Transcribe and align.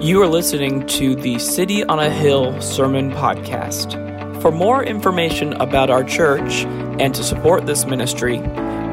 You 0.00 0.22
are 0.22 0.28
listening 0.28 0.86
to 0.86 1.16
the 1.16 1.40
City 1.40 1.82
on 1.82 1.98
a 1.98 2.08
Hill 2.08 2.60
Sermon 2.60 3.10
Podcast. 3.10 4.40
For 4.40 4.52
more 4.52 4.84
information 4.84 5.54
about 5.54 5.90
our 5.90 6.04
church 6.04 6.62
and 7.00 7.12
to 7.16 7.24
support 7.24 7.66
this 7.66 7.84
ministry, 7.84 8.38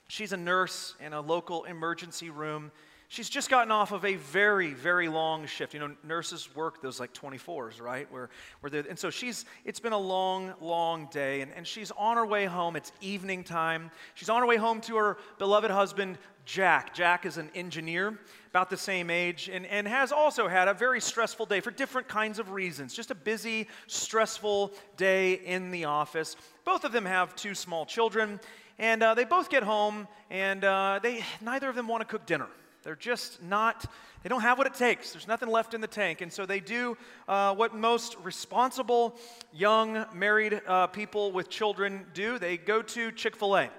She's 0.08 0.33
a 0.33 0.38
nurse 0.38 0.94
in 1.03 1.13
a 1.13 1.19
local 1.22 1.63
emergency 1.63 2.30
room 2.30 2.72
She's 3.09 3.30
just 3.30 3.50
gotten 3.50 3.72
off 3.72 3.94
of 3.94 4.03
a 4.03 4.16
very, 4.16 4.73
very 4.73 5.08
long 5.08 5.45
shift. 5.45 5.73
You 5.73 5.80
know, 5.80 5.95
nurses 6.03 6.53
work 6.53 6.81
those 6.81 7.00
like 7.00 7.13
24s, 7.13 7.81
right? 7.81 8.11
Where, 8.11 8.30
where 8.59 8.69
they 8.69 8.80
and 8.80 9.00
so 9.00 9.09
she's, 9.09 9.45
it's 9.63 9.80
been 9.80 9.94
a 9.94 9.97
long, 9.97 10.53
long 10.59 11.08
day, 11.09 11.39
and, 11.39 11.53
and 11.53 11.66
she's 11.66 11.89
on 11.91 12.17
her 12.17 12.25
way 12.25 12.45
home. 12.45 12.75
It's 12.75 12.91
evening 13.00 13.45
time. 13.45 13.91
She's 14.13 14.28
on 14.28 14.41
her 14.41 14.47
way 14.47 14.58
home 14.58 14.81
to 14.81 14.97
her 14.97 15.17
beloved 15.38 15.72
husband, 15.72 16.17
Jack. 16.44 16.94
Jack 16.94 17.25
is 17.25 17.38
an 17.38 17.50
engineer, 17.55 18.19
about 18.50 18.69
the 18.69 18.75
same 18.75 19.09
age, 19.09 19.50
and, 19.53 19.66
and 19.67 19.88
has 19.88 20.11
also 20.11 20.50
had 20.50 20.67
a 20.67 20.73
very 20.73 21.00
stressful 21.00 21.45
day 21.45 21.61
for 21.61 21.72
different 21.72 22.09
kinds 22.09 22.39
of 22.39 22.52
reasons. 22.52 22.94
Just 22.94 23.09
a 23.09 23.16
busy, 23.16 23.69
stressful 23.88 24.74
day 24.97 25.34
in 25.34 25.72
the 25.72 25.85
office. 25.85 26.35
Both 26.66 26.84
of 26.84 26.91
them 26.91 27.06
have 27.06 27.38
two 27.38 27.56
small 27.56 27.85
children, 27.85 28.41
and 28.78 29.01
uh, 29.01 29.13
they 29.13 29.24
both 29.24 29.50
get 29.50 29.63
home, 29.63 30.09
and 30.29 30.66
uh, 30.66 31.00
they, 31.01 31.24
neither 31.39 31.69
of 31.69 31.75
them 31.75 31.88
want 31.88 32.01
to 32.01 32.06
cook 32.06 32.25
dinner. 32.25 32.47
They're 32.83 32.95
just 32.95 33.41
not, 33.41 33.85
they 34.23 34.29
don't 34.29 34.41
have 34.41 34.57
what 34.57 34.67
it 34.67 34.73
takes. 34.73 35.11
There's 35.11 35.27
nothing 35.27 35.49
left 35.49 35.73
in 35.73 35.81
the 35.81 35.88
tank. 35.88 36.21
And 36.21 36.31
so 36.31 36.45
they 36.45 36.59
do 36.59 36.97
uh, 37.27 37.53
what 37.55 37.75
most 37.75 38.15
responsible 38.23 39.17
young 39.53 40.05
married 40.13 40.61
uh, 40.67 40.88
people 40.88 41.31
with 41.31 41.49
children 41.49 42.05
do 42.13 42.39
they 42.39 42.57
go 42.57 42.81
to 42.81 43.11
Chick 43.11 43.35
fil 43.35 43.57
A. 43.57 43.69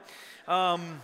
Um, 0.47 1.01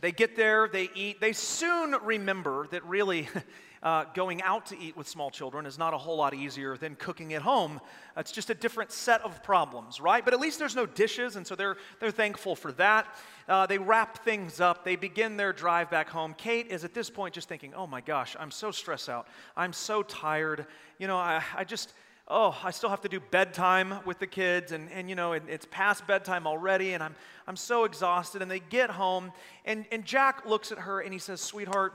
they 0.00 0.12
get 0.12 0.36
there, 0.36 0.68
they 0.68 0.90
eat. 0.94 1.20
They 1.20 1.32
soon 1.32 1.92
remember 2.02 2.66
that 2.70 2.84
really 2.84 3.28
uh, 3.86 4.04
going 4.14 4.42
out 4.42 4.66
to 4.66 4.76
eat 4.76 4.96
with 4.96 5.06
small 5.06 5.30
children 5.30 5.64
is 5.64 5.78
not 5.78 5.94
a 5.94 5.96
whole 5.96 6.16
lot 6.16 6.34
easier 6.34 6.76
than 6.76 6.96
cooking 6.96 7.34
at 7.34 7.42
home. 7.42 7.80
It's 8.16 8.32
just 8.32 8.50
a 8.50 8.54
different 8.54 8.90
set 8.90 9.20
of 9.20 9.44
problems, 9.44 10.00
right? 10.00 10.24
But 10.24 10.34
at 10.34 10.40
least 10.40 10.58
there's 10.58 10.74
no 10.74 10.86
dishes, 10.86 11.36
and 11.36 11.46
so 11.46 11.54
they're, 11.54 11.76
they're 12.00 12.10
thankful 12.10 12.56
for 12.56 12.72
that. 12.72 13.06
Uh, 13.48 13.64
they 13.66 13.78
wrap 13.78 14.24
things 14.24 14.60
up. 14.60 14.84
They 14.84 14.96
begin 14.96 15.36
their 15.36 15.52
drive 15.52 15.88
back 15.88 16.08
home. 16.08 16.34
Kate 16.36 16.66
is 16.66 16.82
at 16.82 16.94
this 16.94 17.08
point 17.08 17.32
just 17.32 17.48
thinking, 17.48 17.74
oh 17.74 17.86
my 17.86 18.00
gosh, 18.00 18.34
I'm 18.40 18.50
so 18.50 18.72
stressed 18.72 19.08
out. 19.08 19.28
I'm 19.56 19.72
so 19.72 20.02
tired. 20.02 20.66
You 20.98 21.06
know, 21.06 21.16
I, 21.16 21.44
I 21.56 21.62
just 21.62 21.92
oh, 22.26 22.58
I 22.64 22.72
still 22.72 22.90
have 22.90 23.02
to 23.02 23.08
do 23.08 23.20
bedtime 23.20 24.00
with 24.04 24.18
the 24.18 24.26
kids, 24.26 24.72
and, 24.72 24.90
and 24.90 25.08
you 25.08 25.14
know, 25.14 25.34
it, 25.34 25.44
it's 25.48 25.64
past 25.70 26.08
bedtime 26.08 26.44
already, 26.48 26.94
and 26.94 27.04
I'm, 27.04 27.14
I'm 27.46 27.54
so 27.54 27.84
exhausted. 27.84 28.42
And 28.42 28.50
they 28.50 28.58
get 28.58 28.90
home, 28.90 29.30
and, 29.64 29.84
and 29.92 30.04
Jack 30.04 30.44
looks 30.44 30.72
at 30.72 30.78
her 30.78 30.98
and 30.98 31.12
he 31.12 31.20
says, 31.20 31.40
Sweetheart, 31.40 31.94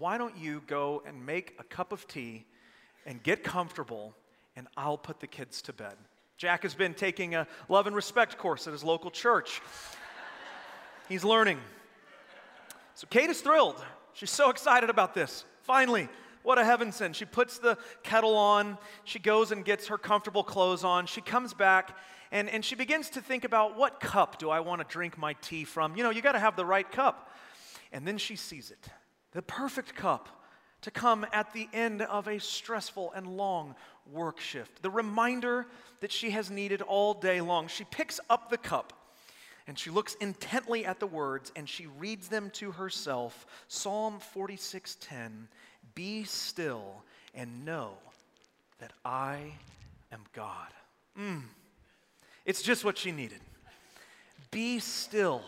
why 0.00 0.16
don't 0.16 0.36
you 0.36 0.62
go 0.66 1.02
and 1.06 1.24
make 1.24 1.54
a 1.58 1.62
cup 1.62 1.92
of 1.92 2.08
tea 2.08 2.46
and 3.06 3.22
get 3.22 3.44
comfortable, 3.44 4.14
and 4.56 4.66
I'll 4.76 4.98
put 4.98 5.20
the 5.20 5.26
kids 5.26 5.62
to 5.62 5.72
bed? 5.72 5.94
Jack 6.38 6.62
has 6.62 6.74
been 6.74 6.94
taking 6.94 7.34
a 7.34 7.46
love 7.68 7.86
and 7.86 7.94
respect 7.94 8.38
course 8.38 8.66
at 8.66 8.72
his 8.72 8.82
local 8.82 9.10
church. 9.10 9.60
He's 11.08 11.22
learning. 11.22 11.58
So 12.94 13.06
Kate 13.10 13.28
is 13.28 13.42
thrilled. 13.42 13.84
She's 14.14 14.30
so 14.30 14.48
excited 14.48 14.88
about 14.88 15.12
this. 15.12 15.44
Finally, 15.62 16.08
what 16.42 16.56
a 16.58 16.64
heaven 16.64 16.92
send. 16.92 17.14
She 17.14 17.26
puts 17.26 17.58
the 17.58 17.76
kettle 18.02 18.36
on. 18.36 18.78
She 19.04 19.18
goes 19.18 19.52
and 19.52 19.64
gets 19.64 19.88
her 19.88 19.98
comfortable 19.98 20.42
clothes 20.42 20.82
on. 20.82 21.04
She 21.04 21.20
comes 21.20 21.52
back 21.52 21.94
and, 22.32 22.48
and 22.48 22.64
she 22.64 22.74
begins 22.74 23.10
to 23.10 23.20
think 23.20 23.44
about 23.44 23.76
what 23.76 24.00
cup 24.00 24.38
do 24.38 24.48
I 24.48 24.60
want 24.60 24.80
to 24.80 24.90
drink 24.90 25.18
my 25.18 25.34
tea 25.42 25.64
from? 25.64 25.94
You 25.94 26.04
know, 26.04 26.10
you 26.10 26.22
got 26.22 26.32
to 26.32 26.38
have 26.38 26.56
the 26.56 26.64
right 26.64 26.90
cup. 26.90 27.28
And 27.92 28.06
then 28.06 28.16
she 28.16 28.36
sees 28.36 28.70
it 28.70 28.88
the 29.32 29.42
perfect 29.42 29.94
cup 29.94 30.28
to 30.82 30.90
come 30.90 31.26
at 31.32 31.52
the 31.52 31.68
end 31.72 32.02
of 32.02 32.26
a 32.26 32.40
stressful 32.40 33.12
and 33.14 33.36
long 33.36 33.74
work 34.10 34.40
shift. 34.40 34.82
The 34.82 34.90
reminder 34.90 35.66
that 36.00 36.10
she 36.10 36.30
has 36.30 36.50
needed 36.50 36.82
all 36.82 37.14
day 37.14 37.40
long. 37.40 37.68
She 37.68 37.84
picks 37.84 38.18
up 38.30 38.50
the 38.50 38.58
cup 38.58 38.92
and 39.66 39.78
she 39.78 39.90
looks 39.90 40.14
intently 40.14 40.84
at 40.84 40.98
the 41.00 41.06
words 41.06 41.52
and 41.54 41.68
she 41.68 41.86
reads 41.86 42.28
them 42.28 42.50
to 42.54 42.72
herself. 42.72 43.46
Psalm 43.68 44.18
46:10, 44.20 45.48
"Be 45.94 46.24
still 46.24 47.04
and 47.34 47.64
know 47.64 47.98
that 48.78 48.92
I 49.04 49.58
am 50.10 50.24
God." 50.32 50.72
Mm. 51.16 51.44
It's 52.46 52.62
just 52.62 52.84
what 52.84 52.96
she 52.96 53.12
needed. 53.12 53.40
Be 54.50 54.80
still 54.80 55.44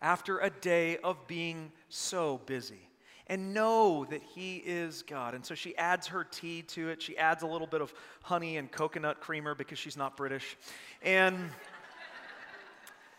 after 0.00 0.38
a 0.38 0.48
day 0.48 0.96
of 0.98 1.26
being 1.26 1.72
so 1.88 2.38
busy 2.38 2.85
and 3.26 3.52
know 3.52 4.04
that 4.10 4.22
He 4.22 4.56
is 4.56 5.02
God. 5.02 5.34
And 5.34 5.44
so 5.44 5.54
she 5.54 5.76
adds 5.76 6.08
her 6.08 6.24
tea 6.24 6.62
to 6.62 6.88
it. 6.90 7.02
She 7.02 7.16
adds 7.18 7.42
a 7.42 7.46
little 7.46 7.66
bit 7.66 7.80
of 7.80 7.92
honey 8.22 8.56
and 8.56 8.70
coconut 8.70 9.20
creamer 9.20 9.54
because 9.54 9.78
she's 9.78 9.96
not 9.96 10.16
British. 10.16 10.56
And 11.02 11.50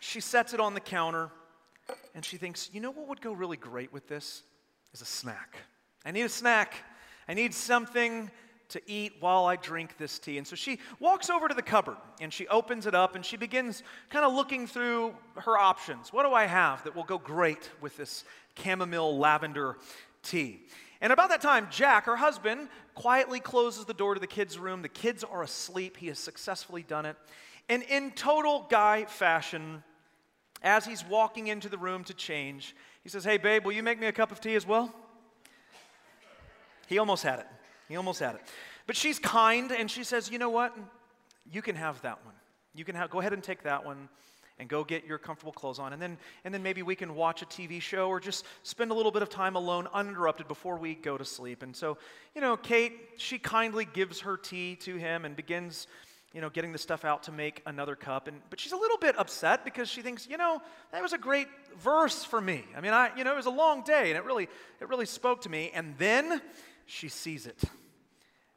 she 0.00 0.20
sets 0.20 0.54
it 0.54 0.60
on 0.60 0.74
the 0.74 0.80
counter 0.80 1.30
and 2.14 2.24
she 2.24 2.36
thinks, 2.36 2.70
you 2.72 2.80
know 2.80 2.90
what 2.90 3.08
would 3.08 3.20
go 3.20 3.32
really 3.32 3.56
great 3.56 3.92
with 3.92 4.08
this? 4.08 4.42
Is 4.94 5.02
a 5.02 5.06
snack. 5.06 5.56
I 6.04 6.12
need 6.12 6.22
a 6.22 6.28
snack. 6.30 6.74
I 7.28 7.34
need 7.34 7.52
something 7.52 8.30
to 8.70 8.80
eat 8.86 9.14
while 9.20 9.46
I 9.46 9.56
drink 9.56 9.96
this 9.96 10.18
tea. 10.18 10.38
And 10.38 10.46
so 10.46 10.54
she 10.54 10.78
walks 11.00 11.30
over 11.30 11.48
to 11.48 11.54
the 11.54 11.62
cupboard 11.62 11.96
and 12.20 12.32
she 12.32 12.46
opens 12.48 12.86
it 12.86 12.94
up 12.94 13.14
and 13.14 13.24
she 13.24 13.36
begins 13.36 13.82
kind 14.10 14.24
of 14.24 14.34
looking 14.34 14.66
through 14.66 15.14
her 15.36 15.56
options. 15.56 16.12
What 16.12 16.24
do 16.24 16.34
I 16.34 16.46
have 16.46 16.84
that 16.84 16.94
will 16.94 17.04
go 17.04 17.18
great 17.18 17.70
with 17.80 17.96
this 17.96 18.24
chamomile 18.62 19.18
lavender 19.18 19.78
tea? 20.22 20.60
And 21.00 21.12
about 21.12 21.30
that 21.30 21.40
time, 21.40 21.68
Jack, 21.70 22.04
her 22.06 22.16
husband, 22.16 22.68
quietly 22.94 23.40
closes 23.40 23.84
the 23.84 23.94
door 23.94 24.14
to 24.14 24.20
the 24.20 24.26
kids' 24.26 24.58
room. 24.58 24.82
The 24.82 24.88
kids 24.88 25.22
are 25.22 25.42
asleep. 25.42 25.96
He 25.96 26.08
has 26.08 26.18
successfully 26.18 26.82
done 26.82 27.06
it. 27.06 27.16
And 27.68 27.82
in 27.84 28.10
total 28.10 28.66
guy 28.68 29.04
fashion, 29.04 29.84
as 30.62 30.84
he's 30.84 31.04
walking 31.04 31.46
into 31.46 31.68
the 31.68 31.78
room 31.78 32.02
to 32.04 32.14
change, 32.14 32.74
he 33.04 33.08
says, 33.08 33.24
Hey, 33.24 33.36
babe, 33.36 33.64
will 33.64 33.72
you 33.72 33.82
make 33.82 34.00
me 34.00 34.08
a 34.08 34.12
cup 34.12 34.32
of 34.32 34.40
tea 34.40 34.56
as 34.56 34.66
well? 34.66 34.92
He 36.88 36.98
almost 36.98 37.22
had 37.22 37.40
it. 37.40 37.46
He 37.88 37.96
almost 37.96 38.20
had 38.20 38.34
it. 38.34 38.42
But 38.86 38.96
she's 38.96 39.18
kind 39.18 39.72
and 39.72 39.90
she 39.90 40.04
says, 40.04 40.30
You 40.30 40.38
know 40.38 40.50
what? 40.50 40.76
You 41.50 41.62
can 41.62 41.76
have 41.76 42.00
that 42.02 42.24
one. 42.24 42.34
You 42.74 42.84
can 42.84 42.94
have, 42.94 43.10
go 43.10 43.20
ahead 43.20 43.32
and 43.32 43.42
take 43.42 43.62
that 43.62 43.84
one. 43.84 44.08
and 44.58 44.68
go 44.68 44.82
get 44.82 45.06
your 45.06 45.18
comfortable 45.18 45.52
clothes 45.52 45.78
on. 45.78 45.92
And 45.92 46.02
then, 46.02 46.18
and 46.44 46.52
then 46.52 46.62
maybe 46.62 46.82
we 46.82 46.96
can 46.96 47.14
watch 47.14 47.42
a 47.42 47.46
TV 47.46 47.80
show 47.80 48.08
or 48.08 48.18
just 48.18 48.44
spend 48.64 48.90
a 48.90 48.94
little 48.94 49.12
bit 49.12 49.22
of 49.22 49.28
time 49.28 49.54
alone 49.54 49.86
uninterrupted 49.94 50.48
before 50.48 50.76
we 50.76 50.94
go 50.94 51.16
to 51.16 51.24
sleep. 51.24 51.62
And 51.62 51.74
so, 51.76 51.96
you 52.34 52.40
know, 52.40 52.56
Kate, 52.56 52.92
she 53.18 53.38
kindly 53.38 53.84
gives 53.84 54.20
her 54.20 54.36
tea 54.36 54.74
to 54.76 54.96
him 54.96 55.24
and 55.24 55.36
begins, 55.36 55.86
you 56.34 56.40
know, 56.40 56.50
getting 56.50 56.72
the 56.72 56.78
stuff 56.78 57.04
out 57.04 57.22
to 57.24 57.32
make 57.32 57.62
another 57.66 57.94
cup. 57.94 58.26
And, 58.26 58.40
but 58.50 58.58
she's 58.58 58.72
a 58.72 58.76
little 58.76 58.98
bit 58.98 59.16
upset 59.16 59.64
because 59.64 59.88
she 59.88 60.02
thinks, 60.02 60.26
you 60.28 60.36
know, 60.36 60.60
that 60.90 61.02
was 61.02 61.12
a 61.12 61.18
great 61.18 61.46
verse 61.78 62.24
for 62.24 62.40
me. 62.40 62.64
I 62.76 62.80
mean, 62.80 62.92
I, 62.92 63.10
you 63.16 63.22
know, 63.22 63.32
it 63.34 63.36
was 63.36 63.46
a 63.46 63.50
long 63.50 63.82
day 63.84 64.10
and 64.10 64.16
it 64.16 64.24
really, 64.24 64.48
it 64.80 64.88
really 64.88 65.06
spoke 65.06 65.42
to 65.42 65.48
me. 65.48 65.70
And 65.72 65.94
then 65.98 66.42
she 66.88 67.08
sees 67.08 67.46
it 67.46 67.62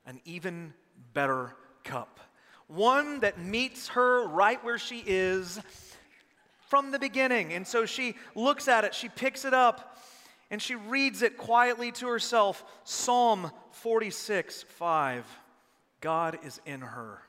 an 0.05 0.19
even 0.25 0.73
better 1.13 1.53
cup. 1.83 2.19
One 2.67 3.19
that 3.19 3.39
meets 3.39 3.89
her 3.89 4.27
right 4.27 4.63
where 4.63 4.77
she 4.77 5.03
is 5.05 5.59
from 6.69 6.91
the 6.91 6.99
beginning. 6.99 7.53
And 7.53 7.67
so 7.67 7.85
she 7.85 8.15
looks 8.33 8.67
at 8.67 8.83
it, 8.83 8.95
she 8.95 9.09
picks 9.09 9.45
it 9.45 9.53
up, 9.53 9.97
and 10.49 10.61
she 10.61 10.75
reads 10.75 11.21
it 11.21 11.37
quietly 11.37 11.91
to 11.93 12.07
herself 12.07 12.63
Psalm 12.83 13.51
46 13.71 14.63
5. 14.63 15.25
God 15.99 16.39
is 16.43 16.59
in 16.65 16.81
her. 16.81 17.19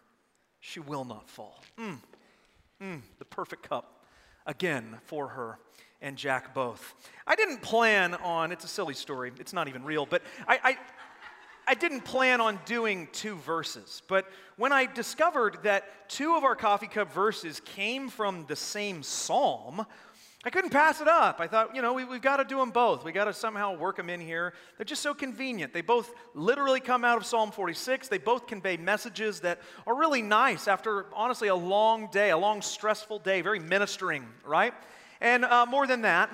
She 0.60 0.80
will 0.80 1.04
not 1.04 1.28
fall. 1.28 1.62
Mm. 1.78 1.98
Mm, 2.80 3.02
the 3.18 3.24
perfect 3.24 3.68
cup 3.68 4.06
again 4.46 4.98
for 5.04 5.28
her 5.28 5.58
and 6.02 6.16
Jack 6.16 6.52
both. 6.52 6.94
I 7.26 7.34
didn't 7.36 7.62
plan 7.62 8.14
on, 8.16 8.52
it's 8.52 8.64
a 8.64 8.68
silly 8.68 8.94
story, 8.94 9.32
it's 9.38 9.54
not 9.54 9.68
even 9.68 9.84
real, 9.84 10.04
but 10.04 10.22
I, 10.46 10.58
I 10.62 10.76
I 11.64 11.74
didn't 11.74 12.00
plan 12.00 12.40
on 12.40 12.58
doing 12.64 13.08
two 13.12 13.36
verses, 13.36 14.02
but 14.08 14.26
when 14.56 14.72
I 14.72 14.86
discovered 14.86 15.58
that 15.62 16.08
two 16.08 16.34
of 16.34 16.42
our 16.42 16.56
coffee 16.56 16.88
cup 16.88 17.12
verses 17.12 17.60
came 17.60 18.08
from 18.08 18.46
the 18.48 18.56
same 18.56 19.04
psalm, 19.04 19.86
I 20.44 20.50
couldn't 20.50 20.70
pass 20.70 21.00
it 21.00 21.06
up. 21.06 21.38
I 21.38 21.46
thought, 21.46 21.76
you 21.76 21.80
know, 21.80 21.92
we, 21.92 22.02
have 22.02 22.20
got 22.20 22.38
to 22.38 22.44
do 22.44 22.58
them 22.58 22.72
both. 22.72 23.04
We 23.04 23.12
got 23.12 23.26
to 23.26 23.32
somehow 23.32 23.76
work 23.76 23.96
them 23.96 24.10
in 24.10 24.20
here. 24.20 24.54
They're 24.76 24.84
just 24.84 25.02
so 25.02 25.14
convenient. 25.14 25.72
They 25.72 25.82
both 25.82 26.12
literally 26.34 26.80
come 26.80 27.04
out 27.04 27.16
of 27.16 27.24
Psalm 27.24 27.52
46. 27.52 28.08
They 28.08 28.18
both 28.18 28.48
convey 28.48 28.76
messages 28.76 29.38
that 29.40 29.60
are 29.86 29.94
really 29.94 30.20
nice 30.20 30.66
after, 30.66 31.06
honestly, 31.14 31.46
a 31.46 31.54
long 31.54 32.08
day, 32.10 32.30
a 32.30 32.36
long, 32.36 32.60
stressful 32.60 33.20
day, 33.20 33.40
very 33.40 33.60
ministering, 33.60 34.26
right? 34.44 34.74
And 35.22 35.44
uh, 35.44 35.66
more 35.66 35.86
than 35.86 36.02
that, 36.02 36.30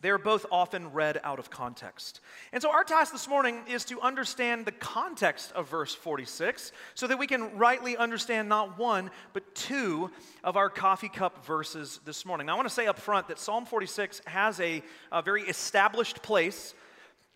they 0.00 0.08
are 0.08 0.18
both 0.18 0.46
often 0.50 0.92
read 0.92 1.20
out 1.22 1.38
of 1.38 1.50
context. 1.50 2.20
And 2.52 2.62
so, 2.62 2.70
our 2.70 2.84
task 2.84 3.12
this 3.12 3.28
morning 3.28 3.60
is 3.68 3.84
to 3.86 4.00
understand 4.00 4.64
the 4.64 4.72
context 4.72 5.52
of 5.52 5.68
verse 5.68 5.94
46 5.94 6.72
so 6.94 7.06
that 7.06 7.18
we 7.18 7.26
can 7.26 7.58
rightly 7.58 7.94
understand 7.98 8.48
not 8.48 8.78
one, 8.78 9.10
but 9.34 9.54
two 9.54 10.10
of 10.42 10.56
our 10.56 10.70
coffee 10.70 11.10
cup 11.10 11.44
verses 11.44 12.00
this 12.06 12.24
morning. 12.24 12.46
Now, 12.46 12.54
I 12.54 12.56
want 12.56 12.68
to 12.68 12.74
say 12.74 12.86
up 12.86 12.98
front 12.98 13.28
that 13.28 13.38
Psalm 13.38 13.66
46 13.66 14.22
has 14.24 14.58
a, 14.60 14.82
a 15.12 15.20
very 15.20 15.42
established 15.42 16.22
place 16.22 16.72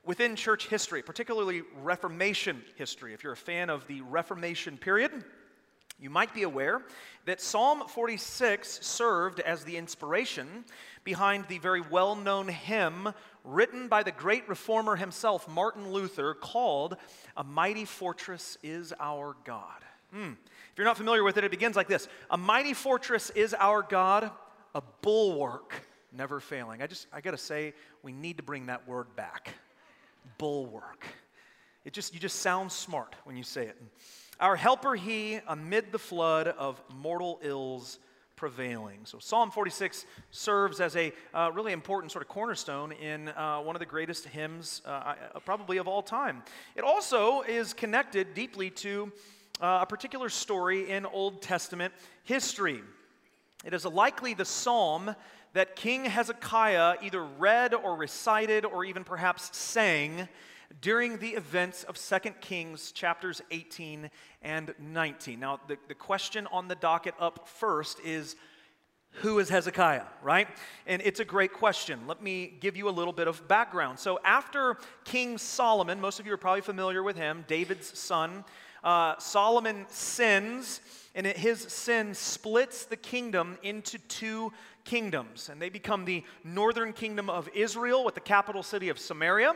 within 0.07 0.37
church 0.37 0.69
history, 0.69 1.03
particularly 1.03 1.63
Reformation 1.83 2.63
history. 2.77 3.13
If 3.13 3.25
you're 3.25 3.35
a 3.35 3.37
fan 3.37 3.69
of 3.69 3.87
the 3.89 4.01
Reformation 4.01 4.79
period, 4.79 5.23
you 6.01 6.11
might 6.11 6.35
be 6.35 6.43
aware 6.43 6.83
that 7.27 7.41
Psalm 7.41 7.85
46 7.87 8.81
served 8.83 9.41
as 9.41 9.65
the 9.65 9.77
inspiration 9.77 10.65
behind 11.05 11.47
the 11.49 11.59
very 11.59 11.81
well 11.81 12.17
known 12.17 12.49
hymn 12.49 13.13
written 13.45 13.89
by 13.89 14.03
the 14.03 14.11
great 14.11 14.49
reformer 14.49 14.97
himself, 14.97 15.49
Martin 15.49 15.93
Luther, 15.93 16.35
called 16.35 16.97
A 17.37 17.45
Mighty 17.45 17.85
Fortress 17.85 18.59
is 18.63 18.93
Our 18.99 19.37
God. 19.45 19.85
Mm. 20.15 20.33
If 20.33 20.79
you're 20.79 20.87
not 20.87 20.97
familiar 20.97 21.23
with 21.23 21.37
it, 21.37 21.45
it 21.45 21.51
begins 21.51 21.77
like 21.77 21.89
this 21.89 22.09
A 22.31 22.37
mighty 22.37 22.75
fortress 22.75 23.31
is 23.31 23.55
our 23.55 23.83
God, 23.83 24.31
a 24.75 24.83
bulwark 25.03 25.75
never 26.13 26.41
failing. 26.41 26.83
I 26.83 26.87
just, 26.87 27.07
I 27.13 27.21
gotta 27.21 27.39
say, 27.39 27.75
we 28.03 28.13
need 28.13 28.37
to 28.39 28.43
bring 28.43 28.67
that 28.67 28.87
word 28.89 29.15
back. 29.17 29.55
Bulwark. 30.39 31.07
It 31.85 31.93
just, 31.93 32.13
you 32.15 32.21
just 32.21 32.41
sound 32.41 32.71
smart 32.73 33.15
when 33.25 33.37
you 33.37 33.43
say 33.43 33.67
it. 33.67 33.81
Our 34.41 34.57
helper 34.57 34.95
he 34.95 35.39
amid 35.47 35.93
the 35.93 35.99
flood 35.99 36.49
of 36.49 36.81
mortal 36.89 37.39
ills 37.43 37.99
prevailing. 38.37 39.01
So 39.05 39.19
Psalm 39.19 39.51
46 39.51 40.07
serves 40.31 40.81
as 40.81 40.97
a 40.97 41.13
uh, 41.35 41.51
really 41.53 41.73
important 41.73 42.11
sort 42.11 42.23
of 42.23 42.29
cornerstone 42.29 42.93
in 42.93 43.29
uh, 43.29 43.59
one 43.59 43.77
of 43.77 43.81
the 43.81 43.87
greatest 43.87 44.25
hymns 44.27 44.81
uh, 44.87 45.13
probably 45.45 45.77
of 45.77 45.87
all 45.87 46.03
time. 46.03 46.43
It 46.75 46.85
also 46.85 47.43
is 47.43 47.75
connected 47.75 48.33
deeply 48.33 48.71
to 48.71 49.13
uh, 49.61 49.81
a 49.83 49.87
particular 49.87 50.31
story 50.31 50.89
in 50.89 51.05
Old 51.05 51.43
Testament 51.43 51.93
history. 52.25 52.81
It 53.63 53.75
is 53.75 53.85
likely 53.85 54.33
the 54.33 54.47
psalm 54.47 55.15
that 55.53 55.77
King 55.77 56.07
Hezekiah 56.07 56.95
either 57.03 57.23
read 57.23 57.75
or 57.75 57.95
recited 57.95 58.65
or 58.65 58.87
even 58.87 59.05
perhaps 59.05 59.55
sang 59.55 60.29
during 60.81 61.19
the 61.19 61.31
events 61.31 61.85
of 61.85 61.99
2 61.99 62.31
Kings 62.41 62.93
chapters 62.93 63.43
18 63.51 64.11
and 64.43 64.75
19. 64.79 65.41
Now, 65.41 65.61
the, 65.67 65.77
the 65.89 65.95
question 65.95 66.47
on 66.53 66.69
the 66.69 66.75
docket 66.75 67.15
up 67.19 67.49
first 67.49 68.01
is 68.05 68.37
who 69.15 69.41
is 69.41 69.49
Hezekiah, 69.49 70.05
right? 70.23 70.47
And 70.87 71.03
it's 71.05 71.21
a 71.21 71.25
great 71.25 71.53
question. 71.53 72.01
Let 72.07 72.23
me 72.23 72.55
give 72.61 72.77
you 72.77 72.89
a 72.89 72.91
little 72.91 73.13
bit 73.13 73.27
of 73.27 73.47
background. 73.49 73.99
So, 73.99 74.21
after 74.25 74.77
King 75.05 75.37
Solomon, 75.37 76.01
most 76.01 76.21
of 76.21 76.27
you 76.27 76.33
are 76.33 76.39
probably 76.39 76.61
familiar 76.61 77.03
with 77.03 77.17
him, 77.17 77.45
David's 77.49 77.99
son, 77.99 78.45
uh, 78.85 79.19
Solomon 79.19 79.85
sins, 79.89 80.81
and 81.15 81.27
his 81.27 81.61
sin 81.61 82.15
splits 82.15 82.85
the 82.85 82.97
kingdom 82.97 83.59
into 83.63 83.99
two 83.99 84.53
kingdoms. 84.85 85.49
And 85.49 85.61
they 85.61 85.69
become 85.69 86.05
the 86.05 86.25
northern 86.45 86.93
kingdom 86.93 87.29
of 87.29 87.49
Israel 87.53 88.05
with 88.05 88.15
the 88.15 88.21
capital 88.21 88.63
city 88.63 88.89
of 88.89 88.99
Samaria 88.99 89.55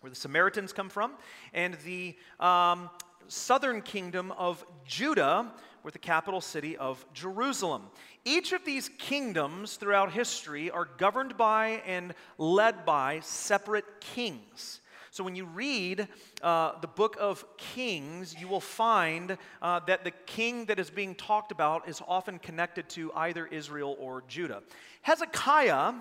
where 0.00 0.10
the 0.10 0.16
Samaritans 0.16 0.72
come 0.72 0.88
from, 0.88 1.12
and 1.52 1.74
the 1.84 2.16
um, 2.40 2.90
southern 3.28 3.82
kingdom 3.82 4.32
of 4.32 4.64
Judah, 4.84 5.52
with 5.86 5.92
the 5.92 6.00
capital 6.00 6.40
city 6.40 6.76
of 6.76 7.06
Jerusalem. 7.14 7.84
Each 8.24 8.52
of 8.52 8.64
these 8.64 8.88
kingdoms 8.98 9.76
throughout 9.76 10.10
history 10.10 10.68
are 10.68 10.88
governed 10.98 11.36
by 11.36 11.80
and 11.86 12.12
led 12.38 12.84
by 12.84 13.20
separate 13.20 13.84
kings. 14.00 14.80
So 15.12 15.22
when 15.22 15.36
you 15.36 15.44
read 15.44 16.08
uh, 16.42 16.72
the 16.80 16.88
book 16.88 17.16
of 17.20 17.44
Kings, 17.56 18.34
you 18.38 18.48
will 18.48 18.60
find 18.60 19.38
uh, 19.62 19.80
that 19.86 20.02
the 20.02 20.10
king 20.10 20.64
that 20.64 20.80
is 20.80 20.90
being 20.90 21.14
talked 21.14 21.52
about 21.52 21.88
is 21.88 22.02
often 22.06 22.40
connected 22.40 22.88
to 22.90 23.12
either 23.14 23.46
Israel 23.46 23.96
or 24.00 24.24
Judah. 24.26 24.62
Hezekiah 25.02 25.94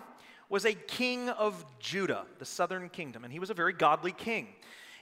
was 0.50 0.66
a 0.66 0.74
king 0.74 1.30
of 1.30 1.66
Judah, 1.80 2.26
the 2.40 2.46
southern 2.46 2.90
kingdom, 2.90 3.24
and 3.24 3.34
he 3.34 3.40
was 3.40 3.50
a 3.50 3.54
very 3.54 3.74
godly 3.74 4.12
king. 4.12 4.48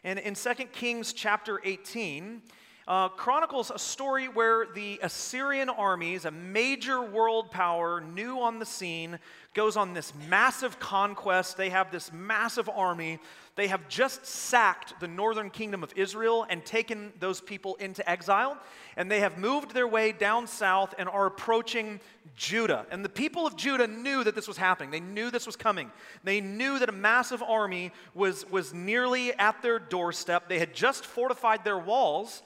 And 0.03 0.19
in 0.19 0.35
2 0.35 0.53
Kings 0.71 1.13
chapter 1.13 1.61
18, 1.63 2.41
uh, 2.87 3.09
chronicles 3.09 3.71
a 3.73 3.79
story 3.79 4.27
where 4.27 4.65
the 4.73 4.99
Assyrian 5.01 5.69
armies, 5.69 6.25
a 6.25 6.31
major 6.31 7.01
world 7.01 7.49
power, 7.49 8.01
new 8.01 8.39
on 8.39 8.59
the 8.59 8.65
scene, 8.65 9.19
goes 9.53 9.77
on 9.77 9.93
this 9.93 10.13
massive 10.29 10.79
conquest. 10.79 11.55
They 11.57 11.69
have 11.69 11.91
this 11.91 12.11
massive 12.11 12.69
army. 12.69 13.19
They 13.55 13.67
have 13.67 13.87
just 13.87 14.25
sacked 14.25 14.99
the 14.99 15.07
northern 15.07 15.49
kingdom 15.49 15.83
of 15.83 15.93
Israel 15.95 16.45
and 16.49 16.65
taken 16.65 17.13
those 17.19 17.39
people 17.39 17.75
into 17.75 18.07
exile. 18.09 18.57
And 18.97 19.09
they 19.09 19.19
have 19.19 19.37
moved 19.37 19.73
their 19.73 19.87
way 19.87 20.11
down 20.11 20.47
south 20.47 20.93
and 20.97 21.07
are 21.07 21.27
approaching 21.27 21.99
Judah. 22.35 22.85
And 22.91 23.05
the 23.05 23.09
people 23.09 23.45
of 23.45 23.55
Judah 23.55 23.87
knew 23.87 24.23
that 24.23 24.35
this 24.35 24.47
was 24.47 24.57
happening. 24.57 24.89
They 24.89 24.99
knew 24.99 25.29
this 25.29 25.45
was 25.45 25.55
coming. 25.55 25.91
They 26.23 26.41
knew 26.41 26.79
that 26.79 26.89
a 26.89 26.93
massive 26.93 27.43
army 27.43 27.91
was, 28.15 28.49
was 28.49 28.73
nearly 28.73 29.33
at 29.33 29.61
their 29.61 29.77
doorstep. 29.77 30.49
They 30.49 30.59
had 30.59 30.73
just 30.73 31.05
fortified 31.05 31.63
their 31.63 31.77
walls. 31.77 32.41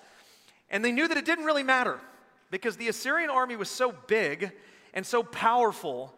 And 0.70 0.84
they 0.84 0.92
knew 0.92 1.08
that 1.08 1.18
it 1.18 1.26
didn't 1.26 1.46
really 1.46 1.64
matter 1.64 2.00
because 2.52 2.78
the 2.78 2.88
Assyrian 2.88 3.30
army 3.30 3.56
was 3.56 3.70
so 3.70 3.94
big 4.08 4.52
and 4.94 5.06
so 5.06 5.24
powerful 5.24 6.14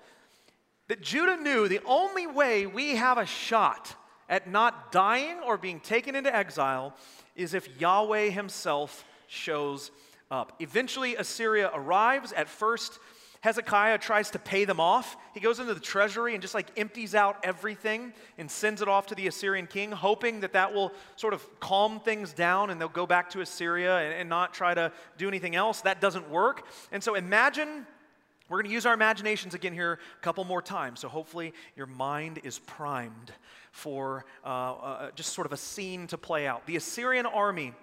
that 0.87 1.01
Judah 1.01 1.37
knew 1.37 1.67
the 1.67 1.81
only 1.85 2.27
way 2.27 2.65
we 2.65 2.95
have 2.95 3.17
a 3.17 3.25
shot 3.25 3.95
at 4.27 4.49
not 4.49 4.91
dying 4.91 5.39
or 5.45 5.57
being 5.57 5.79
taken 5.79 6.15
into 6.15 6.33
exile 6.35 6.95
is 7.35 7.53
if 7.53 7.79
Yahweh 7.79 8.29
himself 8.29 9.05
shows 9.27 9.91
up. 10.31 10.53
Eventually, 10.59 11.15
Assyria 11.15 11.71
arrives. 11.73 12.31
At 12.33 12.49
first, 12.49 12.99
Hezekiah 13.41 13.99
tries 13.99 14.31
to 14.31 14.39
pay 14.39 14.65
them 14.65 14.79
off. 14.79 15.15
He 15.33 15.39
goes 15.39 15.59
into 15.59 15.73
the 15.73 15.79
treasury 15.79 16.33
and 16.33 16.41
just 16.41 16.53
like 16.53 16.67
empties 16.77 17.15
out 17.15 17.37
everything 17.43 18.13
and 18.37 18.51
sends 18.51 18.81
it 18.81 18.89
off 18.89 19.07
to 19.07 19.15
the 19.15 19.27
Assyrian 19.27 19.65
king, 19.65 19.91
hoping 19.91 20.41
that 20.41 20.53
that 20.53 20.73
will 20.73 20.91
sort 21.15 21.33
of 21.33 21.59
calm 21.61 22.01
things 22.01 22.33
down 22.33 22.69
and 22.69 22.81
they'll 22.81 22.89
go 22.89 23.05
back 23.05 23.29
to 23.31 23.41
Assyria 23.41 23.99
and, 23.99 24.13
and 24.13 24.29
not 24.29 24.53
try 24.53 24.73
to 24.73 24.91
do 25.17 25.27
anything 25.29 25.55
else. 25.55 25.81
That 25.81 26.01
doesn't 26.01 26.29
work. 26.29 26.65
And 26.91 27.01
so 27.01 27.15
imagine 27.15 27.87
we're 28.49 28.57
going 28.57 28.69
to 28.69 28.73
use 28.73 28.85
our 28.85 28.93
imaginations 28.93 29.53
again 29.53 29.73
here 29.73 29.99
a 30.17 30.23
couple 30.23 30.43
more 30.43 30.61
times. 30.61 30.99
So 30.99 31.07
hopefully 31.07 31.53
your 31.77 31.85
mind 31.85 32.41
is 32.43 32.59
primed 32.59 33.31
for 33.71 34.25
uh, 34.43 34.47
uh, 34.47 35.11
just 35.11 35.33
sort 35.33 35.45
of 35.45 35.53
a 35.53 35.57
scene 35.57 36.07
to 36.07 36.17
play 36.17 36.45
out. 36.45 36.65
The 36.65 36.75
Assyrian 36.75 37.25
army 37.25 37.73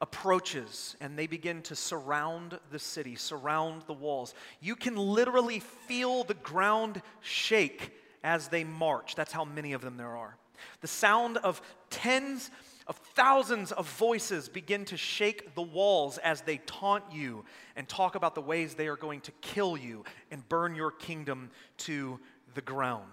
approaches 0.00 0.96
and 1.00 1.18
they 1.18 1.26
begin 1.26 1.62
to 1.62 1.74
surround 1.74 2.58
the 2.70 2.78
city, 2.78 3.16
surround 3.16 3.82
the 3.86 3.92
walls. 3.92 4.34
You 4.60 4.76
can 4.76 4.96
literally 4.96 5.60
feel 5.60 6.24
the 6.24 6.34
ground 6.34 7.02
shake 7.20 7.92
as 8.22 8.48
they 8.48 8.64
march. 8.64 9.14
That's 9.14 9.32
how 9.32 9.44
many 9.44 9.72
of 9.72 9.80
them 9.80 9.96
there 9.96 10.16
are. 10.16 10.36
The 10.80 10.88
sound 10.88 11.38
of 11.38 11.60
tens 11.90 12.50
of 12.88 12.96
thousands 12.96 13.70
of 13.70 13.86
voices 13.86 14.48
begin 14.48 14.86
to 14.86 14.96
shake 14.96 15.54
the 15.54 15.62
walls 15.62 16.16
as 16.18 16.40
they 16.40 16.56
taunt 16.64 17.04
you 17.12 17.44
and 17.76 17.86
talk 17.86 18.14
about 18.14 18.34
the 18.34 18.40
ways 18.40 18.74
they 18.74 18.88
are 18.88 18.96
going 18.96 19.20
to 19.20 19.32
kill 19.42 19.76
you 19.76 20.04
and 20.30 20.48
burn 20.48 20.74
your 20.74 20.90
kingdom 20.90 21.50
to 21.76 22.18
the 22.54 22.62
ground. 22.62 23.12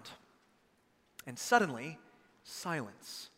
And 1.26 1.38
suddenly, 1.38 1.98
silence. 2.42 3.28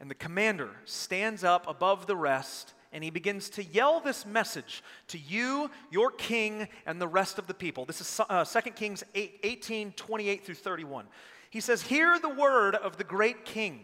And 0.00 0.10
the 0.10 0.14
commander 0.14 0.70
stands 0.84 1.42
up 1.42 1.66
above 1.68 2.06
the 2.06 2.16
rest 2.16 2.74
and 2.92 3.04
he 3.04 3.10
begins 3.10 3.50
to 3.50 3.64
yell 3.64 4.00
this 4.00 4.24
message 4.24 4.82
to 5.08 5.18
you, 5.18 5.70
your 5.90 6.10
king, 6.10 6.68
and 6.86 7.00
the 7.00 7.08
rest 7.08 7.38
of 7.38 7.46
the 7.46 7.54
people. 7.54 7.84
This 7.84 8.00
is 8.00 8.20
uh, 8.28 8.44
2 8.44 8.70
Kings 8.70 9.04
8, 9.14 9.40
18 9.42 9.92
28 9.92 10.44
through 10.44 10.54
31. 10.54 11.06
He 11.50 11.60
says, 11.60 11.82
Hear 11.82 12.18
the 12.18 12.28
word 12.28 12.74
of 12.74 12.96
the 12.96 13.04
great 13.04 13.44
king, 13.44 13.80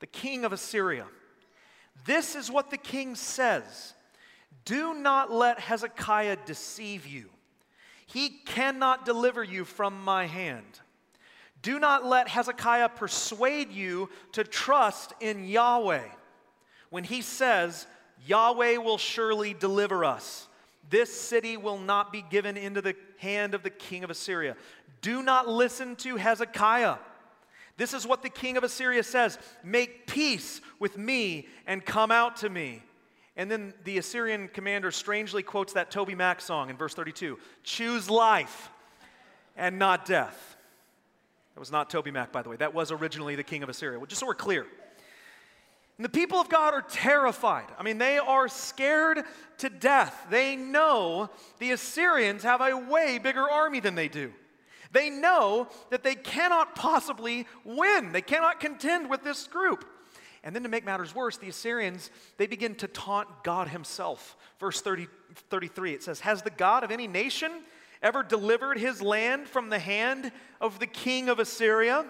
the 0.00 0.06
king 0.06 0.44
of 0.44 0.52
Assyria. 0.52 1.06
This 2.06 2.34
is 2.34 2.50
what 2.50 2.70
the 2.70 2.78
king 2.78 3.14
says 3.14 3.94
Do 4.64 4.94
not 4.94 5.30
let 5.30 5.60
Hezekiah 5.60 6.38
deceive 6.46 7.06
you, 7.06 7.30
he 8.06 8.30
cannot 8.30 9.04
deliver 9.04 9.44
you 9.44 9.64
from 9.64 10.02
my 10.02 10.26
hand. 10.26 10.80
Do 11.62 11.78
not 11.78 12.04
let 12.04 12.28
Hezekiah 12.28 12.90
persuade 12.90 13.72
you 13.72 14.10
to 14.32 14.44
trust 14.44 15.12
in 15.20 15.46
Yahweh 15.46 16.04
when 16.90 17.04
he 17.04 17.22
says, 17.22 17.86
Yahweh 18.26 18.76
will 18.76 18.98
surely 18.98 19.54
deliver 19.54 20.04
us. 20.04 20.48
This 20.88 21.12
city 21.12 21.56
will 21.56 21.78
not 21.78 22.12
be 22.12 22.22
given 22.22 22.56
into 22.56 22.80
the 22.80 22.94
hand 23.18 23.54
of 23.54 23.62
the 23.62 23.70
king 23.70 24.04
of 24.04 24.10
Assyria. 24.10 24.56
Do 25.00 25.22
not 25.22 25.48
listen 25.48 25.96
to 25.96 26.16
Hezekiah. 26.16 26.96
This 27.76 27.92
is 27.92 28.06
what 28.06 28.22
the 28.22 28.30
king 28.30 28.56
of 28.56 28.64
Assyria 28.64 29.02
says 29.02 29.38
Make 29.62 30.06
peace 30.06 30.60
with 30.78 30.96
me 30.96 31.48
and 31.66 31.84
come 31.84 32.10
out 32.10 32.36
to 32.38 32.48
me. 32.48 32.82
And 33.36 33.50
then 33.50 33.74
the 33.84 33.98
Assyrian 33.98 34.48
commander 34.48 34.90
strangely 34.90 35.42
quotes 35.42 35.74
that 35.74 35.90
TobyMac 35.90 36.40
song 36.40 36.70
in 36.70 36.76
verse 36.76 36.94
32 36.94 37.38
Choose 37.62 38.08
life 38.08 38.70
and 39.56 39.78
not 39.78 40.06
death. 40.06 40.55
That 41.56 41.60
was 41.60 41.72
not 41.72 41.88
TobyMac, 41.88 42.32
by 42.32 42.42
the 42.42 42.50
way. 42.50 42.56
That 42.56 42.74
was 42.74 42.92
originally 42.92 43.34
the 43.34 43.42
king 43.42 43.62
of 43.62 43.70
Assyria. 43.70 43.98
Just 44.06 44.20
so 44.20 44.26
we're 44.26 44.34
clear. 44.34 44.66
And 45.96 46.04
the 46.04 46.10
people 46.10 46.38
of 46.38 46.50
God 46.50 46.74
are 46.74 46.82
terrified. 46.82 47.64
I 47.78 47.82
mean, 47.82 47.96
they 47.96 48.18
are 48.18 48.46
scared 48.46 49.22
to 49.58 49.70
death. 49.70 50.26
They 50.28 50.54
know 50.54 51.30
the 51.58 51.70
Assyrians 51.70 52.42
have 52.42 52.60
a 52.60 52.76
way 52.76 53.16
bigger 53.16 53.40
army 53.40 53.80
than 53.80 53.94
they 53.94 54.08
do. 54.08 54.34
They 54.92 55.08
know 55.08 55.68
that 55.88 56.02
they 56.02 56.14
cannot 56.14 56.74
possibly 56.74 57.46
win, 57.64 58.12
they 58.12 58.20
cannot 58.20 58.60
contend 58.60 59.08
with 59.08 59.24
this 59.24 59.46
group. 59.46 59.86
And 60.44 60.54
then 60.54 60.62
to 60.62 60.68
make 60.68 60.84
matters 60.84 61.14
worse, 61.14 61.38
the 61.38 61.48
Assyrians, 61.48 62.10
they 62.36 62.46
begin 62.46 62.74
to 62.76 62.86
taunt 62.86 63.28
God 63.44 63.68
himself. 63.68 64.36
Verse 64.60 64.82
30, 64.82 65.06
33, 65.48 65.94
it 65.94 66.02
says, 66.02 66.20
Has 66.20 66.42
the 66.42 66.50
God 66.50 66.84
of 66.84 66.90
any 66.90 67.06
nation 67.06 67.62
ever 68.06 68.22
delivered 68.22 68.78
his 68.78 69.02
land 69.02 69.48
from 69.48 69.68
the 69.68 69.78
hand 69.78 70.30
of 70.60 70.78
the 70.78 70.86
king 70.86 71.28
of 71.28 71.38
Assyria? 71.38 72.06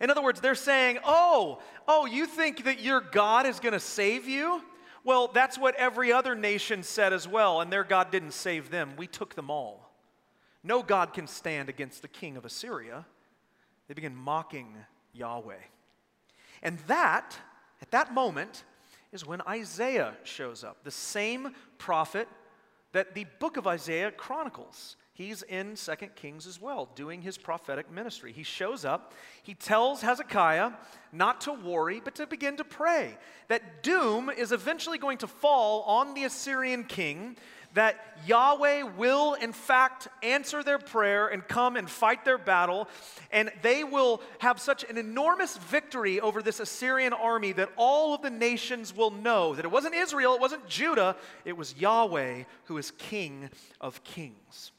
In 0.00 0.10
other 0.10 0.22
words, 0.22 0.40
they're 0.40 0.54
saying, 0.54 0.98
Oh, 1.04 1.60
oh, 1.86 2.06
you 2.06 2.26
think 2.26 2.64
that 2.64 2.80
your 2.80 3.00
God 3.00 3.46
is 3.46 3.60
going 3.60 3.74
to 3.74 3.80
save 3.80 4.26
you? 4.26 4.62
Well, 5.04 5.28
that's 5.28 5.58
what 5.58 5.74
every 5.76 6.12
other 6.12 6.34
nation 6.34 6.82
said 6.82 7.12
as 7.12 7.28
well, 7.28 7.60
and 7.60 7.72
their 7.72 7.84
God 7.84 8.10
didn't 8.10 8.32
save 8.32 8.70
them. 8.70 8.94
We 8.96 9.06
took 9.06 9.34
them 9.34 9.50
all. 9.50 9.92
No 10.64 10.82
God 10.82 11.12
can 11.12 11.26
stand 11.26 11.68
against 11.68 12.02
the 12.02 12.08
king 12.08 12.36
of 12.36 12.44
Assyria. 12.44 13.06
They 13.86 13.94
begin 13.94 14.16
mocking 14.16 14.74
Yahweh. 15.12 15.54
And 16.62 16.78
that, 16.88 17.38
at 17.80 17.90
that 17.92 18.12
moment, 18.12 18.64
is 19.12 19.24
when 19.24 19.40
Isaiah 19.42 20.14
shows 20.24 20.64
up, 20.64 20.84
the 20.84 20.90
same 20.90 21.54
prophet 21.78 22.28
that 22.92 23.14
the 23.14 23.26
book 23.38 23.56
of 23.56 23.66
Isaiah 23.66 24.10
chronicles. 24.10 24.96
He's 25.12 25.42
in 25.42 25.74
Second 25.74 26.14
Kings 26.14 26.46
as 26.46 26.60
well, 26.60 26.88
doing 26.94 27.22
his 27.22 27.36
prophetic 27.36 27.90
ministry. 27.90 28.32
He 28.32 28.44
shows 28.44 28.84
up, 28.84 29.14
he 29.42 29.52
tells 29.52 30.00
Hezekiah 30.00 30.70
not 31.12 31.40
to 31.40 31.52
worry, 31.52 32.00
but 32.02 32.14
to 32.16 32.26
begin 32.26 32.56
to 32.58 32.64
pray. 32.64 33.18
That 33.48 33.82
doom 33.82 34.30
is 34.30 34.52
eventually 34.52 34.96
going 34.96 35.18
to 35.18 35.26
fall 35.26 35.82
on 35.82 36.14
the 36.14 36.22
Assyrian 36.22 36.84
king 36.84 37.36
that 37.74 37.96
Yahweh 38.26 38.82
will, 38.96 39.34
in 39.34 39.52
fact, 39.52 40.08
answer 40.22 40.62
their 40.62 40.78
prayer 40.78 41.28
and 41.28 41.46
come 41.46 41.76
and 41.76 41.88
fight 41.88 42.24
their 42.24 42.38
battle, 42.38 42.88
and 43.30 43.50
they 43.62 43.84
will 43.84 44.20
have 44.38 44.60
such 44.60 44.84
an 44.84 44.98
enormous 44.98 45.56
victory 45.56 46.20
over 46.20 46.42
this 46.42 46.60
Assyrian 46.60 47.12
army 47.12 47.52
that 47.52 47.70
all 47.76 48.14
of 48.14 48.22
the 48.22 48.30
nations 48.30 48.94
will 48.94 49.10
know 49.10 49.54
that 49.54 49.64
it 49.64 49.70
wasn't 49.70 49.94
Israel, 49.94 50.34
it 50.34 50.40
wasn't 50.40 50.66
Judah, 50.66 51.16
it 51.44 51.56
was 51.56 51.76
Yahweh 51.76 52.44
who 52.64 52.78
is 52.78 52.90
King 52.92 53.50
of 53.80 54.02
kings. 54.04 54.72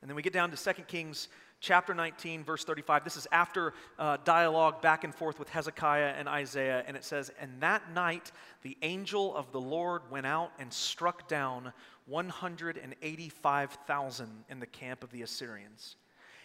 And 0.00 0.10
then 0.10 0.16
we 0.16 0.22
get 0.22 0.34
down 0.34 0.50
to 0.50 0.74
2 0.74 0.82
Kings 0.82 1.28
chapter 1.64 1.94
19, 1.94 2.44
verse 2.44 2.62
35. 2.62 3.04
This 3.04 3.16
is 3.16 3.26
after 3.32 3.72
uh, 3.98 4.18
dialogue 4.24 4.82
back 4.82 5.02
and 5.02 5.14
forth 5.14 5.38
with 5.38 5.48
Hezekiah 5.48 6.12
and 6.18 6.28
Isaiah. 6.28 6.84
And 6.86 6.94
it 6.96 7.04
says, 7.04 7.32
And 7.40 7.58
that 7.60 7.90
night 7.92 8.30
the 8.62 8.76
angel 8.82 9.34
of 9.34 9.50
the 9.50 9.60
Lord 9.60 10.02
went 10.10 10.26
out 10.26 10.52
and 10.58 10.70
struck 10.72 11.26
down 11.26 11.72
185,000 12.06 14.28
in 14.50 14.60
the 14.60 14.66
camp 14.66 15.02
of 15.02 15.10
the 15.10 15.22
Assyrians. 15.22 15.96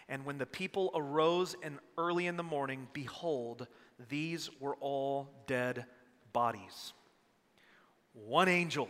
And 0.08 0.24
when 0.24 0.38
the 0.38 0.46
people 0.46 0.90
arose 0.94 1.54
in 1.62 1.78
early 1.98 2.26
in 2.26 2.38
the 2.38 2.42
morning, 2.42 2.88
behold, 2.94 3.66
these 4.08 4.48
were 4.58 4.76
all 4.80 5.28
dead 5.46 5.84
bodies. 6.32 6.94
One 8.14 8.48
angel 8.48 8.88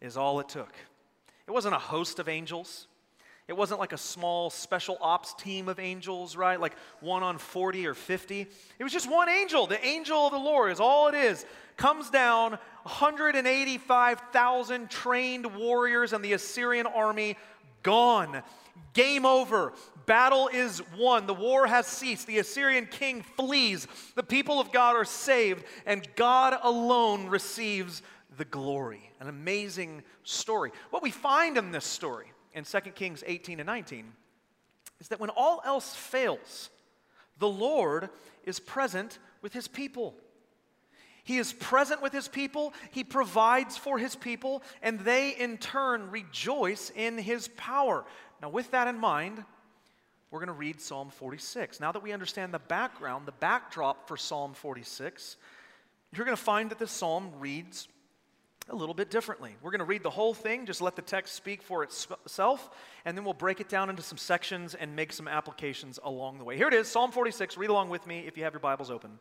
is 0.00 0.16
all 0.16 0.40
it 0.40 0.48
took. 0.48 0.72
It 1.46 1.50
wasn't 1.50 1.74
a 1.74 1.78
host 1.78 2.18
of 2.18 2.26
angels. 2.28 2.86
It 3.48 3.56
wasn't 3.56 3.78
like 3.78 3.92
a 3.92 3.98
small 3.98 4.50
special 4.50 4.98
ops 5.00 5.32
team 5.34 5.68
of 5.68 5.78
angels, 5.78 6.36
right? 6.36 6.60
Like 6.60 6.72
one 7.00 7.22
on 7.22 7.38
40 7.38 7.86
or 7.86 7.94
50. 7.94 8.40
It 8.40 8.82
was 8.82 8.92
just 8.92 9.08
one 9.08 9.28
angel. 9.28 9.68
The 9.68 9.86
angel 9.86 10.26
of 10.26 10.32
the 10.32 10.38
Lord 10.38 10.72
is 10.72 10.80
all 10.80 11.06
it 11.06 11.14
is. 11.14 11.46
Comes 11.76 12.10
down, 12.10 12.58
185,000 12.82 14.90
trained 14.90 15.54
warriors 15.54 16.12
and 16.12 16.24
the 16.24 16.32
Assyrian 16.32 16.86
army 16.86 17.36
gone. 17.84 18.42
Game 18.94 19.24
over. 19.24 19.72
Battle 20.06 20.50
is 20.52 20.82
won. 20.98 21.26
The 21.26 21.34
war 21.34 21.68
has 21.68 21.86
ceased. 21.86 22.26
The 22.26 22.38
Assyrian 22.38 22.86
king 22.86 23.22
flees. 23.22 23.86
The 24.16 24.24
people 24.24 24.58
of 24.58 24.72
God 24.72 24.96
are 24.96 25.04
saved, 25.04 25.64
and 25.84 26.08
God 26.16 26.58
alone 26.62 27.28
receives 27.28 28.02
the 28.36 28.44
glory. 28.44 29.12
An 29.20 29.28
amazing 29.28 30.02
story. 30.24 30.72
What 30.90 31.02
we 31.02 31.12
find 31.12 31.56
in 31.56 31.70
this 31.70 31.84
story 31.84 32.32
in 32.56 32.64
2 32.64 32.80
Kings 32.92 33.22
18 33.24 33.60
and 33.60 33.66
19 33.66 34.12
is 34.98 35.08
that 35.08 35.20
when 35.20 35.30
all 35.30 35.60
else 35.64 35.94
fails, 35.94 36.70
the 37.38 37.48
Lord 37.48 38.08
is 38.44 38.58
present 38.58 39.18
with 39.42 39.52
his 39.52 39.68
people. 39.68 40.14
He 41.22 41.38
is 41.38 41.52
present 41.52 42.00
with 42.02 42.12
his 42.12 42.28
people, 42.28 42.72
he 42.92 43.04
provides 43.04 43.76
for 43.76 43.98
his 43.98 44.16
people, 44.16 44.62
and 44.80 45.00
they 45.00 45.30
in 45.30 45.58
turn 45.58 46.10
rejoice 46.10 46.90
in 46.94 47.18
his 47.18 47.48
power. 47.56 48.04
Now, 48.40 48.48
with 48.48 48.70
that 48.70 48.88
in 48.88 48.98
mind, 48.98 49.44
we're 50.30 50.38
going 50.38 50.46
to 50.46 50.52
read 50.54 50.80
Psalm 50.80 51.10
46. 51.10 51.78
Now 51.78 51.92
that 51.92 52.02
we 52.02 52.12
understand 52.12 52.54
the 52.54 52.58
background, 52.58 53.26
the 53.26 53.32
backdrop 53.32 54.08
for 54.08 54.16
Psalm 54.16 54.54
46, 54.54 55.36
you're 56.12 56.24
going 56.24 56.36
to 56.36 56.42
find 56.42 56.70
that 56.70 56.78
the 56.78 56.86
psalm 56.86 57.32
reads 57.38 57.88
a 58.68 58.74
little 58.74 58.94
bit 58.94 59.10
differently. 59.10 59.54
We're 59.62 59.70
going 59.70 59.78
to 59.78 59.84
read 59.84 60.02
the 60.02 60.10
whole 60.10 60.34
thing, 60.34 60.66
just 60.66 60.80
let 60.80 60.96
the 60.96 61.02
text 61.02 61.34
speak 61.34 61.62
for 61.62 61.84
itself, 61.84 62.70
and 63.04 63.16
then 63.16 63.24
we'll 63.24 63.34
break 63.34 63.60
it 63.60 63.68
down 63.68 63.90
into 63.90 64.02
some 64.02 64.18
sections 64.18 64.74
and 64.74 64.96
make 64.96 65.12
some 65.12 65.28
applications 65.28 66.00
along 66.02 66.38
the 66.38 66.44
way. 66.44 66.56
Here 66.56 66.68
it 66.68 66.74
is 66.74 66.88
Psalm 66.88 67.12
46. 67.12 67.56
Read 67.56 67.70
along 67.70 67.90
with 67.90 68.06
me 68.06 68.24
if 68.26 68.36
you 68.36 68.44
have 68.44 68.52
your 68.52 68.60
Bibles 68.60 68.90
open. 68.90 69.18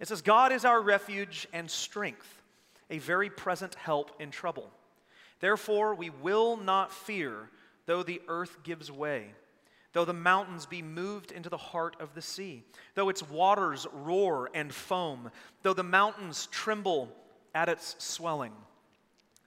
It 0.00 0.08
says, 0.08 0.22
God 0.22 0.50
is 0.50 0.64
our 0.64 0.80
refuge 0.80 1.46
and 1.52 1.70
strength, 1.70 2.42
a 2.88 2.98
very 2.98 3.28
present 3.28 3.74
help 3.74 4.12
in 4.18 4.30
trouble. 4.30 4.70
Therefore, 5.40 5.94
we 5.94 6.08
will 6.08 6.56
not 6.56 6.90
fear, 6.90 7.50
though 7.84 8.02
the 8.02 8.22
earth 8.28 8.62
gives 8.62 8.90
way, 8.90 9.26
though 9.92 10.06
the 10.06 10.14
mountains 10.14 10.64
be 10.64 10.80
moved 10.80 11.32
into 11.32 11.50
the 11.50 11.58
heart 11.58 11.96
of 12.00 12.14
the 12.14 12.22
sea, 12.22 12.62
though 12.94 13.10
its 13.10 13.28
waters 13.28 13.86
roar 13.92 14.48
and 14.54 14.72
foam, 14.72 15.30
though 15.62 15.74
the 15.74 15.82
mountains 15.82 16.48
tremble 16.50 17.14
at 17.54 17.68
its 17.68 17.94
swelling. 17.98 18.52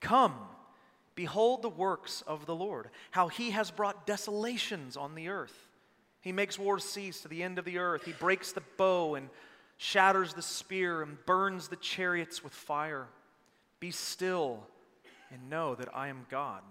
Come, 0.00 0.34
behold 1.14 1.62
the 1.62 1.68
works 1.68 2.22
of 2.26 2.46
the 2.46 2.54
Lord, 2.54 2.90
how 3.10 3.28
he 3.28 3.50
has 3.52 3.70
brought 3.70 4.06
desolations 4.06 4.96
on 4.96 5.14
the 5.14 5.28
earth. 5.28 5.68
He 6.20 6.32
makes 6.32 6.58
wars 6.58 6.84
cease 6.84 7.20
to 7.20 7.28
the 7.28 7.42
end 7.42 7.58
of 7.58 7.64
the 7.64 7.78
earth. 7.78 8.04
He 8.04 8.12
breaks 8.12 8.52
the 8.52 8.62
bow 8.76 9.14
and 9.14 9.28
shatters 9.76 10.34
the 10.34 10.42
spear 10.42 11.02
and 11.02 11.18
burns 11.26 11.68
the 11.68 11.76
chariots 11.76 12.42
with 12.42 12.52
fire. 12.52 13.08
Be 13.80 13.90
still 13.90 14.60
and 15.30 15.50
know 15.50 15.74
that 15.74 15.94
I 15.94 16.08
am 16.08 16.26
God. 16.30 16.62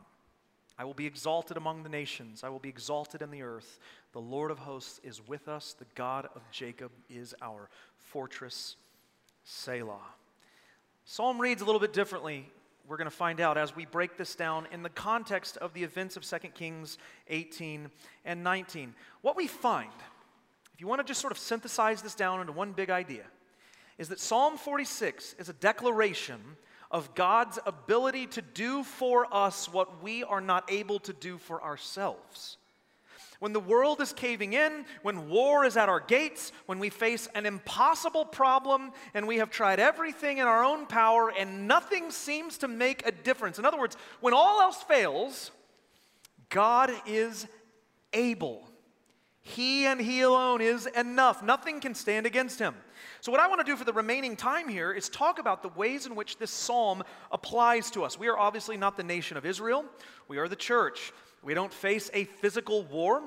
I 0.77 0.85
will 0.85 0.95
be 0.95 1.05
exalted 1.05 1.55
among 1.55 1.83
the 1.83 1.89
nations. 1.89 2.43
I 2.43 2.49
will 2.49 2.59
be 2.59 2.69
exalted 2.69 3.21
in 3.21 3.29
the 3.29 3.43
earth. 3.43 3.79
The 4.13 4.19
Lord 4.19 4.49
of 4.49 4.59
hosts 4.59 4.99
is 5.03 5.25
with 5.27 5.47
us. 5.47 5.73
The 5.73 5.85
God 5.93 6.27
of 6.35 6.41
Jacob 6.51 6.91
is 7.09 7.35
our 7.41 7.69
fortress. 7.97 8.75
Selah. 9.43 9.99
Psalm 11.05 11.39
reads 11.39 11.61
a 11.61 11.65
little 11.65 11.81
bit 11.81 11.93
differently. 11.93 12.49
We're 12.87 12.97
going 12.97 13.09
to 13.09 13.15
find 13.15 13.39
out 13.39 13.57
as 13.57 13.75
we 13.75 13.85
break 13.85 14.17
this 14.17 14.35
down 14.35 14.67
in 14.71 14.83
the 14.83 14.89
context 14.89 15.57
of 15.57 15.73
the 15.73 15.83
events 15.83 16.17
of 16.17 16.23
2 16.23 16.49
Kings 16.49 16.97
18 17.29 17.89
and 18.25 18.43
19. 18.43 18.93
What 19.21 19.37
we 19.37 19.47
find, 19.47 19.91
if 20.73 20.81
you 20.81 20.87
want 20.87 20.99
to 20.99 21.07
just 21.07 21.21
sort 21.21 21.31
of 21.31 21.37
synthesize 21.37 22.01
this 22.01 22.15
down 22.15 22.41
into 22.41 22.51
one 22.51 22.73
big 22.73 22.89
idea, 22.89 23.23
is 23.97 24.09
that 24.09 24.19
Psalm 24.19 24.57
46 24.57 25.35
is 25.39 25.47
a 25.47 25.53
declaration 25.53 26.41
of 26.91 27.15
God's 27.15 27.57
ability 27.65 28.27
to 28.27 28.41
do 28.41 28.83
for 28.83 29.27
us 29.33 29.71
what 29.71 30.03
we 30.03 30.23
are 30.23 30.41
not 30.41 30.69
able 30.69 30.99
to 30.99 31.13
do 31.13 31.37
for 31.37 31.63
ourselves. 31.63 32.57
When 33.43 33.51
the 33.51 33.59
world 33.59 33.99
is 33.99 34.13
caving 34.13 34.53
in, 34.53 34.85
when 35.01 35.27
war 35.27 35.65
is 35.65 35.75
at 35.75 35.89
our 35.89 35.99
gates, 35.99 36.53
when 36.65 36.79
we 36.79 36.89
face 36.89 37.27
an 37.35 37.45
impossible 37.45 38.23
problem 38.23 38.93
and 39.13 39.27
we 39.27 39.39
have 39.39 39.49
tried 39.49 39.81
everything 39.81 40.37
in 40.37 40.47
our 40.47 40.63
own 40.63 40.85
power 40.85 41.29
and 41.29 41.67
nothing 41.67 42.09
seems 42.09 42.57
to 42.59 42.69
make 42.69 43.05
a 43.05 43.11
difference. 43.11 43.59
In 43.59 43.65
other 43.65 43.77
words, 43.77 43.97
when 44.21 44.33
all 44.33 44.61
else 44.61 44.81
fails, 44.83 45.51
God 46.47 46.89
is 47.05 47.45
able. 48.13 48.65
He 49.41 49.87
and 49.87 49.99
He 49.99 50.21
alone 50.21 50.61
is 50.61 50.85
enough. 50.85 51.43
Nothing 51.43 51.81
can 51.81 51.95
stand 51.95 52.25
against 52.25 52.59
Him. 52.59 52.73
So, 53.19 53.29
what 53.29 53.41
I 53.41 53.49
want 53.49 53.59
to 53.59 53.69
do 53.69 53.75
for 53.75 53.83
the 53.83 53.91
remaining 53.91 54.37
time 54.37 54.69
here 54.69 54.93
is 54.93 55.09
talk 55.09 55.37
about 55.37 55.63
the 55.63 55.69
ways 55.75 56.05
in 56.05 56.15
which 56.15 56.37
this 56.37 56.51
psalm 56.51 57.03
applies 57.29 57.91
to 57.91 58.05
us. 58.05 58.17
We 58.17 58.29
are 58.29 58.39
obviously 58.39 58.77
not 58.77 58.95
the 58.95 59.03
nation 59.03 59.35
of 59.35 59.45
Israel, 59.45 59.83
we 60.29 60.37
are 60.37 60.47
the 60.47 60.55
church. 60.55 61.11
We 61.43 61.53
don't 61.53 61.73
face 61.73 62.09
a 62.13 62.23
physical 62.23 62.83
war. 62.83 63.21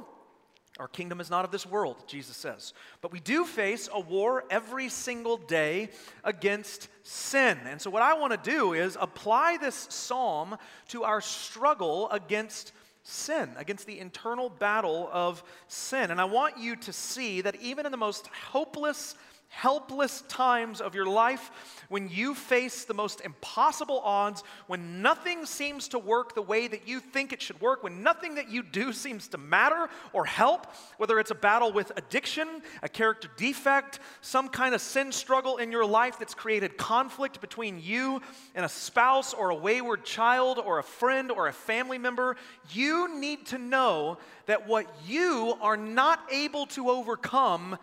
Our 0.78 0.88
kingdom 0.88 1.20
is 1.20 1.30
not 1.30 1.44
of 1.44 1.50
this 1.50 1.64
world, 1.64 2.04
Jesus 2.06 2.36
says. 2.36 2.74
But 3.00 3.10
we 3.10 3.20
do 3.20 3.44
face 3.44 3.88
a 3.92 4.00
war 4.00 4.44
every 4.50 4.90
single 4.90 5.38
day 5.38 5.90
against 6.22 6.88
sin. 7.02 7.58
And 7.64 7.80
so, 7.80 7.88
what 7.88 8.02
I 8.02 8.14
want 8.14 8.32
to 8.32 8.50
do 8.50 8.74
is 8.74 8.96
apply 9.00 9.56
this 9.56 9.86
psalm 9.90 10.56
to 10.88 11.04
our 11.04 11.22
struggle 11.22 12.10
against 12.10 12.72
sin, 13.04 13.50
against 13.56 13.86
the 13.86 13.98
internal 13.98 14.50
battle 14.50 15.08
of 15.12 15.42
sin. 15.68 16.10
And 16.10 16.20
I 16.20 16.24
want 16.24 16.58
you 16.58 16.76
to 16.76 16.92
see 16.92 17.40
that 17.40 17.56
even 17.56 17.86
in 17.86 17.92
the 17.92 17.98
most 17.98 18.26
hopeless 18.26 19.14
helpless 19.48 20.22
times 20.28 20.80
of 20.80 20.94
your 20.94 21.06
life, 21.06 21.50
when 21.88 22.08
you 22.08 22.34
face 22.34 22.84
the 22.84 22.94
most 22.94 23.20
impossible 23.22 24.00
odds, 24.00 24.42
when 24.66 25.00
nothing 25.02 25.46
seems 25.46 25.88
to 25.88 25.98
work 25.98 26.34
the 26.34 26.42
way 26.42 26.68
that 26.68 26.86
you 26.86 27.00
think 27.00 27.32
it 27.32 27.40
should 27.40 27.60
work, 27.60 27.82
when 27.82 28.02
nothing 28.02 28.34
that 28.34 28.50
you 28.50 28.62
do 28.62 28.92
seems 28.92 29.28
to 29.28 29.38
matter 29.38 29.88
or 30.12 30.26
help, 30.26 30.66
whether 30.98 31.18
it's 31.18 31.30
a 31.30 31.34
battle 31.34 31.72
with 31.72 31.90
addiction, 31.96 32.60
a 32.82 32.88
character 32.88 33.28
defect, 33.36 34.00
some 34.20 34.48
kind 34.48 34.74
of 34.74 34.80
sin 34.80 35.10
struggle 35.12 35.56
in 35.56 35.72
your 35.72 35.86
life 35.86 36.18
that's 36.18 36.34
created 36.34 36.76
conflict 36.76 37.40
between 37.40 37.80
you 37.80 38.20
and 38.54 38.64
a 38.64 38.68
spouse 38.68 39.32
or 39.32 39.50
a 39.50 39.54
wayward 39.54 40.04
child 40.04 40.58
or 40.58 40.78
a 40.78 40.82
friend 40.82 41.30
or 41.30 41.48
a 41.48 41.52
family 41.52 41.98
member, 41.98 42.36
you 42.72 43.18
need 43.18 43.46
to 43.46 43.58
know 43.58 44.18
that 44.46 44.66
what 44.66 44.86
you 45.06 45.54
are 45.60 45.76
not 45.76 46.20
able 46.30 46.66
to 46.66 46.90
overcome, 46.90 47.78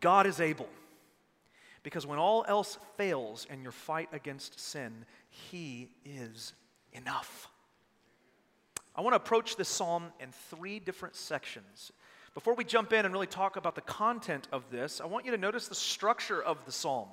God 0.00 0.26
is 0.26 0.40
able. 0.40 0.68
Because 1.86 2.04
when 2.04 2.18
all 2.18 2.44
else 2.48 2.78
fails 2.96 3.46
in 3.48 3.62
your 3.62 3.70
fight 3.70 4.08
against 4.12 4.58
sin, 4.58 5.04
He 5.30 5.88
is 6.04 6.52
enough. 6.92 7.48
I 8.96 9.02
want 9.02 9.12
to 9.12 9.18
approach 9.18 9.54
this 9.54 9.68
psalm 9.68 10.06
in 10.18 10.32
three 10.50 10.80
different 10.80 11.14
sections. 11.14 11.92
Before 12.34 12.54
we 12.54 12.64
jump 12.64 12.92
in 12.92 13.04
and 13.04 13.14
really 13.14 13.28
talk 13.28 13.54
about 13.54 13.76
the 13.76 13.82
content 13.82 14.48
of 14.50 14.68
this, 14.68 15.00
I 15.00 15.06
want 15.06 15.26
you 15.26 15.30
to 15.30 15.38
notice 15.38 15.68
the 15.68 15.76
structure 15.76 16.42
of 16.42 16.64
the 16.66 16.72
psalm. 16.72 17.06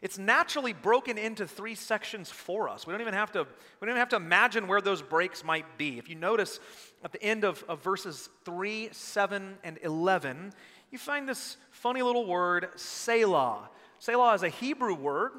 It's 0.00 0.16
naturally 0.16 0.72
broken 0.72 1.18
into 1.18 1.46
three 1.46 1.74
sections 1.74 2.30
for 2.30 2.70
us. 2.70 2.86
We 2.86 2.92
don't 2.92 3.02
even 3.02 3.12
have 3.12 3.32
to, 3.32 3.40
we 3.42 3.84
don't 3.84 3.90
even 3.90 4.00
have 4.00 4.08
to 4.08 4.16
imagine 4.16 4.66
where 4.66 4.80
those 4.80 5.02
breaks 5.02 5.44
might 5.44 5.76
be. 5.76 5.98
If 5.98 6.08
you 6.08 6.14
notice 6.14 6.58
at 7.04 7.12
the 7.12 7.22
end 7.22 7.44
of, 7.44 7.62
of 7.68 7.82
verses 7.82 8.30
3, 8.46 8.88
7, 8.92 9.58
and 9.62 9.78
11, 9.82 10.54
you 10.90 10.96
find 10.96 11.28
this 11.28 11.58
funny 11.70 12.00
little 12.00 12.24
word, 12.24 12.70
Selah. 12.76 13.68
Selah 13.98 14.34
is 14.34 14.42
a 14.42 14.48
Hebrew 14.48 14.94
word 14.94 15.32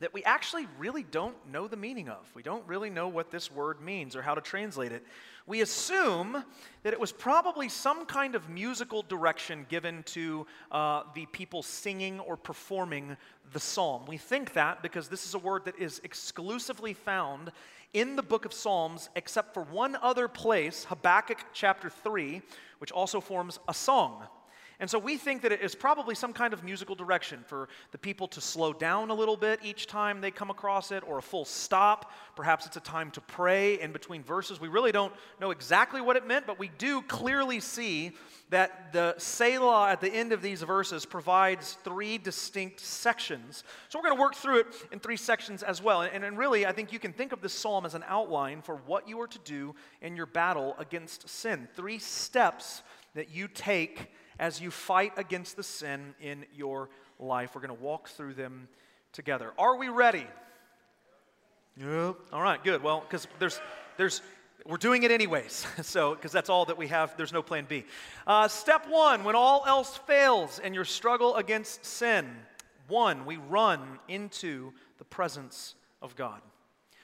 that 0.00 0.14
we 0.14 0.22
actually 0.22 0.66
really 0.78 1.02
don't 1.02 1.34
know 1.50 1.66
the 1.66 1.76
meaning 1.76 2.08
of. 2.08 2.28
We 2.34 2.42
don't 2.42 2.66
really 2.68 2.90
know 2.90 3.08
what 3.08 3.30
this 3.30 3.50
word 3.50 3.80
means 3.80 4.14
or 4.14 4.22
how 4.22 4.34
to 4.34 4.40
translate 4.40 4.92
it. 4.92 5.04
We 5.46 5.60
assume 5.60 6.44
that 6.82 6.92
it 6.92 7.00
was 7.00 7.10
probably 7.10 7.68
some 7.68 8.06
kind 8.06 8.34
of 8.34 8.48
musical 8.48 9.02
direction 9.02 9.66
given 9.68 10.02
to 10.04 10.46
uh, 10.70 11.02
the 11.14 11.26
people 11.26 11.62
singing 11.62 12.20
or 12.20 12.36
performing 12.36 13.16
the 13.52 13.58
psalm. 13.58 14.04
We 14.06 14.18
think 14.18 14.52
that 14.52 14.82
because 14.82 15.08
this 15.08 15.26
is 15.26 15.34
a 15.34 15.38
word 15.38 15.64
that 15.64 15.78
is 15.78 16.00
exclusively 16.04 16.92
found 16.92 17.50
in 17.94 18.16
the 18.16 18.22
book 18.22 18.44
of 18.44 18.52
Psalms, 18.52 19.08
except 19.16 19.54
for 19.54 19.62
one 19.62 19.96
other 20.02 20.28
place, 20.28 20.84
Habakkuk 20.84 21.38
chapter 21.54 21.88
3, 21.88 22.42
which 22.78 22.92
also 22.92 23.20
forms 23.20 23.58
a 23.66 23.72
song. 23.72 24.24
And 24.80 24.88
so 24.88 24.98
we 24.98 25.16
think 25.16 25.42
that 25.42 25.50
it 25.50 25.60
is 25.60 25.74
probably 25.74 26.14
some 26.14 26.32
kind 26.32 26.52
of 26.52 26.62
musical 26.62 26.94
direction 26.94 27.44
for 27.46 27.68
the 27.90 27.98
people 27.98 28.28
to 28.28 28.40
slow 28.40 28.72
down 28.72 29.10
a 29.10 29.14
little 29.14 29.36
bit 29.36 29.58
each 29.64 29.88
time 29.88 30.20
they 30.20 30.30
come 30.30 30.50
across 30.50 30.92
it, 30.92 31.02
or 31.04 31.18
a 31.18 31.22
full 31.22 31.44
stop. 31.44 32.12
Perhaps 32.36 32.66
it's 32.66 32.76
a 32.76 32.80
time 32.80 33.10
to 33.12 33.20
pray 33.20 33.80
in 33.80 33.90
between 33.90 34.22
verses. 34.22 34.60
We 34.60 34.68
really 34.68 34.92
don't 34.92 35.12
know 35.40 35.50
exactly 35.50 36.00
what 36.00 36.16
it 36.16 36.26
meant, 36.26 36.46
but 36.46 36.60
we 36.60 36.70
do 36.78 37.02
clearly 37.02 37.58
see 37.58 38.12
that 38.50 38.92
the 38.92 39.14
Selah 39.18 39.90
at 39.90 40.00
the 40.00 40.10
end 40.10 40.32
of 40.32 40.42
these 40.42 40.62
verses 40.62 41.04
provides 41.04 41.72
three 41.84 42.16
distinct 42.16 42.80
sections. 42.80 43.64
So 43.88 43.98
we're 43.98 44.04
going 44.04 44.16
to 44.16 44.20
work 44.20 44.36
through 44.36 44.60
it 44.60 44.66
in 44.92 45.00
three 45.00 45.16
sections 45.16 45.62
as 45.62 45.82
well. 45.82 46.02
And, 46.02 46.24
and 46.24 46.38
really, 46.38 46.64
I 46.64 46.72
think 46.72 46.92
you 46.92 47.00
can 47.00 47.12
think 47.12 47.32
of 47.32 47.42
this 47.42 47.52
psalm 47.52 47.84
as 47.84 47.94
an 47.94 48.04
outline 48.06 48.62
for 48.62 48.76
what 48.86 49.08
you 49.08 49.20
are 49.20 49.26
to 49.26 49.38
do 49.40 49.74
in 50.00 50.16
your 50.16 50.26
battle 50.26 50.76
against 50.78 51.28
sin. 51.28 51.68
Three 51.74 51.98
steps 51.98 52.82
that 53.14 53.30
you 53.30 53.48
take 53.48 54.08
as 54.38 54.60
you 54.60 54.70
fight 54.70 55.12
against 55.16 55.56
the 55.56 55.62
sin 55.62 56.14
in 56.20 56.46
your 56.54 56.88
life. 57.18 57.54
We're 57.54 57.60
going 57.60 57.76
to 57.76 57.82
walk 57.82 58.08
through 58.08 58.34
them 58.34 58.68
together. 59.12 59.52
Are 59.58 59.76
we 59.76 59.88
ready? 59.88 60.26
Yep. 61.76 62.16
All 62.32 62.42
right, 62.42 62.62
good. 62.62 62.82
Well, 62.82 63.00
because 63.00 63.26
there's, 63.38 63.60
there's, 63.96 64.22
we're 64.66 64.76
doing 64.76 65.02
it 65.02 65.10
anyways. 65.10 65.66
So, 65.82 66.14
because 66.14 66.32
that's 66.32 66.50
all 66.50 66.66
that 66.66 66.76
we 66.76 66.88
have, 66.88 67.16
there's 67.16 67.32
no 67.32 67.42
plan 67.42 67.66
B. 67.68 67.84
Uh, 68.26 68.48
step 68.48 68.86
one 68.88 69.24
when 69.24 69.34
all 69.34 69.64
else 69.66 69.96
fails 70.06 70.58
in 70.58 70.74
your 70.74 70.84
struggle 70.84 71.36
against 71.36 71.84
sin, 71.84 72.28
one, 72.88 73.26
we 73.26 73.36
run 73.36 73.98
into 74.08 74.72
the 74.98 75.04
presence 75.04 75.74
of 76.02 76.16
God. 76.16 76.40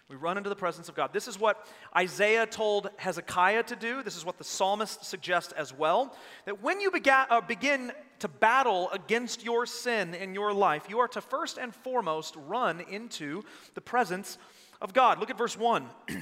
We 0.08 0.16
run 0.16 0.36
into 0.36 0.50
the 0.50 0.56
presence 0.56 0.90
of 0.90 0.94
God. 0.94 1.14
This 1.14 1.26
is 1.26 1.40
what 1.40 1.66
Isaiah 1.96 2.44
told 2.46 2.90
Hezekiah 2.96 3.62
to 3.64 3.76
do. 3.76 4.02
This 4.02 4.16
is 4.16 4.24
what 4.24 4.36
the 4.36 4.44
psalmist 4.44 5.02
suggests 5.04 5.52
as 5.52 5.72
well. 5.72 6.14
That 6.44 6.62
when 6.62 6.80
you 6.80 6.90
began, 6.90 7.26
uh, 7.30 7.40
begin 7.40 7.90
to 8.18 8.28
battle 8.28 8.90
against 8.90 9.42
your 9.44 9.64
sin 9.64 10.12
in 10.12 10.34
your 10.34 10.52
life, 10.52 10.86
you 10.90 10.98
are 10.98 11.08
to 11.08 11.22
first 11.22 11.56
and 11.56 11.74
foremost 11.74 12.36
run 12.46 12.82
into 12.82 13.44
the 13.72 13.80
presence 13.80 14.36
of 14.82 14.92
God. 14.92 15.20
Look 15.20 15.30
at 15.30 15.38
verse 15.38 15.56
1. 15.56 15.86
it 16.08 16.18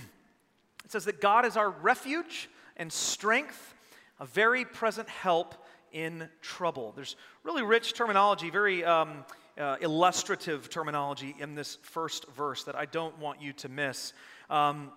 says 0.86 1.04
that 1.06 1.20
God 1.20 1.44
is 1.44 1.56
our 1.56 1.70
refuge 1.70 2.48
and 2.76 2.92
strength, 2.92 3.74
a 4.20 4.26
very 4.26 4.64
present 4.64 5.08
help 5.08 5.56
in 5.90 6.28
trouble. 6.40 6.92
There's 6.94 7.16
really 7.42 7.62
rich 7.64 7.94
terminology, 7.94 8.48
very. 8.48 8.84
Um, 8.84 9.24
uh, 9.58 9.76
illustrative 9.80 10.70
terminology 10.70 11.34
in 11.38 11.54
this 11.54 11.78
first 11.82 12.26
verse 12.30 12.64
that 12.64 12.74
I 12.74 12.86
don't 12.86 13.18
want 13.18 13.42
you 13.42 13.52
to 13.54 13.68
miss. 13.68 14.12
Um, 14.50 14.90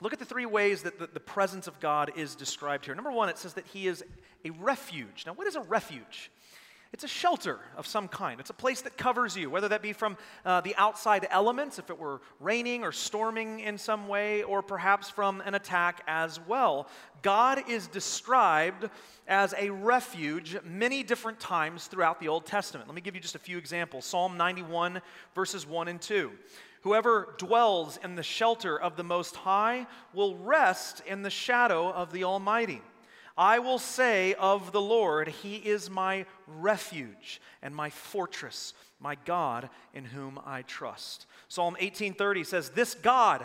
look 0.00 0.12
at 0.12 0.18
the 0.18 0.24
three 0.24 0.46
ways 0.46 0.82
that 0.82 0.98
the, 0.98 1.06
the 1.06 1.20
presence 1.20 1.66
of 1.66 1.78
God 1.80 2.12
is 2.16 2.34
described 2.34 2.84
here. 2.84 2.94
Number 2.94 3.12
one, 3.12 3.28
it 3.28 3.38
says 3.38 3.54
that 3.54 3.66
He 3.66 3.86
is 3.86 4.04
a 4.44 4.50
refuge. 4.50 5.24
Now, 5.26 5.32
what 5.32 5.46
is 5.46 5.56
a 5.56 5.60
refuge? 5.60 6.30
It's 6.94 7.02
a 7.02 7.08
shelter 7.08 7.58
of 7.76 7.88
some 7.88 8.06
kind. 8.06 8.38
It's 8.38 8.50
a 8.50 8.54
place 8.54 8.82
that 8.82 8.96
covers 8.96 9.36
you, 9.36 9.50
whether 9.50 9.66
that 9.66 9.82
be 9.82 9.92
from 9.92 10.16
uh, 10.44 10.60
the 10.60 10.76
outside 10.76 11.26
elements, 11.28 11.80
if 11.80 11.90
it 11.90 11.98
were 11.98 12.20
raining 12.38 12.84
or 12.84 12.92
storming 12.92 13.58
in 13.58 13.78
some 13.78 14.06
way, 14.06 14.44
or 14.44 14.62
perhaps 14.62 15.10
from 15.10 15.40
an 15.40 15.56
attack 15.56 16.04
as 16.06 16.38
well. 16.46 16.86
God 17.22 17.68
is 17.68 17.88
described 17.88 18.88
as 19.26 19.56
a 19.58 19.70
refuge 19.70 20.56
many 20.62 21.02
different 21.02 21.40
times 21.40 21.88
throughout 21.88 22.20
the 22.20 22.28
Old 22.28 22.46
Testament. 22.46 22.86
Let 22.86 22.94
me 22.94 23.00
give 23.00 23.16
you 23.16 23.20
just 23.20 23.34
a 23.34 23.40
few 23.40 23.58
examples 23.58 24.04
Psalm 24.04 24.36
91, 24.36 25.02
verses 25.34 25.66
1 25.66 25.88
and 25.88 26.00
2. 26.00 26.30
Whoever 26.82 27.34
dwells 27.38 27.98
in 28.04 28.14
the 28.14 28.22
shelter 28.22 28.80
of 28.80 28.94
the 28.94 29.02
Most 29.02 29.34
High 29.34 29.88
will 30.12 30.36
rest 30.36 31.02
in 31.08 31.22
the 31.22 31.30
shadow 31.30 31.90
of 31.90 32.12
the 32.12 32.22
Almighty. 32.22 32.82
I 33.36 33.58
will 33.58 33.78
say 33.78 34.34
of 34.34 34.70
the 34.70 34.80
Lord, 34.80 35.28
He 35.28 35.56
is 35.56 35.90
my 35.90 36.26
refuge 36.46 37.40
and 37.62 37.74
my 37.74 37.90
fortress, 37.90 38.74
my 39.00 39.16
God 39.24 39.70
in 39.92 40.04
whom 40.04 40.38
I 40.44 40.62
trust. 40.62 41.26
Psalm 41.48 41.76
18:30 41.80 42.46
says, 42.46 42.70
This 42.70 42.94
God, 42.94 43.44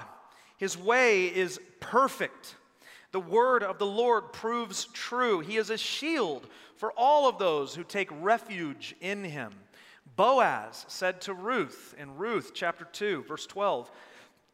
His 0.58 0.78
way 0.78 1.26
is 1.26 1.60
perfect. 1.80 2.56
The 3.12 3.20
word 3.20 3.64
of 3.64 3.80
the 3.80 3.88
Lord 3.88 4.32
proves 4.32 4.86
true. 4.94 5.40
He 5.40 5.58
is 5.58 5.72
a 5.72 5.78
shield 5.78 6.48
for 6.76 6.94
all 6.96 7.28
of 7.28 7.40
those 7.40 7.74
who 7.74 7.84
take 7.84 8.10
refuge 8.22 8.96
in 9.02 9.24
Him. 9.24 9.52
Boaz 10.16 10.86
said 10.88 11.22
to 11.22 11.34
Ruth 11.34 11.96
in 11.98 12.18
Ruth 12.18 12.52
chapter 12.54 12.86
2, 12.86 13.24
verse 13.24 13.48
12, 13.48 13.90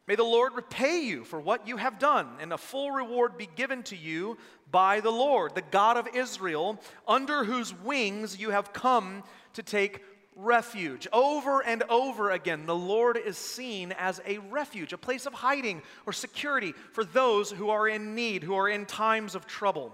May 0.06 0.14
the 0.14 0.22
Lord 0.22 0.54
repay 0.54 1.00
you 1.00 1.24
for 1.24 1.40
what 1.40 1.66
you 1.66 1.78
have 1.78 1.98
done, 1.98 2.28
and 2.40 2.52
a 2.52 2.58
full 2.58 2.92
reward 2.92 3.36
be 3.36 3.48
given 3.56 3.82
to 3.84 3.96
you 3.96 4.38
by 4.70 5.00
the 5.00 5.10
Lord, 5.10 5.54
the 5.54 5.62
God 5.62 5.96
of 5.96 6.14
Israel, 6.14 6.80
under 7.08 7.42
whose 7.42 7.74
wings 7.74 8.38
you 8.38 8.50
have 8.50 8.72
come 8.72 9.24
to 9.54 9.64
take 9.64 10.04
refuge. 10.36 11.08
Over 11.12 11.60
and 11.60 11.82
over 11.88 12.30
again, 12.30 12.66
the 12.66 12.74
Lord 12.74 13.16
is 13.16 13.36
seen 13.36 13.92
as 13.92 14.20
a 14.24 14.38
refuge, 14.38 14.92
a 14.92 14.98
place 14.98 15.26
of 15.26 15.32
hiding 15.32 15.82
or 16.04 16.12
security 16.12 16.72
for 16.92 17.04
those 17.04 17.50
who 17.50 17.70
are 17.70 17.88
in 17.88 18.14
need, 18.14 18.44
who 18.44 18.54
are 18.54 18.68
in 18.68 18.86
times 18.86 19.34
of 19.34 19.46
trouble. 19.46 19.92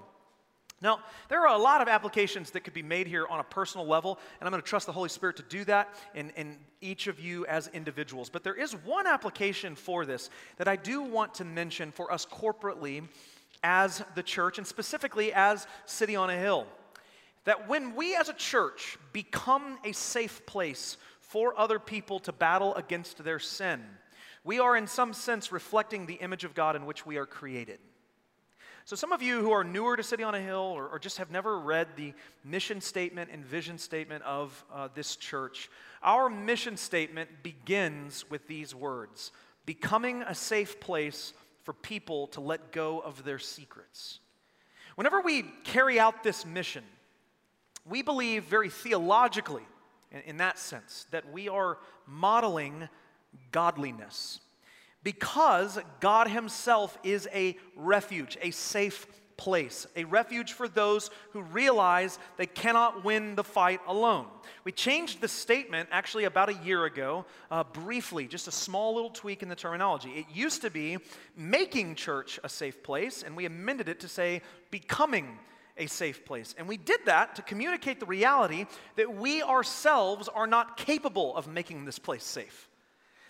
Now, 0.82 0.98
there 1.28 1.46
are 1.46 1.54
a 1.54 1.62
lot 1.62 1.80
of 1.80 1.86
applications 1.86 2.50
that 2.50 2.64
could 2.64 2.74
be 2.74 2.82
made 2.82 3.06
here 3.06 3.24
on 3.28 3.38
a 3.38 3.44
personal 3.44 3.86
level, 3.86 4.18
and 4.40 4.48
I'm 4.48 4.50
going 4.50 4.60
to 4.60 4.68
trust 4.68 4.86
the 4.86 4.92
Holy 4.92 5.08
Spirit 5.08 5.36
to 5.36 5.44
do 5.44 5.64
that 5.64 5.94
in, 6.12 6.30
in 6.30 6.58
each 6.80 7.06
of 7.06 7.20
you 7.20 7.46
as 7.46 7.68
individuals. 7.68 8.28
But 8.28 8.42
there 8.42 8.54
is 8.54 8.72
one 8.72 9.06
application 9.06 9.76
for 9.76 10.04
this 10.04 10.28
that 10.56 10.66
I 10.66 10.74
do 10.74 11.00
want 11.02 11.34
to 11.34 11.44
mention 11.44 11.92
for 11.92 12.12
us 12.12 12.26
corporately 12.26 13.06
as 13.62 14.02
the 14.16 14.24
church, 14.24 14.58
and 14.58 14.66
specifically 14.66 15.32
as 15.32 15.68
City 15.86 16.16
on 16.16 16.30
a 16.30 16.36
Hill. 16.36 16.66
That 17.44 17.68
when 17.68 17.94
we 17.94 18.16
as 18.16 18.28
a 18.28 18.34
church 18.34 18.98
become 19.12 19.78
a 19.84 19.92
safe 19.92 20.44
place 20.46 20.96
for 21.20 21.56
other 21.58 21.78
people 21.78 22.18
to 22.20 22.32
battle 22.32 22.74
against 22.74 23.22
their 23.22 23.38
sin, 23.38 23.84
we 24.42 24.58
are 24.58 24.76
in 24.76 24.88
some 24.88 25.12
sense 25.12 25.52
reflecting 25.52 26.06
the 26.06 26.14
image 26.14 26.42
of 26.42 26.54
God 26.54 26.74
in 26.74 26.86
which 26.86 27.06
we 27.06 27.18
are 27.18 27.26
created. 27.26 27.78
So, 28.84 28.96
some 28.96 29.12
of 29.12 29.22
you 29.22 29.40
who 29.40 29.52
are 29.52 29.62
newer 29.62 29.96
to 29.96 30.02
City 30.02 30.24
on 30.24 30.34
a 30.34 30.40
Hill 30.40 30.58
or, 30.58 30.88
or 30.88 30.98
just 30.98 31.18
have 31.18 31.30
never 31.30 31.58
read 31.58 31.86
the 31.94 32.12
mission 32.44 32.80
statement 32.80 33.30
and 33.32 33.44
vision 33.44 33.78
statement 33.78 34.24
of 34.24 34.64
uh, 34.72 34.88
this 34.92 35.14
church, 35.14 35.70
our 36.02 36.28
mission 36.28 36.76
statement 36.76 37.30
begins 37.42 38.28
with 38.28 38.48
these 38.48 38.74
words 38.74 39.30
Becoming 39.64 40.22
a 40.22 40.34
safe 40.34 40.80
place 40.80 41.32
for 41.62 41.72
people 41.72 42.26
to 42.28 42.40
let 42.40 42.72
go 42.72 42.98
of 42.98 43.22
their 43.22 43.38
secrets. 43.38 44.18
Whenever 44.96 45.20
we 45.20 45.44
carry 45.62 46.00
out 46.00 46.24
this 46.24 46.44
mission, 46.44 46.82
we 47.88 48.02
believe 48.02 48.44
very 48.44 48.68
theologically, 48.68 49.62
in, 50.10 50.20
in 50.22 50.36
that 50.38 50.58
sense, 50.58 51.06
that 51.12 51.30
we 51.32 51.48
are 51.48 51.78
modeling 52.08 52.88
godliness 53.52 54.40
because 55.02 55.78
God 56.00 56.28
Himself 56.28 56.96
is 57.02 57.28
a 57.32 57.56
refuge, 57.76 58.38
a 58.40 58.50
safe 58.50 59.06
place, 59.36 59.86
a 59.96 60.04
refuge 60.04 60.52
for 60.52 60.68
those 60.68 61.10
who 61.32 61.42
realize 61.42 62.18
they 62.36 62.46
cannot 62.46 63.04
win 63.04 63.34
the 63.34 63.42
fight 63.42 63.80
alone. 63.88 64.26
We 64.62 64.70
changed 64.70 65.20
the 65.20 65.26
statement 65.26 65.88
actually 65.90 66.24
about 66.24 66.48
a 66.48 66.54
year 66.64 66.84
ago, 66.84 67.24
uh, 67.50 67.64
briefly, 67.64 68.28
just 68.28 68.46
a 68.46 68.52
small 68.52 68.94
little 68.94 69.10
tweak 69.10 69.42
in 69.42 69.48
the 69.48 69.56
terminology. 69.56 70.10
It 70.10 70.26
used 70.32 70.62
to 70.62 70.70
be 70.70 70.98
making 71.36 71.96
church 71.96 72.38
a 72.44 72.48
safe 72.48 72.82
place, 72.82 73.24
and 73.24 73.36
we 73.36 73.46
amended 73.46 73.88
it 73.88 74.00
to 74.00 74.08
say 74.08 74.42
becoming 74.70 75.38
a 75.76 75.86
safe 75.86 76.24
place. 76.24 76.54
And 76.56 76.68
we 76.68 76.76
did 76.76 77.00
that 77.06 77.34
to 77.36 77.42
communicate 77.42 77.98
the 77.98 78.06
reality 78.06 78.66
that 78.96 79.12
we 79.12 79.42
ourselves 79.42 80.28
are 80.28 80.46
not 80.46 80.76
capable 80.76 81.34
of 81.36 81.48
making 81.48 81.84
this 81.84 81.98
place 81.98 82.24
safe. 82.24 82.68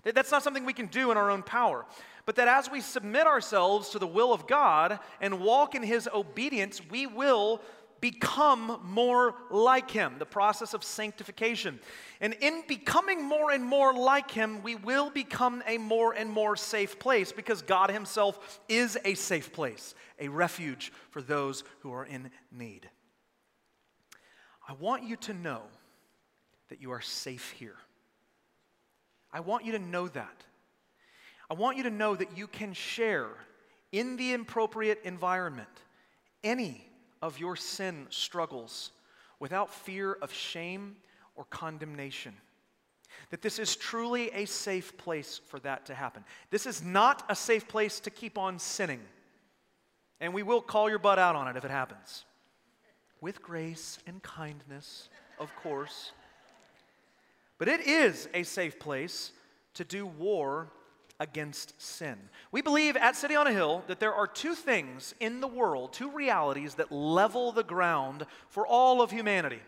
That's 0.04 0.32
not 0.32 0.42
something 0.42 0.64
we 0.64 0.72
can 0.72 0.86
do 0.86 1.10
in 1.10 1.16
our 1.16 1.30
own 1.30 1.42
power. 1.42 1.86
But 2.24 2.36
that 2.36 2.48
as 2.48 2.70
we 2.70 2.80
submit 2.80 3.26
ourselves 3.26 3.90
to 3.90 3.98
the 3.98 4.06
will 4.06 4.32
of 4.32 4.46
God 4.46 4.98
and 5.20 5.40
walk 5.40 5.74
in 5.74 5.82
His 5.82 6.08
obedience, 6.12 6.80
we 6.90 7.06
will 7.06 7.60
become 8.00 8.80
more 8.82 9.36
like 9.48 9.90
Him, 9.90 10.16
the 10.18 10.26
process 10.26 10.74
of 10.74 10.82
sanctification. 10.82 11.78
And 12.20 12.34
in 12.40 12.64
becoming 12.66 13.24
more 13.24 13.52
and 13.52 13.64
more 13.64 13.94
like 13.94 14.30
Him, 14.30 14.62
we 14.62 14.74
will 14.74 15.08
become 15.08 15.62
a 15.66 15.78
more 15.78 16.12
and 16.12 16.28
more 16.28 16.56
safe 16.56 16.98
place 16.98 17.32
because 17.32 17.62
God 17.62 17.90
Himself 17.90 18.60
is 18.68 18.98
a 19.04 19.14
safe 19.14 19.52
place, 19.52 19.94
a 20.18 20.28
refuge 20.28 20.92
for 21.10 21.22
those 21.22 21.62
who 21.80 21.92
are 21.92 22.04
in 22.04 22.30
need. 22.50 22.90
I 24.68 24.74
want 24.74 25.04
you 25.04 25.16
to 25.16 25.34
know 25.34 25.62
that 26.70 26.80
you 26.80 26.90
are 26.90 27.00
safe 27.00 27.52
here. 27.52 27.76
I 29.32 29.40
want 29.40 29.64
you 29.64 29.72
to 29.72 29.78
know 29.78 30.08
that. 30.08 30.44
I 31.50 31.54
want 31.54 31.76
you 31.76 31.82
to 31.84 31.90
know 31.90 32.14
that 32.14 32.36
you 32.36 32.46
can 32.46 32.72
share 32.72 33.28
in 33.90 34.16
the 34.16 34.34
appropriate 34.34 35.00
environment 35.04 35.68
any 36.42 36.86
of 37.20 37.38
your 37.38 37.56
sin 37.56 38.06
struggles 38.10 38.90
without 39.38 39.72
fear 39.72 40.14
of 40.14 40.32
shame 40.32 40.96
or 41.36 41.44
condemnation. 41.44 42.34
That 43.30 43.42
this 43.42 43.58
is 43.58 43.76
truly 43.76 44.30
a 44.32 44.46
safe 44.46 44.96
place 44.96 45.40
for 45.46 45.58
that 45.60 45.86
to 45.86 45.94
happen. 45.94 46.24
This 46.50 46.66
is 46.66 46.82
not 46.82 47.24
a 47.28 47.36
safe 47.36 47.68
place 47.68 48.00
to 48.00 48.10
keep 48.10 48.38
on 48.38 48.58
sinning. 48.58 49.00
And 50.20 50.32
we 50.32 50.42
will 50.42 50.60
call 50.60 50.88
your 50.88 50.98
butt 50.98 51.18
out 51.18 51.36
on 51.36 51.48
it 51.48 51.56
if 51.56 51.64
it 51.64 51.70
happens. 51.70 52.24
With 53.20 53.42
grace 53.42 53.98
and 54.06 54.22
kindness, 54.22 55.08
of 55.38 55.54
course. 55.62 56.12
But 57.62 57.68
it 57.68 57.86
is 57.86 58.28
a 58.34 58.42
safe 58.42 58.80
place 58.80 59.30
to 59.74 59.84
do 59.84 60.04
war 60.04 60.72
against 61.20 61.80
sin. 61.80 62.16
We 62.50 62.60
believe 62.60 62.96
at 62.96 63.14
City 63.14 63.36
on 63.36 63.46
a 63.46 63.52
Hill 63.52 63.84
that 63.86 64.00
there 64.00 64.12
are 64.12 64.26
two 64.26 64.56
things 64.56 65.14
in 65.20 65.40
the 65.40 65.46
world, 65.46 65.92
two 65.92 66.10
realities 66.10 66.74
that 66.74 66.90
level 66.90 67.52
the 67.52 67.62
ground 67.62 68.26
for 68.48 68.66
all 68.66 69.00
of 69.00 69.12
humanity 69.12 69.60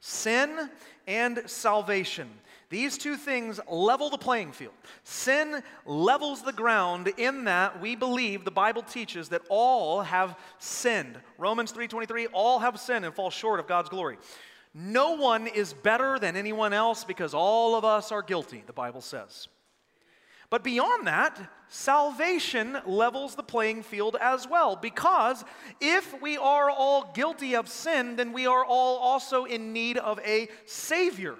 sin 0.00 0.70
and 1.06 1.40
salvation. 1.46 2.28
These 2.68 2.98
two 2.98 3.16
things 3.16 3.60
level 3.70 4.10
the 4.10 4.18
playing 4.18 4.50
field. 4.50 4.74
Sin 5.04 5.62
levels 5.84 6.42
the 6.42 6.52
ground 6.52 7.12
in 7.16 7.44
that 7.44 7.80
we 7.80 7.94
believe 7.94 8.44
the 8.44 8.50
Bible 8.50 8.82
teaches 8.82 9.28
that 9.28 9.42
all 9.48 10.02
have 10.02 10.36
sinned. 10.58 11.20
Romans 11.38 11.70
3:23 11.70 12.26
all 12.32 12.58
have 12.58 12.80
sinned 12.80 13.04
and 13.04 13.14
fall 13.14 13.30
short 13.30 13.60
of 13.60 13.68
God's 13.68 13.88
glory. 13.88 14.18
No 14.78 15.12
one 15.12 15.46
is 15.46 15.72
better 15.72 16.18
than 16.18 16.36
anyone 16.36 16.74
else 16.74 17.02
because 17.02 17.32
all 17.32 17.76
of 17.76 17.84
us 17.86 18.12
are 18.12 18.20
guilty, 18.20 18.62
the 18.66 18.74
Bible 18.74 19.00
says. 19.00 19.48
But 20.50 20.62
beyond 20.62 21.06
that, 21.06 21.40
salvation 21.68 22.76
levels 22.84 23.36
the 23.36 23.42
playing 23.42 23.84
field 23.84 24.18
as 24.20 24.46
well. 24.46 24.76
Because 24.76 25.46
if 25.80 26.20
we 26.20 26.36
are 26.36 26.68
all 26.68 27.10
guilty 27.14 27.56
of 27.56 27.70
sin, 27.70 28.16
then 28.16 28.34
we 28.34 28.46
are 28.46 28.66
all 28.66 28.98
also 28.98 29.46
in 29.46 29.72
need 29.72 29.96
of 29.96 30.20
a 30.20 30.46
Savior. 30.66 31.36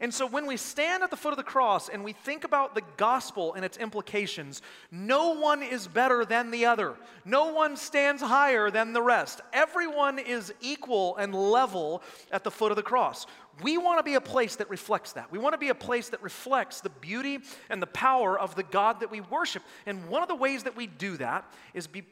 And 0.00 0.12
so 0.12 0.26
when 0.26 0.46
we 0.46 0.56
stand 0.56 1.02
at 1.02 1.10
the 1.10 1.16
foot 1.16 1.32
of 1.32 1.36
the 1.36 1.42
cross 1.42 1.88
and 1.88 2.04
we 2.04 2.12
think 2.12 2.44
about 2.44 2.74
the 2.74 2.82
gospel 2.96 3.54
and 3.54 3.64
its 3.64 3.78
implications, 3.78 4.60
no 4.90 5.32
one 5.32 5.62
is 5.62 5.88
better 5.88 6.24
than 6.24 6.50
the 6.50 6.66
other. 6.66 6.96
No 7.24 7.52
one 7.52 7.76
stands 7.76 8.20
higher 8.20 8.70
than 8.70 8.92
the 8.92 9.02
rest. 9.02 9.40
Everyone 9.52 10.18
is 10.18 10.52
equal 10.60 11.16
and 11.16 11.34
level 11.34 12.02
at 12.30 12.44
the 12.44 12.50
foot 12.50 12.72
of 12.72 12.76
the 12.76 12.82
cross. 12.82 13.26
We 13.62 13.78
want 13.78 13.98
to 13.98 14.02
be 14.02 14.16
a 14.16 14.20
place 14.20 14.56
that 14.56 14.68
reflects 14.68 15.12
that. 15.12 15.32
We 15.32 15.38
want 15.38 15.54
to 15.54 15.58
be 15.58 15.70
a 15.70 15.74
place 15.74 16.10
that 16.10 16.22
reflects 16.22 16.82
the 16.82 16.90
beauty 16.90 17.38
and 17.70 17.80
the 17.80 17.86
power 17.86 18.38
of 18.38 18.54
the 18.54 18.62
God 18.62 19.00
that 19.00 19.10
we 19.10 19.22
worship. 19.22 19.62
And 19.86 20.08
one 20.08 20.22
of 20.22 20.28
the 20.28 20.34
ways 20.34 20.64
that 20.64 20.76
we 20.76 20.86
do 20.86 21.16
that 21.16 21.50
is 21.72 21.86
be 21.86 22.04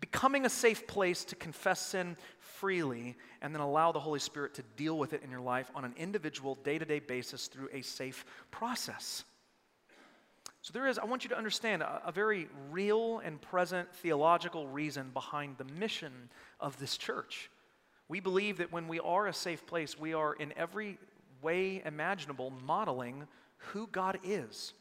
becoming 0.00 0.44
a 0.44 0.50
safe 0.50 0.86
place 0.86 1.24
to 1.24 1.36
confess 1.36 1.80
sin 1.80 2.16
freely 2.38 3.16
and 3.42 3.54
then 3.54 3.60
allow 3.60 3.92
the 3.92 4.00
Holy 4.00 4.20
Spirit 4.20 4.54
to 4.54 4.62
deal 4.76 4.98
with 4.98 5.12
it 5.12 5.22
in 5.22 5.30
your 5.30 5.40
life 5.40 5.70
on 5.74 5.84
an 5.84 5.94
individual, 5.96 6.56
day 6.56 6.78
to 6.78 6.84
day 6.84 6.98
basis 6.98 7.46
through 7.46 7.68
a 7.72 7.82
safe 7.82 8.24
process. 8.50 9.24
So, 10.62 10.72
there 10.72 10.88
is, 10.88 10.98
I 10.98 11.04
want 11.04 11.24
you 11.24 11.30
to 11.30 11.38
understand, 11.38 11.82
a, 11.82 12.02
a, 12.06 12.12
very 12.12 12.48
real 12.70 13.20
and 13.20 13.40
present 13.40 13.94
theological 13.94 14.66
reason 14.66 15.10
behind 15.14 15.56
the 15.56 15.64
mission 15.64 16.12
of 16.60 16.78
this 16.78 16.96
church. 16.96 17.48
We 18.08 18.20
believe 18.20 18.58
that 18.58 18.72
when 18.72 18.88
we 18.88 18.98
are 19.00 19.28
a 19.28 19.32
safe 19.32 19.66
place, 19.66 19.98
we 19.98 20.14
are 20.14 20.34
in 20.34 20.52
every 20.56 20.98
way 21.42 21.80
imaginable 21.84 22.52
modeling 22.64 23.26
who 23.58 23.86
God 23.86 24.18
is 24.24 24.72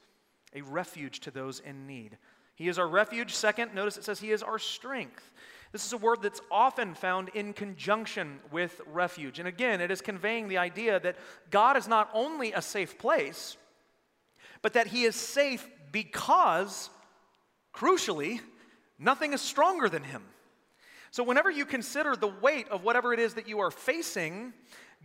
a 0.56 0.62
refuge 0.62 1.20
to 1.22 1.32
those 1.32 1.60
in 1.60 1.88
need. 1.88 2.18
He 2.58 2.68
is 2.68 2.80
our 2.80 2.88
refuge. 2.88 3.36
Second, 3.36 3.76
notice 3.76 3.98
it 3.98 4.04
says 4.04 4.20
He 4.20 4.32
is 4.32 4.42
our 4.42 4.58
strength. 4.58 5.32
This 5.72 5.86
is 5.86 5.94
a 5.94 5.98
word 5.98 6.24
that's 6.24 6.42
often 6.50 6.96
found 6.96 7.30
in 7.30 7.54
conjunction 7.54 8.40
with 8.52 8.82
refuge. 8.88 9.38
And 9.38 9.48
again, 9.48 9.80
it 9.80 9.92
is 9.92 10.02
conveying 10.02 10.48
the 10.48 10.58
idea 10.58 11.00
that 11.00 11.18
God 11.52 11.78
is 11.78 11.88
not 11.88 12.10
only 12.16 12.54
a 12.54 12.62
safe 12.62 12.98
place, 12.98 13.58
but 14.64 14.74
that 14.74 14.88
He 14.88 15.04
is 15.04 15.16
safe 15.16 15.70
because, 15.92 16.90
crucially, 17.76 18.40
nothing 18.98 19.34
is 19.34 19.42
stronger 19.42 19.88
than 19.88 20.04
Him. 20.04 20.24
So, 21.12 21.24
whenever 21.24 21.52
you 21.52 21.64
consider 21.64 22.16
the 22.16 22.28
weight 22.28 22.68
of 22.70 22.84
whatever 22.84 23.14
it 23.14 23.20
is 23.20 23.36
that 23.36 23.48
you 23.48 23.60
are 23.60 23.72
facing, 23.72 24.54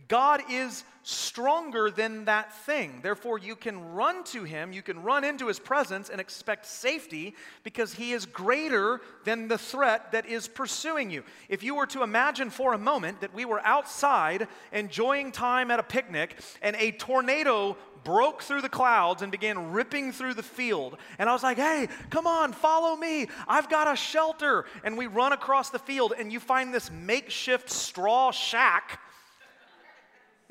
God 0.07 0.41
is 0.49 0.83
stronger 1.03 1.91
than 1.91 2.25
that 2.25 2.53
thing. 2.65 3.01
Therefore, 3.01 3.37
you 3.37 3.55
can 3.55 3.93
run 3.93 4.23
to 4.25 4.43
Him, 4.43 4.71
you 4.71 4.81
can 4.81 5.03
run 5.03 5.23
into 5.23 5.47
His 5.47 5.59
presence 5.59 6.09
and 6.09 6.19
expect 6.19 6.65
safety 6.65 7.35
because 7.63 7.93
He 7.93 8.13
is 8.13 8.25
greater 8.25 9.01
than 9.25 9.47
the 9.47 9.57
threat 9.57 10.11
that 10.13 10.25
is 10.25 10.47
pursuing 10.47 11.11
you. 11.11 11.23
If 11.49 11.63
you 11.63 11.75
were 11.75 11.87
to 11.87 12.03
imagine 12.03 12.49
for 12.49 12.73
a 12.73 12.77
moment 12.77 13.21
that 13.21 13.33
we 13.33 13.43
were 13.43 13.59
outside 13.65 14.47
enjoying 14.71 15.31
time 15.31 15.71
at 15.71 15.79
a 15.79 15.83
picnic 15.83 16.39
and 16.61 16.75
a 16.77 16.91
tornado 16.91 17.77
broke 18.03 18.41
through 18.41 18.61
the 18.61 18.69
clouds 18.69 19.21
and 19.21 19.31
began 19.31 19.71
ripping 19.71 20.11
through 20.11 20.33
the 20.33 20.43
field. 20.43 20.97
And 21.17 21.29
I 21.29 21.33
was 21.33 21.43
like, 21.43 21.57
hey, 21.57 21.87
come 22.09 22.27
on, 22.27 22.51
follow 22.51 22.95
me. 22.95 23.27
I've 23.47 23.69
got 23.69 23.91
a 23.91 23.95
shelter. 23.95 24.65
And 24.83 24.97
we 24.97 25.07
run 25.07 25.31
across 25.31 25.69
the 25.69 25.79
field, 25.79 26.13
and 26.17 26.31
you 26.31 26.39
find 26.39 26.73
this 26.73 26.91
makeshift 26.91 27.69
straw 27.69 28.31
shack 28.31 28.99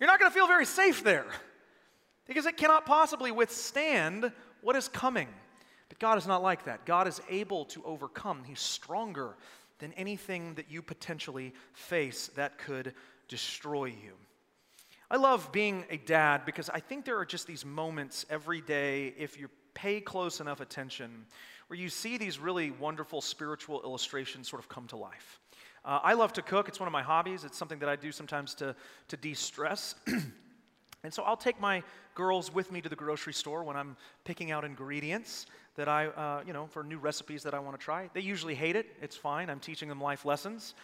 you're 0.03 0.11
not 0.11 0.19
going 0.19 0.33
to 0.33 0.35
feel 0.35 0.49
very 0.49 0.67
safe 0.67 1.05
there 1.05 1.27
because 2.27 2.45
it 2.45 2.57
cannot 2.57 2.87
possibly 2.87 3.31
withstand 3.31 4.33
what 4.61 4.75
is 4.75 4.89
coming. 4.89 5.29
But 5.89 6.01
God 6.01 6.19
is 6.19 6.27
not 6.27 6.43
like 6.43 6.65
that. 6.65 6.85
God 6.85 7.07
is 7.07 7.21
able 7.31 7.67
to 7.67 7.85
overcome, 7.85 8.43
He's 8.43 8.59
stronger 8.59 9.37
than 9.79 9.93
anything 9.93 10.55
that 10.55 10.69
you 10.69 10.83
potentially 10.83 11.55
face 11.73 12.33
that 12.35 12.59
could 12.59 12.95
destroy 13.29 13.85
you. 13.85 14.15
I 15.09 15.19
love 15.19 15.53
being 15.53 15.85
a 15.89 15.99
dad 15.99 16.47
because 16.47 16.69
I 16.69 16.81
think 16.81 17.05
there 17.05 17.19
are 17.19 17.25
just 17.25 17.47
these 17.47 17.65
moments 17.65 18.27
every 18.29 18.61
day, 18.61 19.15
if 19.17 19.39
you 19.39 19.49
pay 19.73 20.01
close 20.01 20.41
enough 20.41 20.61
attention, 20.61 21.27
where 21.69 21.79
you 21.79 21.89
see 21.89 22.19
these 22.19 22.41
really 22.41 22.73
wonderful 22.73 23.21
spiritual 23.21 23.81
illustrations 23.85 24.49
sort 24.49 24.61
of 24.61 24.69
come 24.69 24.89
to 24.89 24.97
life. 24.97 25.39
Uh, 25.85 25.99
I 26.03 26.13
love 26.13 26.33
to 26.35 26.43
cook. 26.43 26.69
It's 26.69 26.79
one 26.79 26.87
of 26.87 26.93
my 26.93 27.03
hobbies. 27.03 27.43
It's 27.45 27.59
something 27.59 27.81
that 27.81 27.89
I 27.89 27.97
do 27.97 28.13
sometimes 28.13 28.55
to, 28.55 28.77
to 29.09 29.17
de 29.17 29.35
stress. 29.35 29.97
and 31.03 31.13
so 31.13 31.25
I'll 31.25 31.37
take 31.37 31.61
my 31.61 31.83
girls 32.15 32.55
with 32.55 32.71
me 32.71 32.81
to 32.81 32.89
the 32.89 32.95
grocery 32.95 33.33
store 33.33 33.65
when 33.65 33.77
I'm 33.77 33.97
picking 34.25 34.53
out 34.53 34.65
ingredients 34.65 35.47
that 35.75 35.89
I, 35.89 36.07
uh, 36.07 36.43
you 36.47 36.53
know, 36.53 36.67
for 36.67 36.85
new 36.85 36.99
recipes 36.99 37.43
that 37.43 37.55
I 37.55 37.59
want 37.59 37.79
to 37.79 37.85
try. 37.85 38.11
They 38.13 38.21
usually 38.21 38.55
hate 38.55 38.77
it. 38.77 38.95
It's 39.01 39.17
fine. 39.17 39.51
I'm 39.51 39.59
teaching 39.59 39.89
them 39.89 40.01
life 40.01 40.25
lessons. 40.25 40.75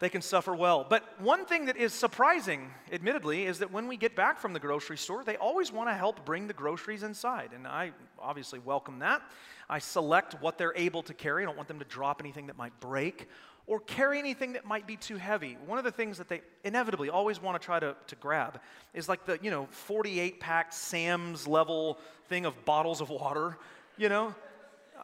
they 0.00 0.08
can 0.08 0.22
suffer 0.22 0.54
well. 0.54 0.86
But 0.88 1.20
one 1.20 1.44
thing 1.44 1.66
that 1.66 1.76
is 1.76 1.92
surprising, 1.92 2.70
admittedly, 2.92 3.44
is 3.44 3.58
that 3.58 3.70
when 3.70 3.88
we 3.88 3.98
get 3.98 4.16
back 4.16 4.38
from 4.38 4.54
the 4.54 4.60
grocery 4.60 4.96
store, 4.96 5.22
they 5.22 5.36
always 5.36 5.70
want 5.70 5.90
to 5.90 5.94
help 5.94 6.24
bring 6.24 6.46
the 6.46 6.54
groceries 6.54 7.02
inside. 7.02 7.50
And 7.54 7.66
I 7.66 7.90
obviously 8.18 8.58
welcome 8.58 9.00
that. 9.00 9.20
I 9.68 9.80
select 9.80 10.40
what 10.40 10.56
they're 10.56 10.76
able 10.76 11.02
to 11.02 11.12
carry. 11.12 11.42
I 11.42 11.46
don't 11.46 11.56
want 11.56 11.68
them 11.68 11.78
to 11.80 11.84
drop 11.84 12.22
anything 12.22 12.46
that 12.46 12.56
might 12.56 12.78
break 12.80 13.28
or 13.66 13.80
carry 13.80 14.18
anything 14.18 14.54
that 14.54 14.64
might 14.64 14.86
be 14.86 14.96
too 14.96 15.16
heavy. 15.16 15.56
One 15.66 15.78
of 15.78 15.84
the 15.84 15.92
things 15.92 16.18
that 16.18 16.28
they 16.28 16.42
inevitably 16.64 17.10
always 17.10 17.40
want 17.40 17.60
to 17.60 17.64
try 17.64 17.78
to, 17.78 17.94
to 18.08 18.16
grab 18.16 18.60
is 18.92 19.08
like 19.08 19.24
the, 19.24 19.38
you 19.42 19.50
know, 19.50 19.68
48 19.70 20.40
pack 20.40 20.72
Sam's 20.72 21.46
level 21.46 21.98
thing 22.28 22.44
of 22.44 22.64
bottles 22.64 23.00
of 23.00 23.10
water, 23.10 23.56
you 23.96 24.08
know? 24.08 24.34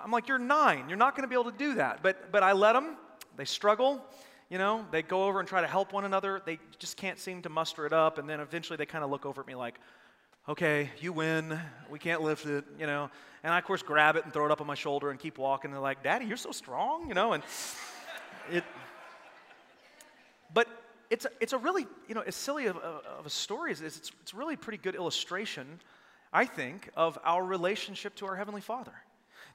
I'm 0.02 0.10
like, 0.10 0.28
you're 0.28 0.38
nine. 0.38 0.88
You're 0.88 0.98
not 0.98 1.16
going 1.16 1.22
to 1.22 1.28
be 1.28 1.34
able 1.34 1.50
to 1.50 1.58
do 1.58 1.74
that. 1.74 2.02
But, 2.02 2.30
but 2.30 2.42
I 2.42 2.52
let 2.52 2.74
them. 2.74 2.96
They 3.36 3.44
struggle. 3.44 4.04
You 4.48 4.58
know, 4.58 4.86
they 4.90 5.02
go 5.02 5.24
over 5.24 5.40
and 5.40 5.48
try 5.48 5.60
to 5.60 5.66
help 5.66 5.92
one 5.92 6.04
another. 6.04 6.40
They 6.44 6.58
just 6.78 6.96
can't 6.96 7.18
seem 7.18 7.42
to 7.42 7.48
muster 7.48 7.84
it 7.84 7.92
up. 7.92 8.18
And 8.18 8.28
then 8.28 8.40
eventually 8.40 8.76
they 8.76 8.86
kind 8.86 9.04
of 9.04 9.10
look 9.10 9.26
over 9.26 9.40
at 9.40 9.46
me 9.46 9.54
like, 9.54 9.74
okay, 10.48 10.90
you 11.00 11.12
win. 11.12 11.58
We 11.90 11.98
can't 11.98 12.22
lift 12.22 12.46
it, 12.46 12.64
you 12.78 12.86
know. 12.86 13.10
And 13.44 13.52
I, 13.52 13.58
of 13.58 13.64
course, 13.64 13.82
grab 13.82 14.16
it 14.16 14.24
and 14.24 14.32
throw 14.32 14.46
it 14.46 14.50
up 14.50 14.60
on 14.60 14.66
my 14.66 14.74
shoulder 14.74 15.10
and 15.10 15.20
keep 15.20 15.38
walking. 15.38 15.70
They're 15.70 15.80
like, 15.80 16.02
Daddy, 16.02 16.24
you're 16.24 16.36
so 16.36 16.50
strong, 16.52 17.08
you 17.08 17.14
know. 17.14 17.34
And 17.34 17.42
it, 18.52 18.64
but 20.52 20.68
it's 21.10 21.24
a, 21.24 21.30
it's 21.40 21.52
a 21.52 21.58
really, 21.58 21.86
you 22.08 22.14
know, 22.14 22.22
as 22.26 22.34
silly 22.34 22.66
of, 22.66 22.76
of 22.76 23.26
a 23.26 23.30
story 23.30 23.72
as 23.72 23.80
it 23.80 23.86
is, 23.86 23.96
it's, 23.96 24.12
it's 24.20 24.34
really 24.34 24.54
a 24.54 24.58
pretty 24.58 24.78
good 24.78 24.94
illustration, 24.94 25.80
I 26.32 26.44
think, 26.44 26.90
of 26.96 27.18
our 27.24 27.44
relationship 27.44 28.14
to 28.16 28.26
our 28.26 28.36
Heavenly 28.36 28.60
Father. 28.60 28.92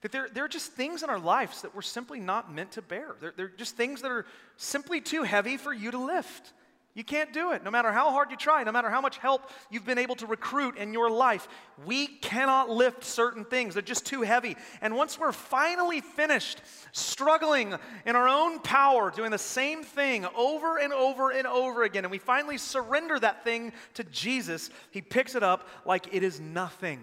That 0.01 0.11
there, 0.11 0.27
there 0.33 0.43
are 0.43 0.49
just 0.49 0.71
things 0.73 1.03
in 1.03 1.09
our 1.09 1.19
lives 1.19 1.61
that 1.61 1.73
we're 1.73 1.81
simply 1.81 2.19
not 2.19 2.53
meant 2.53 2.71
to 2.73 2.81
bear. 2.81 3.15
They're, 3.19 3.33
they're 3.35 3.47
just 3.47 3.77
things 3.77 4.01
that 4.01 4.11
are 4.11 4.25
simply 4.57 4.99
too 4.99 5.23
heavy 5.23 5.57
for 5.57 5.73
you 5.73 5.91
to 5.91 5.97
lift. 5.97 6.53
You 6.95 7.03
can't 7.03 7.33
do 7.33 7.53
it. 7.53 7.63
No 7.63 7.71
matter 7.71 7.91
how 7.91 8.11
hard 8.11 8.29
you 8.29 8.37
try, 8.37 8.63
no 8.63 8.71
matter 8.71 8.89
how 8.89 9.01
much 9.01 9.17
help 9.17 9.49
you've 9.71 9.85
been 9.85 9.97
able 9.97 10.13
to 10.15 10.27
recruit 10.27 10.77
in 10.77 10.93
your 10.93 11.09
life, 11.09 11.47
we 11.85 12.05
cannot 12.05 12.69
lift 12.69 13.03
certain 13.03 13.45
things. 13.45 13.73
They're 13.73 13.81
just 13.81 14.05
too 14.05 14.21
heavy. 14.21 14.55
And 14.79 14.95
once 14.95 15.17
we're 15.17 15.31
finally 15.31 16.01
finished 16.01 16.61
struggling 16.91 17.73
in 18.05 18.15
our 18.15 18.27
own 18.27 18.59
power, 18.59 19.09
doing 19.09 19.31
the 19.31 19.39
same 19.39 19.83
thing 19.83 20.27
over 20.35 20.77
and 20.77 20.93
over 20.93 21.31
and 21.31 21.47
over 21.47 21.81
again, 21.81 22.05
and 22.05 22.11
we 22.11 22.19
finally 22.19 22.59
surrender 22.59 23.19
that 23.19 23.43
thing 23.43 23.73
to 23.95 24.03
Jesus, 24.03 24.69
He 24.91 25.01
picks 25.01 25.33
it 25.33 25.41
up 25.41 25.67
like 25.85 26.13
it 26.13 26.21
is 26.21 26.39
nothing. 26.39 26.99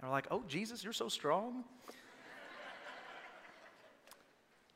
And 0.00 0.08
we're 0.08 0.10
like, 0.10 0.26
oh, 0.32 0.42
Jesus, 0.48 0.82
you're 0.82 0.92
so 0.92 1.08
strong. 1.08 1.62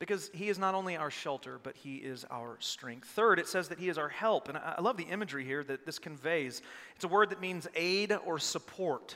Because 0.03 0.29
he 0.33 0.49
is 0.49 0.59
not 0.59 0.75
only 0.75 0.97
our 0.97 1.09
shelter, 1.09 1.61
but 1.63 1.77
he 1.77 1.95
is 1.95 2.25
our 2.29 2.57
strength. 2.59 3.07
Third, 3.07 3.39
it 3.39 3.47
says 3.47 3.69
that 3.69 3.79
he 3.79 3.87
is 3.87 3.97
our 3.97 4.09
help. 4.09 4.49
And 4.49 4.57
I 4.57 4.81
love 4.81 4.97
the 4.97 5.05
imagery 5.05 5.45
here 5.45 5.63
that 5.63 5.85
this 5.85 5.97
conveys. 5.97 6.61
It's 6.97 7.05
a 7.05 7.07
word 7.07 7.29
that 7.29 7.39
means 7.39 7.69
aid 7.73 8.11
or 8.25 8.37
support. 8.37 9.15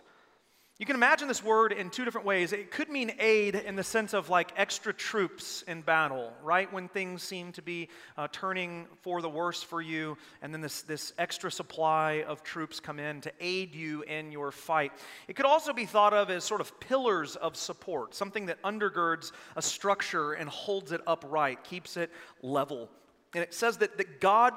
You 0.79 0.85
can 0.85 0.95
imagine 0.95 1.27
this 1.27 1.43
word 1.43 1.71
in 1.71 1.89
two 1.89 2.05
different 2.05 2.27
ways. 2.27 2.53
It 2.53 2.69
could 2.69 2.87
mean 2.87 3.11
aid 3.17 3.55
in 3.55 3.75
the 3.75 3.83
sense 3.83 4.13
of 4.13 4.29
like 4.29 4.51
extra 4.55 4.93
troops 4.93 5.63
in 5.67 5.81
battle, 5.81 6.31
right? 6.43 6.71
When 6.71 6.87
things 6.87 7.23
seem 7.23 7.51
to 7.53 7.63
be 7.63 7.89
uh, 8.15 8.27
turning 8.31 8.85
for 9.01 9.23
the 9.23 9.29
worse 9.29 9.63
for 9.63 9.81
you, 9.81 10.19
and 10.43 10.53
then 10.53 10.61
this, 10.61 10.83
this 10.83 11.13
extra 11.17 11.49
supply 11.49 12.23
of 12.27 12.43
troops 12.43 12.79
come 12.79 12.99
in 12.99 13.21
to 13.21 13.31
aid 13.39 13.73
you 13.73 14.03
in 14.03 14.31
your 14.31 14.51
fight. 14.51 14.91
It 15.27 15.35
could 15.35 15.47
also 15.47 15.73
be 15.73 15.87
thought 15.87 16.13
of 16.13 16.29
as 16.29 16.43
sort 16.43 16.61
of 16.61 16.79
pillars 16.79 17.35
of 17.37 17.55
support, 17.55 18.13
something 18.13 18.45
that 18.45 18.61
undergirds 18.61 19.31
a 19.55 19.63
structure 19.63 20.33
and 20.33 20.47
holds 20.47 20.91
it 20.91 21.01
upright, 21.07 21.63
keeps 21.63 21.97
it 21.97 22.11
level. 22.43 22.87
And 23.33 23.43
it 23.43 23.55
says 23.55 23.77
that, 23.77 23.97
that 23.97 24.21
God 24.21 24.53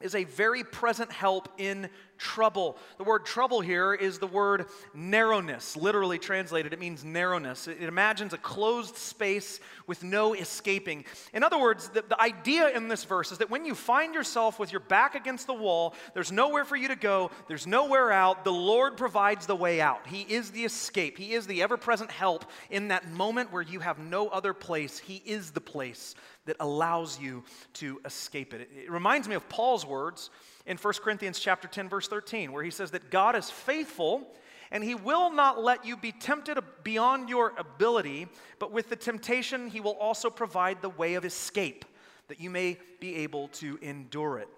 is 0.00 0.14
a 0.14 0.24
very 0.24 0.62
present 0.64 1.10
help 1.10 1.48
in 1.58 1.90
trouble. 2.18 2.76
The 2.98 3.04
word 3.04 3.24
trouble 3.24 3.60
here 3.60 3.94
is 3.94 4.18
the 4.18 4.26
word 4.26 4.66
narrowness, 4.92 5.76
literally 5.76 6.18
translated. 6.18 6.72
It 6.72 6.80
means 6.80 7.04
narrowness. 7.04 7.68
It, 7.68 7.82
imagines 7.82 8.32
a 8.32 8.38
closed 8.38 8.96
space 8.96 9.60
with 9.86 10.02
no 10.02 10.34
escaping. 10.34 11.04
In 11.32 11.42
other 11.42 11.58
words, 11.58 11.88
the, 11.88 12.02
the 12.02 12.20
idea 12.20 12.68
in 12.70 12.88
this 12.88 13.04
verse 13.04 13.32
is 13.32 13.38
that 13.38 13.50
when 13.50 13.64
you 13.64 13.74
find 13.74 14.14
yourself 14.14 14.58
with 14.58 14.72
your 14.72 14.80
back 14.80 15.14
against 15.14 15.46
the 15.46 15.54
wall, 15.54 15.94
there's 16.14 16.32
nowhere 16.32 16.64
for 16.64 16.76
you 16.76 16.88
to 16.88 16.96
go, 16.96 17.30
there's 17.46 17.66
nowhere 17.66 18.12
out, 18.12 18.44
the 18.44 18.52
Lord 18.52 18.96
provides 18.96 19.46
the 19.46 19.56
way 19.56 19.80
out. 19.80 20.06
He 20.06 20.22
is 20.22 20.50
the 20.50 20.64
escape, 20.64 21.16
He 21.16 21.32
is 21.32 21.46
the 21.46 21.62
ever 21.62 21.76
present 21.76 22.10
help 22.10 22.44
in 22.70 22.88
that 22.88 23.10
moment 23.10 23.52
where 23.52 23.62
you 23.62 23.80
have 23.80 23.98
no 23.98 24.28
other 24.28 24.52
place. 24.52 24.98
He 24.98 25.22
is 25.24 25.52
the 25.52 25.60
place 25.60 26.14
that 26.48 26.56
allows 26.60 27.20
you 27.20 27.44
to 27.74 28.00
escape 28.04 28.54
it. 28.54 28.68
It 28.74 28.90
reminds 28.90 29.28
me 29.28 29.34
of 29.34 29.48
Paul's 29.48 29.84
words 29.84 30.30
in 30.68 30.76
1 30.76 30.94
Corinthians 31.02 31.40
chapter 31.40 31.66
10 31.66 31.88
verse 31.88 32.06
13 32.06 32.52
where 32.52 32.62
he 32.62 32.70
says 32.70 32.92
that 32.92 33.10
God 33.10 33.34
is 33.34 33.50
faithful 33.50 34.28
and 34.70 34.84
he 34.84 34.94
will 34.94 35.32
not 35.32 35.64
let 35.64 35.84
you 35.86 35.96
be 35.96 36.12
tempted 36.12 36.58
beyond 36.84 37.30
your 37.30 37.54
ability, 37.56 38.28
but 38.58 38.70
with 38.70 38.90
the 38.90 38.96
temptation 38.96 39.70
he 39.70 39.80
will 39.80 39.96
also 39.96 40.28
provide 40.28 40.82
the 40.82 40.90
way 40.90 41.14
of 41.14 41.24
escape 41.24 41.86
that 42.28 42.38
you 42.38 42.50
may 42.50 42.78
be 43.00 43.16
able 43.16 43.48
to 43.48 43.78
endure 43.80 44.38
it. 44.38 44.48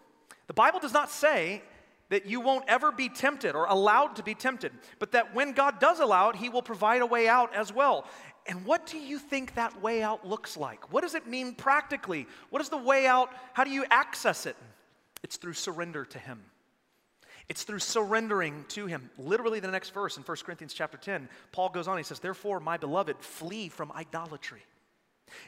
The 0.48 0.54
Bible 0.54 0.80
does 0.80 0.92
not 0.92 1.10
say 1.10 1.62
that 2.08 2.26
you 2.26 2.40
won't 2.40 2.64
ever 2.66 2.90
be 2.90 3.08
tempted 3.08 3.54
or 3.54 3.66
allowed 3.66 4.16
to 4.16 4.24
be 4.24 4.34
tempted, 4.34 4.72
but 4.98 5.12
that 5.12 5.32
when 5.32 5.52
God 5.52 5.78
does 5.78 6.00
allow 6.00 6.30
it, 6.30 6.36
He 6.36 6.48
will 6.48 6.62
provide 6.62 7.02
a 7.02 7.06
way 7.06 7.28
out 7.28 7.54
as 7.54 7.72
well. 7.72 8.04
And 8.48 8.66
what 8.66 8.86
do 8.86 8.98
you 8.98 9.16
think 9.16 9.54
that 9.54 9.80
way 9.80 10.02
out 10.02 10.26
looks 10.26 10.56
like? 10.56 10.92
What 10.92 11.02
does 11.02 11.14
it 11.14 11.28
mean 11.28 11.54
practically? 11.54 12.26
What 12.48 12.60
is 12.60 12.68
the 12.68 12.76
way 12.76 13.06
out? 13.06 13.30
How 13.52 13.62
do 13.62 13.70
you 13.70 13.84
access 13.90 14.44
it? 14.44 14.56
It's 15.22 15.36
through 15.36 15.54
surrender 15.54 16.04
to 16.04 16.18
Him. 16.18 16.42
It's 17.48 17.64
through 17.64 17.80
surrendering 17.80 18.64
to 18.68 18.86
Him. 18.86 19.10
Literally, 19.18 19.60
the 19.60 19.70
next 19.70 19.90
verse 19.90 20.16
in 20.16 20.22
1 20.22 20.36
Corinthians 20.44 20.72
chapter 20.72 20.96
10, 20.96 21.28
Paul 21.52 21.70
goes 21.70 21.88
on, 21.88 21.98
he 21.98 22.04
says, 22.04 22.20
Therefore, 22.20 22.60
my 22.60 22.76
beloved, 22.76 23.16
flee 23.18 23.68
from 23.68 23.90
idolatry. 23.92 24.62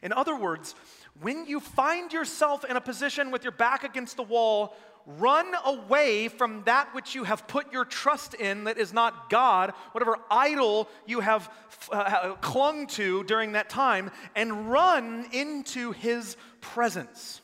In 0.03 0.13
other 0.13 0.37
words, 0.37 0.75
when 1.21 1.47
you 1.47 1.61
find 1.61 2.13
yourself 2.13 2.65
in 2.65 2.77
a 2.77 2.81
position 2.81 3.31
with 3.31 3.45
your 3.45 3.53
back 3.53 3.85
against 3.85 4.17
the 4.17 4.23
wall, 4.23 4.77
run 5.07 5.47
away 5.65 6.29
from 6.29 6.63
that 6.65 6.95
which 6.95 7.15
you 7.15 7.25
have 7.25 7.47
put 7.47 7.73
your 7.73 7.85
trust 7.85 8.35
in 8.35 8.65
that 8.65 8.79
is 8.79 8.93
not 8.93 9.31
God, 9.31 9.73
whatever 9.93 10.17
idol 10.31 10.89
you 11.07 11.21
have 11.21 11.51
uh, 11.91 12.35
clung 12.41 12.87
to 12.89 13.25
during 13.25 13.53
that 13.53 13.69
time, 13.69 14.11
and 14.35 14.71
run 14.71 15.27
into 15.33 15.93
His 15.93 16.37
presence. 16.61 17.42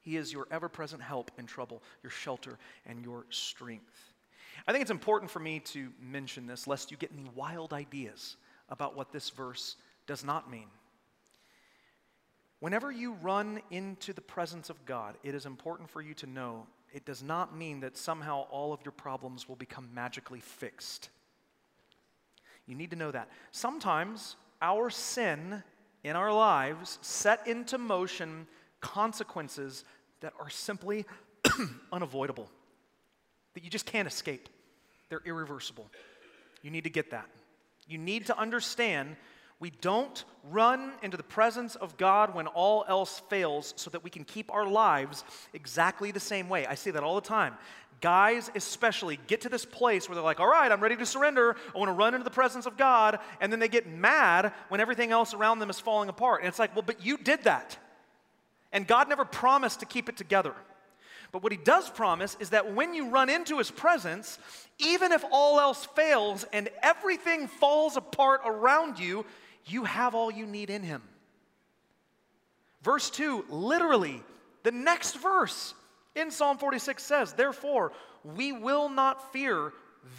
He 0.00 0.16
is 0.16 0.32
your 0.32 0.46
ever 0.50 0.68
present 0.68 1.02
help 1.02 1.30
in 1.38 1.46
trouble, 1.46 1.82
your 2.02 2.10
shelter, 2.10 2.58
and 2.86 3.04
your 3.04 3.26
strength. 3.30 4.12
I 4.66 4.72
think 4.72 4.82
it's 4.82 4.90
important 4.90 5.30
for 5.30 5.40
me 5.40 5.60
to 5.60 5.90
mention 6.00 6.46
this 6.46 6.66
lest 6.66 6.90
you 6.90 6.96
get 6.96 7.12
any 7.12 7.30
wild 7.34 7.72
ideas 7.72 8.36
about 8.68 8.96
what 8.96 9.12
this 9.12 9.30
verse 9.30 9.76
does 10.06 10.24
not 10.24 10.50
mean. 10.50 10.68
Whenever 12.60 12.92
you 12.92 13.14
run 13.22 13.60
into 13.70 14.12
the 14.12 14.20
presence 14.20 14.68
of 14.68 14.84
God, 14.84 15.16
it 15.22 15.34
is 15.34 15.46
important 15.46 15.88
for 15.88 16.02
you 16.02 16.14
to 16.14 16.26
know 16.26 16.66
it 16.92 17.04
does 17.04 17.22
not 17.22 17.56
mean 17.56 17.80
that 17.80 17.96
somehow 17.96 18.46
all 18.50 18.72
of 18.72 18.80
your 18.84 18.92
problems 18.92 19.48
will 19.48 19.56
become 19.56 19.88
magically 19.94 20.40
fixed. 20.40 21.08
You 22.66 22.74
need 22.74 22.90
to 22.90 22.96
know 22.96 23.10
that. 23.10 23.28
Sometimes 23.52 24.36
our 24.60 24.90
sin 24.90 25.62
in 26.02 26.16
our 26.16 26.32
lives 26.32 26.98
set 27.00 27.46
into 27.46 27.78
motion 27.78 28.46
consequences 28.80 29.84
that 30.20 30.32
are 30.38 30.50
simply 30.50 31.06
unavoidable, 31.92 32.50
that 33.54 33.64
you 33.64 33.70
just 33.70 33.86
can't 33.86 34.08
escape. 34.08 34.48
They're 35.08 35.22
irreversible. 35.24 35.90
You 36.62 36.70
need 36.70 36.84
to 36.84 36.90
get 36.90 37.10
that. 37.10 37.26
You 37.86 37.98
need 37.98 38.26
to 38.26 38.38
understand 38.38 39.16
we 39.60 39.70
don't 39.82 40.24
run 40.50 40.92
into 41.02 41.18
the 41.18 41.22
presence 41.22 41.76
of 41.76 41.98
God 41.98 42.34
when 42.34 42.46
all 42.46 42.84
else 42.88 43.20
fails 43.28 43.74
so 43.76 43.90
that 43.90 44.02
we 44.02 44.08
can 44.08 44.24
keep 44.24 44.52
our 44.52 44.66
lives 44.66 45.22
exactly 45.52 46.10
the 46.10 46.20
same 46.20 46.48
way. 46.48 46.66
I 46.66 46.74
say 46.74 46.90
that 46.92 47.02
all 47.02 47.14
the 47.14 47.20
time. 47.20 47.54
Guys, 48.00 48.50
especially, 48.54 49.18
get 49.26 49.42
to 49.42 49.50
this 49.50 49.66
place 49.66 50.08
where 50.08 50.14
they're 50.14 50.24
like, 50.24 50.40
all 50.40 50.50
right, 50.50 50.72
I'm 50.72 50.80
ready 50.80 50.96
to 50.96 51.04
surrender. 51.04 51.54
I 51.74 51.78
want 51.78 51.90
to 51.90 51.92
run 51.92 52.14
into 52.14 52.24
the 52.24 52.30
presence 52.30 52.64
of 52.64 52.78
God. 52.78 53.18
And 53.42 53.52
then 53.52 53.60
they 53.60 53.68
get 53.68 53.86
mad 53.86 54.54
when 54.70 54.80
everything 54.80 55.10
else 55.12 55.34
around 55.34 55.58
them 55.58 55.68
is 55.68 55.78
falling 55.78 56.08
apart. 56.08 56.40
And 56.40 56.48
it's 56.48 56.58
like, 56.58 56.74
well, 56.74 56.84
but 56.86 57.04
you 57.04 57.18
did 57.18 57.44
that. 57.44 57.76
And 58.72 58.86
God 58.86 59.08
never 59.08 59.24
promised 59.24 59.80
to 59.80 59.86
keep 59.86 60.08
it 60.08 60.16
together. 60.16 60.54
But 61.32 61.42
what 61.42 61.52
he 61.52 61.58
does 61.58 61.88
promise 61.88 62.36
is 62.40 62.50
that 62.50 62.74
when 62.74 62.94
you 62.94 63.08
run 63.08 63.28
into 63.28 63.58
his 63.58 63.70
presence, 63.70 64.38
even 64.78 65.12
if 65.12 65.24
all 65.30 65.60
else 65.60 65.84
fails 65.84 66.44
and 66.52 66.68
everything 66.82 67.46
falls 67.46 67.96
apart 67.96 68.40
around 68.44 68.98
you, 68.98 69.24
you 69.66 69.84
have 69.84 70.14
all 70.14 70.30
you 70.30 70.46
need 70.46 70.70
in 70.70 70.82
him. 70.82 71.02
Verse 72.82 73.10
2, 73.10 73.44
literally, 73.48 74.22
the 74.62 74.72
next 74.72 75.16
verse 75.18 75.74
in 76.14 76.30
Psalm 76.30 76.58
46 76.58 77.02
says, 77.02 77.32
Therefore, 77.32 77.92
we 78.24 78.52
will 78.52 78.88
not 78.88 79.32
fear, 79.32 79.72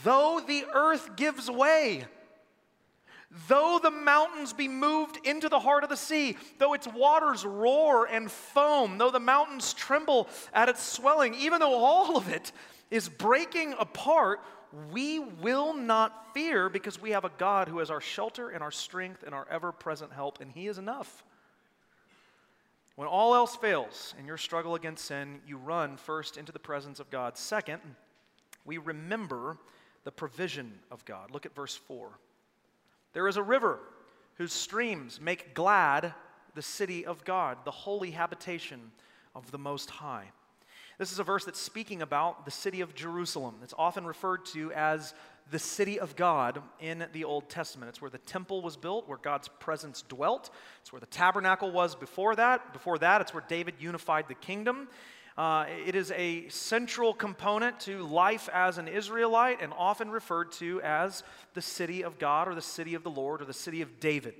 though 0.03 0.41
the 0.45 0.65
earth 0.73 1.15
gives 1.15 1.49
way. 1.49 2.05
Though 3.47 3.79
the 3.81 3.91
mountains 3.91 4.51
be 4.51 4.67
moved 4.67 5.25
into 5.25 5.47
the 5.47 5.59
heart 5.59 5.85
of 5.85 5.89
the 5.89 5.95
sea, 5.95 6.35
though 6.57 6.73
its 6.73 6.87
waters 6.87 7.45
roar 7.45 8.05
and 8.05 8.29
foam, 8.29 8.97
though 8.97 9.11
the 9.11 9.21
mountains 9.21 9.73
tremble 9.73 10.27
at 10.53 10.67
its 10.67 10.83
swelling, 10.83 11.33
even 11.35 11.59
though 11.59 11.75
all 11.75 12.17
of 12.17 12.27
it 12.27 12.51
is 12.89 13.07
breaking 13.07 13.73
apart, 13.79 14.41
we 14.91 15.19
will 15.19 15.73
not 15.73 16.33
fear 16.33 16.67
because 16.67 17.01
we 17.01 17.11
have 17.11 17.23
a 17.23 17.31
God 17.37 17.69
who 17.69 17.79
is 17.79 17.89
our 17.89 18.01
shelter 18.01 18.49
and 18.49 18.61
our 18.61 18.71
strength 18.71 19.23
and 19.23 19.33
our 19.33 19.47
ever 19.49 19.71
present 19.71 20.11
help, 20.11 20.41
and 20.41 20.51
He 20.51 20.67
is 20.67 20.77
enough. 20.77 21.23
When 22.95 23.07
all 23.07 23.33
else 23.33 23.55
fails 23.55 24.13
in 24.19 24.25
your 24.25 24.37
struggle 24.37 24.75
against 24.75 25.05
sin, 25.05 25.39
you 25.47 25.57
run 25.57 25.95
first 25.95 26.35
into 26.35 26.51
the 26.51 26.59
presence 26.59 26.99
of 26.99 27.09
God. 27.09 27.37
Second, 27.37 27.81
we 28.65 28.77
remember 28.77 29.57
the 30.03 30.11
provision 30.11 30.73
of 30.91 31.05
God. 31.05 31.31
Look 31.31 31.45
at 31.45 31.55
verse 31.55 31.75
4. 31.75 32.09
There 33.13 33.27
is 33.27 33.37
a 33.37 33.43
river 33.43 33.79
whose 34.35 34.53
streams 34.53 35.19
make 35.19 35.53
glad 35.53 36.13
the 36.55 36.61
city 36.61 37.05
of 37.05 37.23
God, 37.23 37.57
the 37.65 37.71
holy 37.71 38.11
habitation 38.11 38.91
of 39.35 39.51
the 39.51 39.57
Most 39.57 39.89
High. 39.89 40.31
This 40.97 41.11
is 41.11 41.19
a 41.19 41.23
verse 41.23 41.45
that's 41.45 41.59
speaking 41.59 42.01
about 42.01 42.45
the 42.45 42.51
city 42.51 42.81
of 42.81 42.93
Jerusalem. 42.93 43.55
It's 43.63 43.73
often 43.77 44.05
referred 44.05 44.45
to 44.47 44.71
as 44.73 45.13
the 45.49 45.59
city 45.59 45.99
of 45.99 46.15
God 46.15 46.61
in 46.79 47.05
the 47.11 47.23
Old 47.23 47.49
Testament. 47.49 47.89
It's 47.89 48.01
where 48.01 48.11
the 48.11 48.19
temple 48.19 48.61
was 48.61 48.77
built, 48.77 49.07
where 49.07 49.17
God's 49.17 49.47
presence 49.47 50.03
dwelt. 50.03 50.51
It's 50.81 50.93
where 50.93 50.99
the 50.99 51.07
tabernacle 51.07 51.71
was 51.71 51.95
before 51.95 52.35
that. 52.35 52.71
Before 52.71 52.97
that, 52.99 53.19
it's 53.21 53.33
where 53.33 53.43
David 53.47 53.75
unified 53.79 54.27
the 54.27 54.35
kingdom. 54.35 54.87
Uh, 55.37 55.65
it 55.87 55.95
is 55.95 56.11
a 56.11 56.47
central 56.49 57.13
component 57.13 57.79
to 57.79 58.03
life 58.03 58.49
as 58.53 58.77
an 58.77 58.87
Israelite 58.87 59.61
and 59.61 59.73
often 59.77 60.11
referred 60.11 60.51
to 60.51 60.81
as 60.81 61.23
the 61.53 61.61
city 61.61 62.03
of 62.03 62.19
God 62.19 62.47
or 62.47 62.55
the 62.55 62.61
city 62.61 62.93
of 62.93 63.03
the 63.03 63.09
Lord 63.09 63.41
or 63.41 63.45
the 63.45 63.53
city 63.53 63.81
of 63.81 63.99
David. 63.99 64.33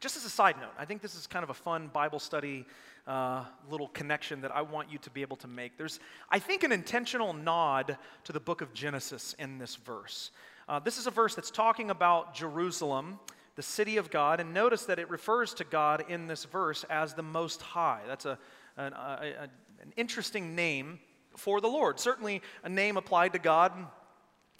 Just 0.00 0.16
as 0.16 0.24
a 0.24 0.30
side 0.30 0.56
note, 0.60 0.72
I 0.78 0.84
think 0.84 1.02
this 1.02 1.14
is 1.14 1.26
kind 1.26 1.42
of 1.42 1.50
a 1.50 1.54
fun 1.54 1.90
Bible 1.92 2.18
study 2.18 2.66
uh, 3.06 3.44
little 3.70 3.88
connection 3.88 4.40
that 4.42 4.54
I 4.54 4.62
want 4.62 4.90
you 4.90 4.98
to 4.98 5.10
be 5.10 5.22
able 5.22 5.36
to 5.38 5.48
make. 5.48 5.76
There's, 5.76 6.00
I 6.30 6.38
think, 6.38 6.62
an 6.62 6.72
intentional 6.72 7.32
nod 7.32 7.98
to 8.24 8.32
the 8.32 8.40
book 8.40 8.60
of 8.60 8.72
Genesis 8.72 9.34
in 9.38 9.58
this 9.58 9.76
verse. 9.76 10.30
Uh, 10.68 10.78
this 10.78 10.98
is 10.98 11.06
a 11.06 11.10
verse 11.10 11.34
that's 11.34 11.50
talking 11.50 11.90
about 11.90 12.34
Jerusalem, 12.34 13.18
the 13.56 13.62
city 13.62 13.96
of 13.96 14.10
God, 14.10 14.40
and 14.40 14.54
notice 14.54 14.84
that 14.84 14.98
it 14.98 15.10
refers 15.10 15.52
to 15.54 15.64
God 15.64 16.04
in 16.08 16.26
this 16.28 16.44
verse 16.44 16.84
as 16.88 17.14
the 17.14 17.22
Most 17.22 17.60
High. 17.60 18.00
That's 18.06 18.24
a, 18.24 18.38
an, 18.76 18.92
a, 18.92 19.34
a, 19.42 19.48
an 19.80 19.92
interesting 19.96 20.54
name 20.54 21.00
for 21.36 21.60
the 21.60 21.68
Lord. 21.68 21.98
Certainly, 21.98 22.42
a 22.62 22.68
name 22.68 22.96
applied 22.96 23.32
to 23.32 23.38
God 23.38 23.72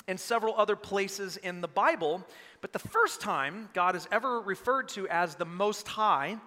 in 0.09 0.17
several 0.17 0.55
other 0.57 0.77
places 0.77 1.37
in 1.37 1.61
the 1.61 1.69
Bible, 1.69 2.27
but 2.61 2.73
the 2.73 2.79
first 2.79 3.21
time 3.21 3.69
God 3.75 3.95
is 3.95 4.09
ever 4.11 4.41
referred 4.41 4.89
to 4.91 5.07
as 5.09 5.35
the 5.35 5.45
Most 5.45 5.87
High 5.87 6.39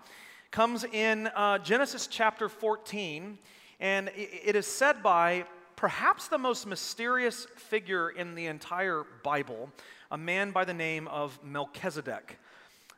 comes 0.52 0.84
in 0.84 1.28
uh, 1.28 1.60
Genesis 1.60 2.08
chapter 2.08 2.50
14, 2.50 3.38
and 3.80 4.12
it 4.16 4.56
is 4.56 4.66
said 4.66 5.04
by 5.04 5.46
perhaps 5.76 6.28
the 6.28 6.38
most 6.38 6.66
mysterious 6.66 7.46
figure 7.56 8.10
in 8.10 8.36
the 8.36 8.48
entire 8.48 9.06
Bible, 9.24 9.70
a 10.12 10.18
man 10.18 10.52
by 10.52 10.66
the 10.66 10.74
name 10.74 11.08
of 11.08 11.40
Melchizedek. 11.44 12.40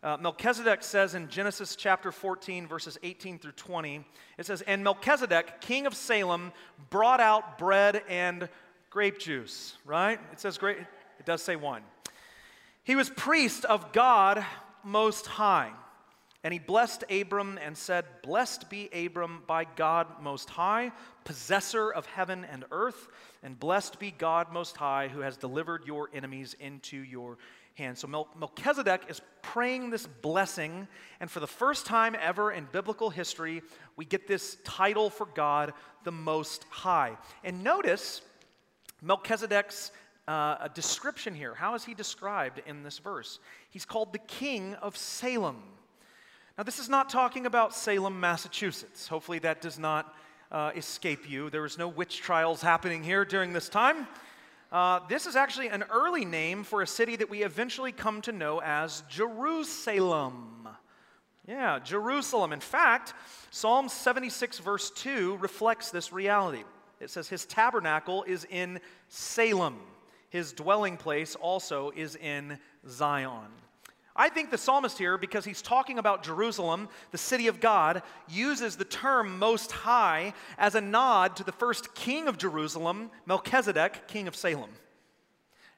Uh, 0.06 0.18
Melchizedek 0.22 0.84
says 0.84 1.16
in 1.16 1.28
Genesis 1.30 1.76
chapter 1.76 2.12
14, 2.12 2.68
verses 2.68 2.96
18 3.02 3.40
through 3.40 3.54
20, 3.54 4.06
it 4.38 4.46
says, 4.46 4.62
And 4.62 4.84
Melchizedek, 4.84 5.62
king 5.62 5.88
of 5.88 5.96
Salem, 5.96 6.52
brought 6.92 7.20
out 7.20 7.58
bread 7.58 8.04
and 8.08 8.48
grape 8.92 9.18
juice, 9.18 9.76
right? 9.84 10.20
It 10.32 10.40
says 10.40 10.60
great, 10.60 10.78
it 10.78 11.26
does 11.26 11.42
say 11.42 11.56
one. 11.56 11.82
He 12.84 12.96
was 12.96 13.10
priest 13.10 13.66
of 13.66 13.94
God 13.94 14.46
Most 14.84 15.26
High. 15.26 15.72
And 16.44 16.54
he 16.54 16.60
blessed 16.60 17.04
Abram 17.10 17.58
and 17.60 17.76
said, 17.76 18.06
Blessed 18.22 18.70
be 18.70 18.88
Abram 18.94 19.42
by 19.48 19.64
God 19.64 20.06
Most 20.22 20.52
High, 20.52 20.92
possessor 21.24 21.90
of 21.90 22.06
heaven 22.06 22.46
and 22.46 22.64
earth, 22.70 23.08
and 23.42 23.60
blessed 23.60 23.98
be 23.98 24.12
God 24.12 24.54
Most 24.54 24.78
High, 24.78 25.08
who 25.08 25.22
has 25.22 25.38
delivered 25.38 25.88
your 25.88 26.12
enemies 26.14 26.56
into 26.60 26.98
your 26.98 27.40
hands. 27.76 28.00
So 28.00 28.08
Melchizedek 28.08 29.04
is 29.10 29.22
praying 29.42 29.90
this 29.90 30.08
blessing, 30.08 30.88
and 31.20 31.30
for 31.30 31.40
the 31.40 31.48
first 31.48 31.86
time 31.86 32.16
ever 32.20 32.52
in 32.52 32.68
biblical 32.72 33.10
history, 33.10 33.62
we 33.96 34.06
get 34.06 34.28
this 34.28 34.58
title 34.64 35.10
for 35.10 35.28
God, 35.28 35.74
the 36.04 36.12
Most 36.12 36.66
High. 36.70 37.18
And 37.44 37.64
notice 37.64 38.22
Melchizedek's 39.02 39.92
uh, 40.28 40.70
description 40.70 41.36
here. 41.36 41.54
How 41.54 41.76
is 41.76 41.84
he 41.84 41.94
described 41.94 42.62
in 42.66 42.82
this 42.82 42.98
verse? 42.98 43.40
He's 43.70 43.86
called 43.86 44.14
the 44.14 44.20
King 44.20 44.74
of 44.76 44.98
Salem. 44.98 45.62
Now, 46.58 46.64
this 46.64 46.80
is 46.80 46.88
not 46.88 47.10
talking 47.10 47.46
about 47.46 47.76
Salem, 47.76 48.20
Massachusetts. 48.20 49.10
Hopefully, 49.10 49.40
that 49.40 49.60
does 49.60 49.78
not 49.78 50.16
uh, 50.52 50.72
escape 50.76 51.30
you. 51.30 51.50
There 51.50 51.62
was 51.62 51.78
no 51.78 51.90
witch 51.90 52.22
trials 52.22 52.62
happening 52.62 53.04
here 53.04 53.26
during 53.26 53.52
this 53.52 53.68
time. 53.68 54.08
Uh, 54.76 55.00
this 55.08 55.26
is 55.26 55.38
actually 55.38 55.70
an 55.70 55.86
early 55.90 56.26
name 56.26 56.66
for 56.66 56.82
a 56.82 56.88
city 56.88 57.16
that 57.16 57.30
we 57.30 57.44
eventually 57.44 57.94
come 57.94 58.22
to 58.22 58.34
know 58.34 58.60
as 58.62 59.06
Jerusalem. 59.08 60.68
Yeah, 61.48 61.80
Jerusalem. 61.80 62.52
In 62.52 62.60
fact, 62.60 63.14
Psalm 63.52 63.88
76, 63.88 64.60
verse 64.60 64.92
2 64.92 65.38
reflects 65.38 65.92
this 65.92 66.12
reality. 66.12 66.66
It 67.00 67.10
says, 67.10 67.30
His 67.30 67.46
tabernacle 67.46 68.26
is 68.28 68.46
in 68.50 68.82
Salem, 69.08 69.78
His 70.30 70.52
dwelling 70.52 70.98
place 70.98 71.36
also 71.36 71.94
is 71.96 72.18
in 72.18 72.60
Zion. 72.86 73.48
I 74.16 74.30
think 74.30 74.50
the 74.50 74.58
psalmist 74.58 74.98
here, 74.98 75.18
because 75.18 75.44
he's 75.44 75.62
talking 75.62 76.00
about 76.00 76.24
Jerusalem, 76.24 76.88
the 77.12 77.18
city 77.18 77.48
of 77.48 77.60
God, 77.60 78.02
uses 78.30 78.78
the 78.78 78.86
term 78.86 79.38
Most 79.38 79.74
High 79.74 80.34
as 80.58 80.76
a 80.76 80.82
nod 80.82 81.36
to 81.36 81.44
the 81.44 81.52
first 81.52 81.94
king 81.96 82.30
of 82.30 82.38
Jerusalem, 82.38 83.12
Melchizedek, 83.26 84.08
king 84.08 84.28
of 84.30 84.36
Salem. 84.36 84.70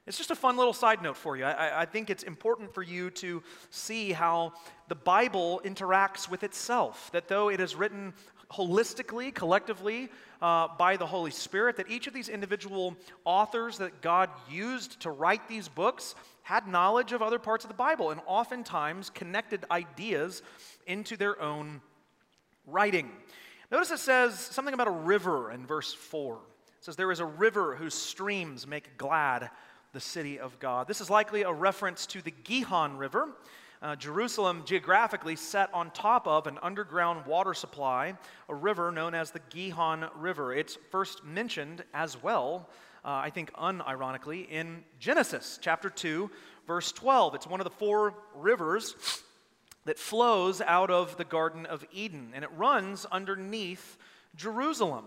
It's 0.06 0.18
just 0.18 0.32
a 0.32 0.36
fun 0.36 0.56
little 0.56 0.74
side 0.74 1.02
note 1.02 1.18
for 1.18 1.36
you. 1.36 1.44
I, 1.44 1.82
I, 1.82 1.86
think 1.86 2.10
it's 2.10 2.24
important 2.24 2.74
for 2.74 2.82
you 2.82 3.10
to 3.10 3.44
see 3.72 4.14
how 4.14 4.54
the 4.88 4.96
Bible 4.96 5.60
interacts 5.66 6.30
with 6.30 6.44
itself. 6.44 7.10
That 7.12 7.28
though 7.28 7.50
it 7.50 7.60
is 7.60 7.76
written 7.76 8.14
holistically, 8.50 9.34
collectively, 9.34 10.10
uh, 10.42 10.70
by 10.78 10.96
the 10.96 11.06
Holy 11.06 11.32
Spirit, 11.32 11.76
that 11.76 11.90
each 11.90 12.08
of 12.08 12.14
these 12.14 12.30
individual 12.30 12.96
authors 13.26 13.80
that 13.80 14.02
God 14.02 14.30
used 14.50 15.02
to 15.02 15.12
write 15.12 15.48
these 15.50 15.68
books 15.68 16.16
had 16.48 16.66
knowledge 16.66 17.12
of 17.12 17.22
other 17.22 17.40
parts 17.40 17.66
of 17.66 17.68
the 17.68 17.76
Bible 17.76 18.10
and 18.10 18.22
oftentimes 18.26 19.10
connected 19.10 19.66
ideas 19.70 20.42
into 20.86 21.18
their 21.18 21.42
own 21.42 21.82
writing. 22.66 23.12
Notice 23.70 23.92
it 23.92 24.00
says 24.00 24.40
something 24.40 24.74
about 24.74 24.88
a 24.88 24.92
river 24.92 25.52
in 25.52 25.66
verse 25.66 25.94
4. 25.94 26.36
It 26.36 26.40
says, 26.80 26.96
There 26.96 27.12
is 27.12 27.20
a 27.20 27.26
river 27.26 27.76
whose 27.76 27.94
streams 27.94 28.66
make 28.66 28.98
glad 28.98 29.50
the 29.92 30.00
city 30.00 30.40
of 30.40 30.58
God. 30.60 30.88
This 30.88 31.02
is 31.02 31.10
likely 31.10 31.42
a 31.42 31.52
reference 31.52 32.06
to 32.08 32.22
the 32.22 32.34
Gihon 32.46 32.96
River. 32.96 33.28
Uh, 33.82 33.98
Jerusalem, 33.98 34.64
geographically, 34.66 35.36
set 35.36 35.70
on 35.74 35.92
top 35.92 36.28
of 36.28 36.48
an 36.48 36.60
underground 36.64 37.26
water 37.26 37.54
supply, 37.54 38.14
a 38.48 38.56
river 38.56 38.90
known 38.90 39.14
as 39.14 39.32
the 39.32 39.42
Gihon 39.50 40.08
River. 40.16 40.54
It's 40.54 40.78
first 40.92 41.26
mentioned 41.26 41.84
as 41.94 42.24
well, 42.24 42.70
uh, 43.08 43.22
I 43.24 43.30
think 43.30 43.54
unironically, 43.54 44.50
in 44.50 44.84
Genesis 45.00 45.58
chapter 45.62 45.90
2, 45.90 46.30
verse 46.68 46.92
12. 46.92 47.36
It's 47.36 47.48
one 47.48 47.62
of 47.62 47.64
the 47.64 47.72
four 47.72 48.14
rivers 48.36 48.96
that 49.86 49.98
flows 49.98 50.60
out 50.60 50.92
of 50.92 51.16
the 51.16 51.24
Garden 51.24 51.66
of 51.66 51.86
Eden, 51.94 52.32
and 52.36 52.44
it 52.44 52.50
runs 52.58 53.06
underneath 53.06 53.98
Jerusalem. 54.36 55.06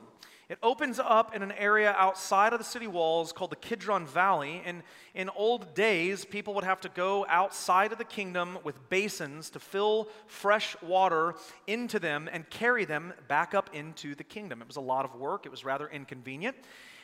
It 0.49 0.59
opens 0.63 0.99
up 0.99 1.37
in 1.37 1.43
an 1.43 1.53
area 1.53 1.95
outside 1.97 2.55
of 2.55 2.59
the 2.59 2.65
city 2.65 2.87
walls 2.87 3.33
called 3.33 3.53
the 3.53 3.57
Kidron 3.57 4.07
Valley. 4.07 4.63
And 4.65 4.83
in 5.15 5.29
old 5.37 5.75
days, 5.75 6.25
people 6.25 6.55
would 6.55 6.65
have 6.65 6.81
to 6.81 6.89
go 6.89 7.25
outside 7.29 7.93
of 7.93 7.99
the 7.99 8.05
kingdom 8.05 8.59
with 8.65 8.89
basins 8.89 9.51
to 9.51 9.61
fill 9.61 10.09
fresh 10.27 10.75
water 10.83 11.35
into 11.69 12.01
them 12.01 12.29
and 12.33 12.49
carry 12.51 12.85
them 12.85 13.13
back 13.29 13.55
up 13.55 13.71
into 13.75 14.17
the 14.17 14.25
kingdom. 14.25 14.61
It 14.61 14.67
was 14.67 14.77
a 14.77 14.81
lot 14.81 15.05
of 15.05 15.15
work, 15.15 15.45
it 15.45 15.51
was 15.51 15.65
rather 15.65 15.87
inconvenient. 15.87 16.57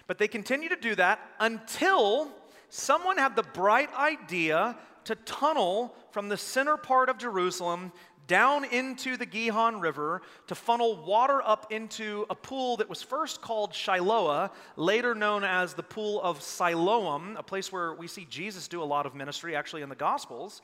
But 0.06 0.18
they 0.18 0.28
continued 0.28 0.70
to 0.70 0.76
do 0.76 0.94
that 0.94 1.20
until 1.40 2.30
someone 2.68 3.18
had 3.18 3.36
the 3.36 3.42
bright 3.42 3.92
idea 3.94 4.76
to 5.04 5.14
tunnel 5.14 5.94
from 6.10 6.28
the 6.28 6.36
center 6.36 6.76
part 6.76 7.08
of 7.08 7.18
Jerusalem 7.18 7.92
down 8.26 8.64
into 8.64 9.16
the 9.16 9.26
Gihon 9.26 9.80
River 9.80 10.22
to 10.48 10.54
funnel 10.54 10.96
water 11.04 11.40
up 11.44 11.70
into 11.70 12.26
a 12.28 12.34
pool 12.34 12.76
that 12.78 12.88
was 12.88 13.02
first 13.02 13.40
called 13.40 13.72
Shiloah, 13.72 14.50
later 14.76 15.14
known 15.14 15.44
as 15.44 15.74
the 15.74 15.82
Pool 15.82 16.20
of 16.22 16.42
Siloam, 16.42 17.36
a 17.36 17.42
place 17.42 17.70
where 17.70 17.94
we 17.94 18.08
see 18.08 18.26
Jesus 18.28 18.66
do 18.66 18.82
a 18.82 18.84
lot 18.84 19.06
of 19.06 19.14
ministry, 19.14 19.54
actually, 19.54 19.82
in 19.82 19.88
the 19.88 19.94
Gospels. 19.94 20.60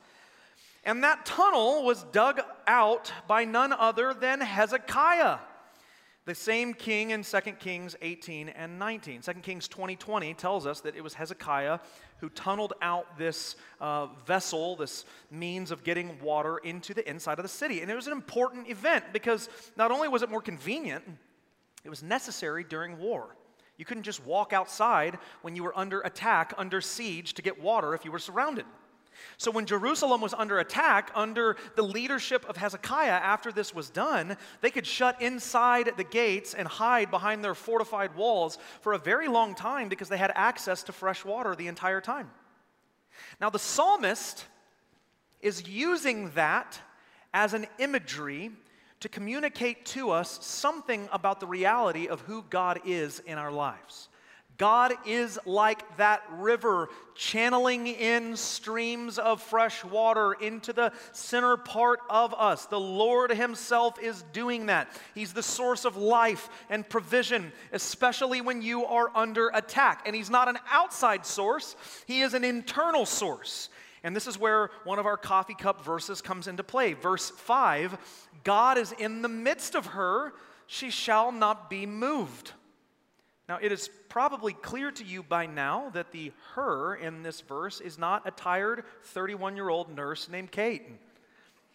And 0.83 1.03
that 1.05 1.25
tunnel 1.25 1.85
was 1.85 2.03
dug 2.11 2.41
out 2.67 3.13
by 3.27 3.45
none 3.45 3.71
other 3.71 4.13
than 4.13 4.41
Hezekiah 4.41 5.37
the 6.25 6.35
same 6.35 6.73
king 6.73 7.11
in 7.11 7.23
2 7.23 7.39
Kings 7.59 7.95
18 8.01 8.49
and 8.49 8.79
19. 8.79 9.21
2 9.21 9.33
Kings 9.41 9.67
20 9.67 9.95
20 9.95 10.33
tells 10.35 10.65
us 10.65 10.81
that 10.81 10.95
it 10.95 11.03
was 11.03 11.13
Hezekiah 11.13 11.79
who 12.19 12.29
tunneled 12.29 12.73
out 12.81 13.17
this 13.17 13.57
uh, 13.81 14.07
vessel, 14.25 14.77
this 14.77 15.03
means 15.29 15.71
of 15.71 15.83
getting 15.83 16.17
water 16.21 16.59
into 16.59 16.93
the 16.93 17.07
inside 17.09 17.39
of 17.39 17.43
the 17.43 17.49
city. 17.49 17.81
And 17.81 17.91
it 17.91 17.95
was 17.95 18.07
an 18.07 18.13
important 18.13 18.69
event 18.69 19.05
because 19.11 19.49
not 19.75 19.91
only 19.91 20.07
was 20.07 20.21
it 20.21 20.29
more 20.29 20.41
convenient, 20.41 21.03
it 21.83 21.89
was 21.89 22.01
necessary 22.01 22.63
during 22.63 22.97
war. 22.97 23.35
You 23.77 23.83
couldn't 23.83 24.03
just 24.03 24.25
walk 24.25 24.53
outside 24.53 25.17
when 25.41 25.55
you 25.55 25.63
were 25.63 25.77
under 25.77 25.99
attack, 26.01 26.53
under 26.57 26.79
siege, 26.79 27.33
to 27.33 27.41
get 27.41 27.61
water 27.61 27.93
if 27.93 28.05
you 28.05 28.11
were 28.11 28.19
surrounded. 28.19 28.65
So, 29.37 29.51
when 29.51 29.65
Jerusalem 29.65 30.21
was 30.21 30.33
under 30.33 30.59
attack, 30.59 31.11
under 31.15 31.55
the 31.75 31.83
leadership 31.83 32.45
of 32.47 32.57
Hezekiah, 32.57 33.11
after 33.11 33.51
this 33.51 33.73
was 33.73 33.89
done, 33.89 34.37
they 34.61 34.71
could 34.71 34.87
shut 34.87 35.21
inside 35.21 35.91
the 35.97 36.03
gates 36.03 36.53
and 36.53 36.67
hide 36.67 37.11
behind 37.11 37.43
their 37.43 37.55
fortified 37.55 38.15
walls 38.15 38.57
for 38.81 38.93
a 38.93 38.99
very 38.99 39.27
long 39.27 39.55
time 39.55 39.89
because 39.89 40.09
they 40.09 40.17
had 40.17 40.31
access 40.35 40.83
to 40.83 40.91
fresh 40.91 41.25
water 41.25 41.55
the 41.55 41.67
entire 41.67 42.01
time. 42.01 42.29
Now, 43.39 43.49
the 43.49 43.59
psalmist 43.59 44.45
is 45.41 45.67
using 45.67 46.31
that 46.31 46.79
as 47.33 47.53
an 47.53 47.67
imagery 47.79 48.51
to 49.01 49.09
communicate 49.09 49.85
to 49.85 50.11
us 50.11 50.39
something 50.45 51.09
about 51.11 51.41
the 51.41 51.47
reality 51.47 52.07
of 52.07 52.21
who 52.21 52.43
God 52.49 52.79
is 52.85 53.19
in 53.19 53.37
our 53.37 53.51
lives. 53.51 54.07
God 54.63 54.93
is 55.05 55.37
like 55.45 55.97
that 55.97 56.23
river, 56.31 56.87
channeling 57.15 57.85
in 57.85 58.37
streams 58.37 59.19
of 59.19 59.41
fresh 59.41 59.83
water 59.83 60.31
into 60.31 60.71
the 60.71 60.93
center 61.11 61.57
part 61.57 61.99
of 62.09 62.33
us. 62.33 62.65
The 62.67 62.79
Lord 62.79 63.31
Himself 63.31 64.01
is 64.01 64.23
doing 64.31 64.67
that. 64.67 64.87
He's 65.15 65.33
the 65.33 65.43
source 65.43 65.83
of 65.83 65.97
life 65.97 66.47
and 66.69 66.87
provision, 66.87 67.51
especially 67.73 68.39
when 68.39 68.61
you 68.61 68.85
are 68.85 69.11
under 69.13 69.49
attack. 69.49 70.03
And 70.05 70.15
He's 70.15 70.29
not 70.29 70.47
an 70.47 70.57
outside 70.71 71.25
source, 71.25 71.75
He 72.05 72.21
is 72.21 72.33
an 72.33 72.45
internal 72.45 73.05
source. 73.05 73.67
And 74.01 74.15
this 74.15 74.27
is 74.27 74.39
where 74.39 74.69
one 74.85 74.97
of 74.97 75.05
our 75.05 75.17
coffee 75.17 75.55
cup 75.55 75.83
verses 75.83 76.21
comes 76.21 76.47
into 76.47 76.63
play. 76.63 76.93
Verse 76.93 77.29
5 77.29 78.29
God 78.45 78.77
is 78.77 78.93
in 78.93 79.23
the 79.23 79.27
midst 79.27 79.75
of 79.75 79.87
her, 79.87 80.31
she 80.67 80.89
shall 80.89 81.33
not 81.33 81.69
be 81.69 81.85
moved. 81.85 82.53
Now, 83.53 83.59
it 83.61 83.71
is 83.71 83.87
probably 84.09 84.53
clear 84.53 84.89
to 84.89 85.03
you 85.03 85.21
by 85.21 85.45
now 85.45 85.91
that 85.93 86.11
the 86.11 86.31
her 86.55 86.95
in 86.95 87.21
this 87.21 87.41
verse 87.41 87.81
is 87.81 87.99
not 87.99 88.27
a 88.27 88.31
tired 88.31 88.83
31 89.03 89.55
year 89.55 89.69
old 89.69 89.95
nurse 89.95 90.27
named 90.27 90.51
Kate 90.51 90.81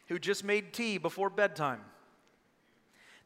who 0.08 0.18
just 0.18 0.42
made 0.42 0.72
tea 0.72 0.98
before 0.98 1.30
bedtime. 1.30 1.78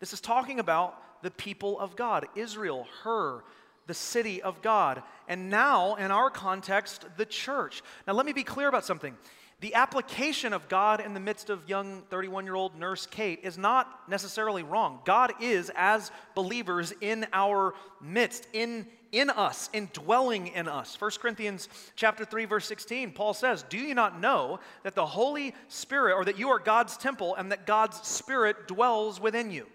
This 0.01 0.13
is 0.13 0.21
talking 0.21 0.61
about 0.61 1.23
the 1.23 1.31
people 1.31 1.81
of 1.81 1.97
God, 1.97 2.27
Israel, 2.35 2.87
her, 3.05 3.43
the 3.87 3.95
city 3.95 4.43
of 4.43 4.61
God, 4.61 5.03
and 5.29 5.49
now, 5.49 5.95
in 5.95 6.11
our 6.11 6.29
context, 6.29 7.07
the 7.17 7.25
church. 7.25 7.83
Now, 8.07 8.13
let 8.13 8.27
me 8.27 8.35
be 8.35 8.45
clear 8.45 8.69
about 8.69 8.85
something 8.85 9.17
the 9.63 9.75
application 9.75 10.53
of 10.53 10.69
God 10.69 11.01
in 11.01 11.15
the 11.15 11.21
midst 11.21 11.49
of 11.49 11.69
young 11.69 12.03
31 12.11 12.45
year 12.45 12.57
old 12.57 12.77
nurse 12.77 13.07
Kate 13.07 13.39
is 13.45 13.57
not 13.57 14.09
necessarily 14.09 14.65
wrong. 14.65 14.99
God 15.05 15.35
is, 15.41 15.71
as 15.77 16.11
believers, 16.35 16.93
in 17.01 17.29
our 17.33 17.73
midst, 18.01 18.49
in, 18.53 18.89
in 19.13 19.31
us, 19.31 19.71
indwelling 19.73 20.49
in 20.49 20.67
us. 20.67 21.01
1 21.01 21.13
Corinthians 21.21 21.69
chapter 21.95 22.25
3, 22.25 22.45
verse 22.45 22.67
16, 22.67 23.13
Paul 23.13 23.35
says, 23.35 23.63
Do 23.63 23.79
you 23.79 23.95
not 23.95 24.21
know 24.21 24.59
that 24.83 24.97
the 24.97 25.07
Holy 25.07 25.55
Spirit, 25.69 26.17
or 26.17 26.25
that 26.25 26.41
you 26.41 26.49
are 26.49 26.59
God's 26.59 26.97
temple, 26.97 27.37
and 27.37 27.53
that 27.53 27.65
God's 27.65 28.05
Spirit 28.05 28.67
dwells 28.67 29.21
within 29.21 29.53
you? 29.53 29.69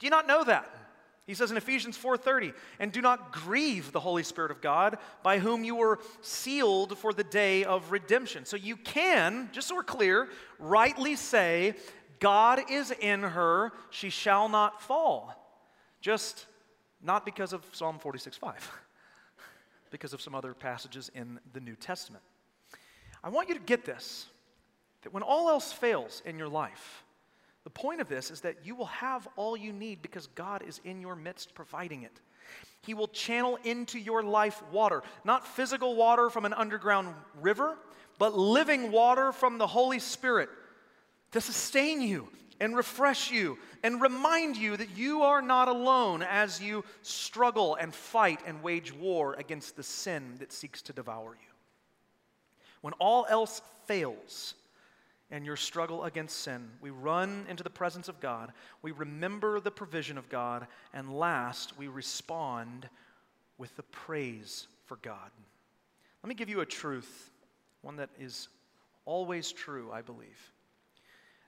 Do 0.00 0.06
you 0.06 0.10
not 0.10 0.26
know 0.26 0.42
that? 0.42 0.68
He 1.28 1.34
says 1.34 1.50
in 1.50 1.58
Ephesians 1.58 1.94
4:30, 1.98 2.54
"And 2.78 2.90
do 2.90 3.02
not 3.02 3.32
grieve 3.32 3.92
the 3.92 4.00
Holy 4.00 4.22
Spirit 4.22 4.50
of 4.50 4.62
God, 4.62 4.98
by 5.22 5.38
whom 5.38 5.62
you 5.62 5.74
were 5.74 6.00
sealed 6.22 6.96
for 6.96 7.12
the 7.12 7.22
day 7.22 7.64
of 7.64 7.92
redemption." 7.92 8.46
So 8.46 8.56
you 8.56 8.78
can, 8.78 9.50
just 9.52 9.68
so 9.68 9.74
we're 9.74 9.84
clear, 9.84 10.30
rightly 10.58 11.16
say, 11.16 11.76
God 12.18 12.70
is 12.70 12.92
in 12.92 13.22
her, 13.22 13.74
she 13.90 14.08
shall 14.08 14.48
not 14.48 14.80
fall. 14.80 15.34
Just 16.00 16.46
not 17.02 17.26
because 17.26 17.52
of 17.52 17.62
Psalm 17.76 18.00
46:5, 18.00 18.70
because 19.90 20.14
of 20.14 20.22
some 20.22 20.34
other 20.34 20.54
passages 20.54 21.10
in 21.10 21.38
the 21.52 21.60
New 21.60 21.76
Testament. 21.76 22.24
I 23.22 23.28
want 23.28 23.50
you 23.50 23.54
to 23.54 23.60
get 23.60 23.84
this 23.84 24.28
that 25.02 25.12
when 25.12 25.22
all 25.22 25.50
else 25.50 25.74
fails 25.74 26.22
in 26.24 26.38
your 26.38 26.48
life, 26.48 27.04
the 27.68 27.72
point 27.72 28.00
of 28.00 28.08
this 28.08 28.30
is 28.30 28.40
that 28.40 28.64
you 28.64 28.74
will 28.74 28.86
have 28.86 29.28
all 29.36 29.54
you 29.54 29.74
need 29.74 30.00
because 30.00 30.26
God 30.28 30.62
is 30.66 30.80
in 30.84 31.02
your 31.02 31.14
midst 31.14 31.54
providing 31.54 32.02
it. 32.02 32.18
He 32.80 32.94
will 32.94 33.08
channel 33.08 33.58
into 33.62 33.98
your 33.98 34.22
life 34.22 34.62
water, 34.72 35.02
not 35.22 35.46
physical 35.46 35.94
water 35.94 36.30
from 36.30 36.46
an 36.46 36.54
underground 36.54 37.14
river, 37.42 37.76
but 38.18 38.34
living 38.34 38.90
water 38.90 39.32
from 39.32 39.58
the 39.58 39.66
Holy 39.66 39.98
Spirit 39.98 40.48
to 41.32 41.42
sustain 41.42 42.00
you 42.00 42.30
and 42.58 42.74
refresh 42.74 43.30
you 43.30 43.58
and 43.82 44.00
remind 44.00 44.56
you 44.56 44.74
that 44.74 44.96
you 44.96 45.20
are 45.20 45.42
not 45.42 45.68
alone 45.68 46.22
as 46.22 46.62
you 46.62 46.82
struggle 47.02 47.74
and 47.74 47.94
fight 47.94 48.40
and 48.46 48.62
wage 48.62 48.94
war 48.94 49.34
against 49.34 49.76
the 49.76 49.82
sin 49.82 50.36
that 50.38 50.54
seeks 50.54 50.80
to 50.80 50.94
devour 50.94 51.32
you. 51.38 51.52
When 52.80 52.94
all 52.94 53.26
else 53.28 53.60
fails, 53.84 54.54
and 55.30 55.44
your 55.44 55.56
struggle 55.56 56.04
against 56.04 56.40
sin. 56.40 56.68
We 56.80 56.90
run 56.90 57.46
into 57.48 57.62
the 57.62 57.70
presence 57.70 58.08
of 58.08 58.20
God. 58.20 58.52
We 58.82 58.92
remember 58.92 59.60
the 59.60 59.70
provision 59.70 60.16
of 60.16 60.28
God. 60.28 60.66
And 60.94 61.18
last, 61.18 61.78
we 61.78 61.88
respond 61.88 62.88
with 63.58 63.74
the 63.76 63.82
praise 63.82 64.68
for 64.86 64.96
God. 64.96 65.30
Let 66.22 66.28
me 66.28 66.34
give 66.34 66.48
you 66.48 66.60
a 66.60 66.66
truth, 66.66 67.30
one 67.82 67.96
that 67.96 68.10
is 68.18 68.48
always 69.04 69.52
true, 69.52 69.90
I 69.92 70.02
believe. 70.02 70.52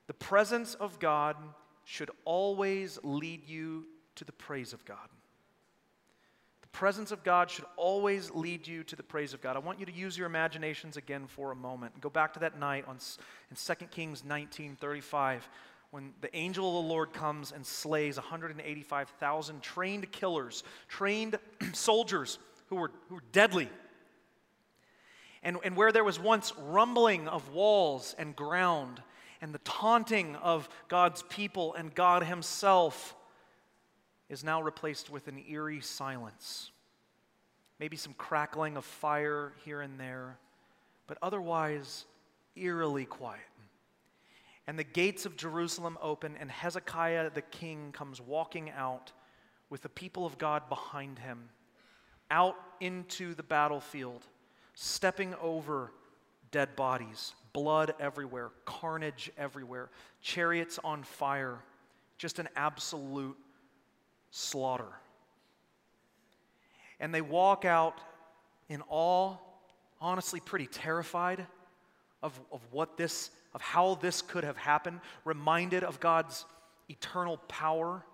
The 0.06 0.14
presence 0.14 0.74
of 0.74 0.98
God 0.98 1.36
should 1.84 2.10
always 2.24 2.98
lead 3.02 3.48
you 3.48 3.86
to 4.16 4.24
the 4.24 4.32
praise 4.32 4.72
of 4.72 4.84
God. 4.84 5.08
Presence 6.72 7.10
of 7.10 7.24
God 7.24 7.50
should 7.50 7.64
always 7.76 8.30
lead 8.30 8.66
you 8.66 8.84
to 8.84 8.96
the 8.96 9.02
praise 9.02 9.34
of 9.34 9.40
God. 9.40 9.56
I 9.56 9.58
want 9.58 9.80
you 9.80 9.86
to 9.86 9.92
use 9.92 10.16
your 10.16 10.26
imaginations 10.26 10.96
again 10.96 11.26
for 11.26 11.50
a 11.50 11.56
moment. 11.56 12.00
Go 12.00 12.08
back 12.08 12.32
to 12.34 12.40
that 12.40 12.58
night 12.58 12.84
on, 12.86 12.98
in 13.50 13.56
2 13.56 13.86
Kings 13.86 14.24
19 14.24 14.76
35 14.76 15.48
when 15.90 16.12
the 16.20 16.34
angel 16.36 16.68
of 16.78 16.84
the 16.84 16.88
Lord 16.88 17.12
comes 17.12 17.52
and 17.52 17.66
slays 17.66 18.16
185,000 18.16 19.60
trained 19.60 20.12
killers, 20.12 20.62
trained 20.88 21.38
soldiers 21.72 22.38
who 22.68 22.76
were, 22.76 22.92
who 23.08 23.16
were 23.16 23.24
deadly. 23.32 23.68
And, 25.42 25.56
and 25.64 25.76
where 25.76 25.90
there 25.90 26.04
was 26.04 26.20
once 26.20 26.52
rumbling 26.56 27.26
of 27.26 27.52
walls 27.52 28.14
and 28.18 28.36
ground, 28.36 29.02
and 29.40 29.52
the 29.54 29.58
taunting 29.60 30.36
of 30.36 30.68
God's 30.88 31.22
people 31.24 31.74
and 31.74 31.94
God 31.94 32.22
Himself 32.22 33.16
is 34.30 34.44
now 34.44 34.62
replaced 34.62 35.10
with 35.10 35.26
an 35.28 35.42
eerie 35.50 35.80
silence. 35.80 36.70
Maybe 37.80 37.96
some 37.96 38.14
crackling 38.14 38.76
of 38.76 38.84
fire 38.84 39.52
here 39.64 39.80
and 39.80 39.98
there, 39.98 40.38
but 41.06 41.18
otherwise 41.20 42.06
eerily 42.54 43.04
quiet. 43.04 43.40
And 44.68 44.78
the 44.78 44.84
gates 44.84 45.26
of 45.26 45.36
Jerusalem 45.36 45.98
open, 46.00 46.36
and 46.38 46.48
Hezekiah 46.48 47.30
the 47.30 47.42
king 47.42 47.90
comes 47.92 48.20
walking 48.20 48.70
out 48.70 49.10
with 49.68 49.82
the 49.82 49.88
people 49.88 50.24
of 50.24 50.38
God 50.38 50.68
behind 50.68 51.18
him, 51.18 51.48
out 52.30 52.54
into 52.78 53.34
the 53.34 53.42
battlefield, 53.42 54.22
stepping 54.74 55.34
over 55.42 55.90
dead 56.52 56.76
bodies, 56.76 57.34
blood 57.52 57.94
everywhere, 57.98 58.50
carnage 58.64 59.32
everywhere, 59.36 59.90
chariots 60.22 60.78
on 60.84 61.02
fire, 61.02 61.58
just 62.16 62.38
an 62.38 62.48
absolute 62.54 63.36
slaughter. 64.30 64.88
And 66.98 67.14
they 67.14 67.20
walk 67.20 67.64
out 67.64 68.00
in 68.68 68.82
awe, 68.88 69.36
honestly, 70.00 70.40
pretty 70.40 70.66
terrified 70.66 71.46
of, 72.22 72.38
of 72.52 72.60
what 72.70 72.96
this, 72.96 73.30
of 73.54 73.62
how 73.62 73.94
this 73.96 74.22
could 74.22 74.44
have 74.44 74.56
happened, 74.56 75.00
reminded 75.24 75.82
of 75.82 75.98
God's 76.00 76.44
eternal 76.88 77.38
power, 77.48 78.04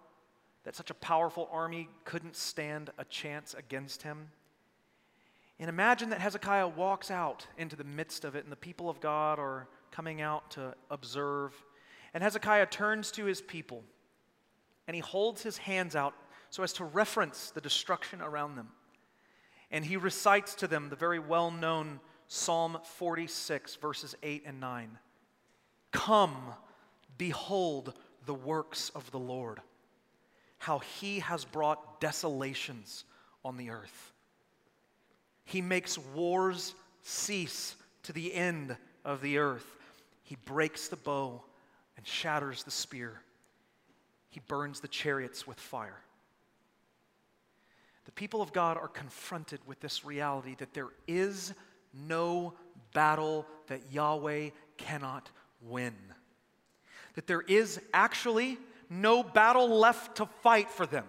that 0.65 0.77
such 0.77 0.91
a 0.91 0.95
powerful 0.95 1.49
army 1.53 1.89
couldn't 2.05 2.37
stand 2.37 2.91
a 2.99 3.05
chance 3.05 3.55
against 3.55 4.03
him. 4.03 4.29
And 5.59 5.69
imagine 5.69 6.11
that 6.11 6.21
Hezekiah 6.21 6.69
walks 6.69 7.11
out 7.11 7.47
into 7.57 7.77
the 7.77 7.85
midst 7.85 8.25
of 8.25 8.37
it, 8.37 8.45
and 8.45 8.53
the 8.53 8.57
people 8.57 8.91
of 8.91 9.01
God 9.01 9.39
are 9.39 9.69
coming 9.91 10.21
out 10.21 10.51
to 10.53 10.75
observe. 10.91 11.55
And 12.13 12.23
Hezekiah 12.23 12.67
turns 12.67 13.11
to 13.13 13.25
his 13.25 13.41
people 13.41 13.83
and 14.87 14.95
he 14.95 15.01
holds 15.01 15.43
his 15.43 15.59
hands 15.59 15.97
out 15.97 16.15
so 16.51 16.63
as 16.63 16.73
to 16.75 16.85
reference 16.85 17.51
the 17.51 17.61
destruction 17.61 18.23
around 18.23 18.57
them. 18.57 18.69
And 19.71 19.85
he 19.85 19.97
recites 19.97 20.55
to 20.57 20.69
them 20.69 20.89
the 20.89 20.97
very 20.97 21.19
well 21.19 21.51
known 21.51 22.01
Psalm 22.29 22.79
46, 22.83 23.77
verses 23.77 24.15
8 24.23 24.45
and 24.47 24.61
9. 24.61 24.99
Come, 25.93 26.37
behold 27.19 27.95
the 28.27 28.35
works 28.35 28.91
of 28.91 29.11
the 29.11 29.19
Lord, 29.19 29.61
how 30.59 30.79
he 30.79 31.21
has 31.21 31.45
brought 31.45 32.01
desolations 32.01 33.05
on 33.45 33.57
the 33.57 33.71
earth. 33.71 34.13
He 35.45 35.61
makes 35.61 35.97
wars 35.99 36.75
cease 37.03 37.77
to 38.05 38.13
the 38.13 38.35
end 38.35 38.77
of 39.05 39.21
the 39.21 39.39
earth. 39.39 39.77
He 40.25 40.37
breaks 40.45 40.89
the 40.89 40.97
bow 40.97 41.43
and 41.97 42.07
shatters 42.07 42.65
the 42.65 42.73
spear 42.73 43.21
he 44.37 44.43
burns 44.49 44.81
the 44.81 44.89
chariots 44.89 45.47
with 45.47 45.59
fire. 45.59 45.97
The 48.05 48.13
people 48.13 48.43
of 48.43 48.53
God 48.53 48.77
are 48.77 48.87
confronted 48.87 49.61
with 49.67 49.81
this 49.81 50.05
reality 50.05 50.55
that 50.59 50.75
there 50.75 50.91
is 51.09 51.55
no 51.95 52.53
battle 52.93 53.47
that 53.69 53.91
Yahweh 53.91 54.51
cannot 54.77 55.31
win. 55.63 55.95
That 57.15 57.27
there 57.27 57.41
is 57.41 57.81
actually 57.95 58.59
no 58.91 59.23
battle 59.23 59.71
left 59.71 60.19
to 60.19 60.27
fight 60.27 60.69
for 60.69 60.85
them. 60.85 61.07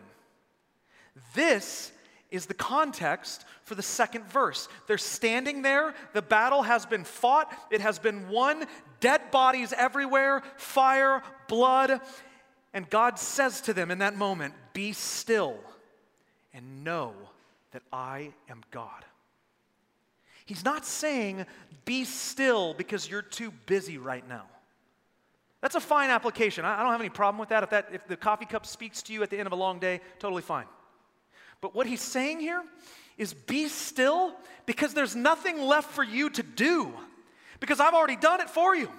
This 1.36 1.92
is 2.32 2.46
the 2.46 2.54
context 2.54 3.44
for 3.64 3.76
the 3.76 3.82
second 3.82 4.24
verse. 4.26 4.70
They're 4.88 4.98
standing 4.98 5.64
there, 5.64 5.94
the 6.14 6.22
battle 6.22 6.64
has 6.64 6.86
been 6.86 7.04
fought, 7.04 7.54
it 7.72 7.82
has 7.82 8.00
been 8.00 8.30
won, 8.30 8.66
dead 9.02 9.32
bodies 9.32 9.74
everywhere, 9.76 10.44
fire, 10.56 11.24
blood, 11.50 12.00
and 12.74 12.90
God 12.90 13.18
says 13.20 13.62
to 13.62 13.74
them 13.74 13.92
in 13.92 14.00
that 14.00 14.16
moment, 14.16 14.54
Be 14.74 14.94
still 14.94 15.58
and 16.54 16.84
know 16.84 17.14
that 17.72 17.84
I 17.92 18.32
am 18.50 18.62
God. 18.72 19.06
He's 20.46 20.64
not 20.64 20.86
saying, 20.86 21.46
Be 21.86 22.06
still 22.06 22.74
because 22.74 23.10
you're 23.10 23.22
too 23.22 23.52
busy 23.66 23.98
right 23.98 24.28
now. 24.28 24.46
That's 25.62 25.76
a 25.76 25.80
fine 25.80 26.10
application. 26.10 26.66
I 26.66 26.82
don't 26.82 26.92
have 26.92 27.02
any 27.02 27.10
problem 27.10 27.40
with 27.40 27.50
that. 27.50 27.64
If, 27.64 27.70
that. 27.72 27.88
if 27.92 28.08
the 28.08 28.16
coffee 28.16 28.46
cup 28.46 28.66
speaks 28.66 29.02
to 29.04 29.14
you 29.14 29.24
at 29.24 29.30
the 29.30 29.38
end 29.38 29.48
of 29.48 29.54
a 29.54 29.58
long 29.58 29.80
day, 29.80 30.02
totally 30.20 30.44
fine. 30.44 30.66
But 31.62 31.74
what 31.74 31.88
he's 31.88 32.02
saying 32.02 32.40
here 32.40 32.64
is 33.18 33.34
be 33.34 33.68
still 33.68 34.36
because 34.66 34.94
there's 34.94 35.16
nothing 35.16 35.60
left 35.60 35.92
for 35.92 36.04
you 36.04 36.30
to 36.30 36.44
do. 36.44 36.94
Because 37.60 37.80
I've 37.80 37.96
already 37.96 38.16
done 38.16 38.42
it 38.42 38.50
for 38.50 38.76
you. 38.76 38.92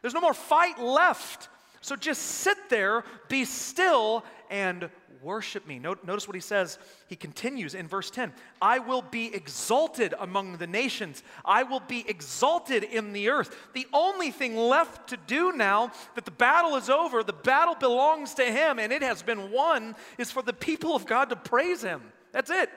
There's 0.00 0.14
no 0.14 0.20
more 0.20 0.34
fight 0.34 0.80
left. 0.80 1.48
So 1.80 1.96
just 1.96 2.22
sit 2.22 2.56
there, 2.68 3.04
be 3.28 3.44
still, 3.44 4.24
and 4.50 4.90
worship 5.22 5.66
me. 5.66 5.78
Notice 5.78 6.28
what 6.28 6.34
he 6.34 6.40
says. 6.40 6.78
He 7.08 7.16
continues 7.16 7.74
in 7.74 7.88
verse 7.88 8.10
10 8.10 8.32
I 8.62 8.78
will 8.78 9.02
be 9.02 9.34
exalted 9.34 10.14
among 10.18 10.56
the 10.58 10.66
nations, 10.66 11.22
I 11.44 11.64
will 11.64 11.80
be 11.80 12.08
exalted 12.08 12.84
in 12.84 13.12
the 13.12 13.28
earth. 13.28 13.54
The 13.74 13.86
only 13.92 14.30
thing 14.30 14.56
left 14.56 15.08
to 15.10 15.16
do 15.16 15.52
now 15.52 15.90
that 16.14 16.24
the 16.24 16.30
battle 16.30 16.76
is 16.76 16.88
over, 16.88 17.22
the 17.22 17.32
battle 17.32 17.74
belongs 17.74 18.34
to 18.34 18.44
him, 18.44 18.78
and 18.78 18.92
it 18.92 19.02
has 19.02 19.22
been 19.22 19.50
won, 19.50 19.96
is 20.18 20.30
for 20.30 20.42
the 20.42 20.52
people 20.52 20.94
of 20.94 21.06
God 21.06 21.30
to 21.30 21.36
praise 21.36 21.82
him. 21.82 22.02
That's 22.32 22.50
it. 22.50 22.70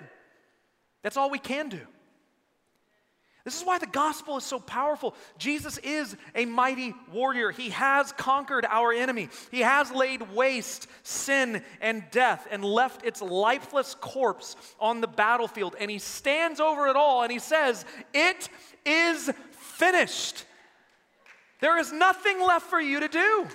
That's 1.04 1.18
all 1.18 1.30
we 1.30 1.40
can 1.40 1.70
do. 1.70 1.82
This 3.50 3.62
is 3.62 3.66
why 3.66 3.80
the 3.80 3.88
gospel 3.88 4.38
is 4.38 4.44
so 4.44 4.60
powerful. 4.60 5.16
Jesus 5.40 5.80
is 5.80 6.16
a 6.36 6.46
mighty 6.46 6.94
warrior. 7.12 7.50
He 7.50 7.72
has 7.72 8.12
conquered 8.12 8.64
our 8.70 8.94
enemy. 8.94 9.30
He 9.50 9.62
has 9.62 9.90
laid 9.92 10.22
waste 10.36 10.86
sin 11.02 11.64
and 11.82 12.04
death 12.12 12.48
and 12.52 12.64
left 12.64 13.04
its 13.04 13.24
lifeless 13.24 13.96
corpse 13.96 14.56
on 14.80 15.02
the 15.02 15.08
battlefield. 15.08 15.76
And 15.80 15.90
he 15.90 15.98
stands 15.98 16.60
over 16.60 16.90
it 16.90 16.96
all 16.96 17.24
and 17.24 17.32
he 17.32 17.40
says, 17.40 17.86
It 18.14 18.50
is 18.86 19.32
finished. 19.50 20.46
There 21.60 21.80
is 21.80 21.92
nothing 21.92 22.40
left 22.40 22.70
for 22.70 22.80
you 22.80 23.00
to 23.00 23.08
do. 23.08 23.48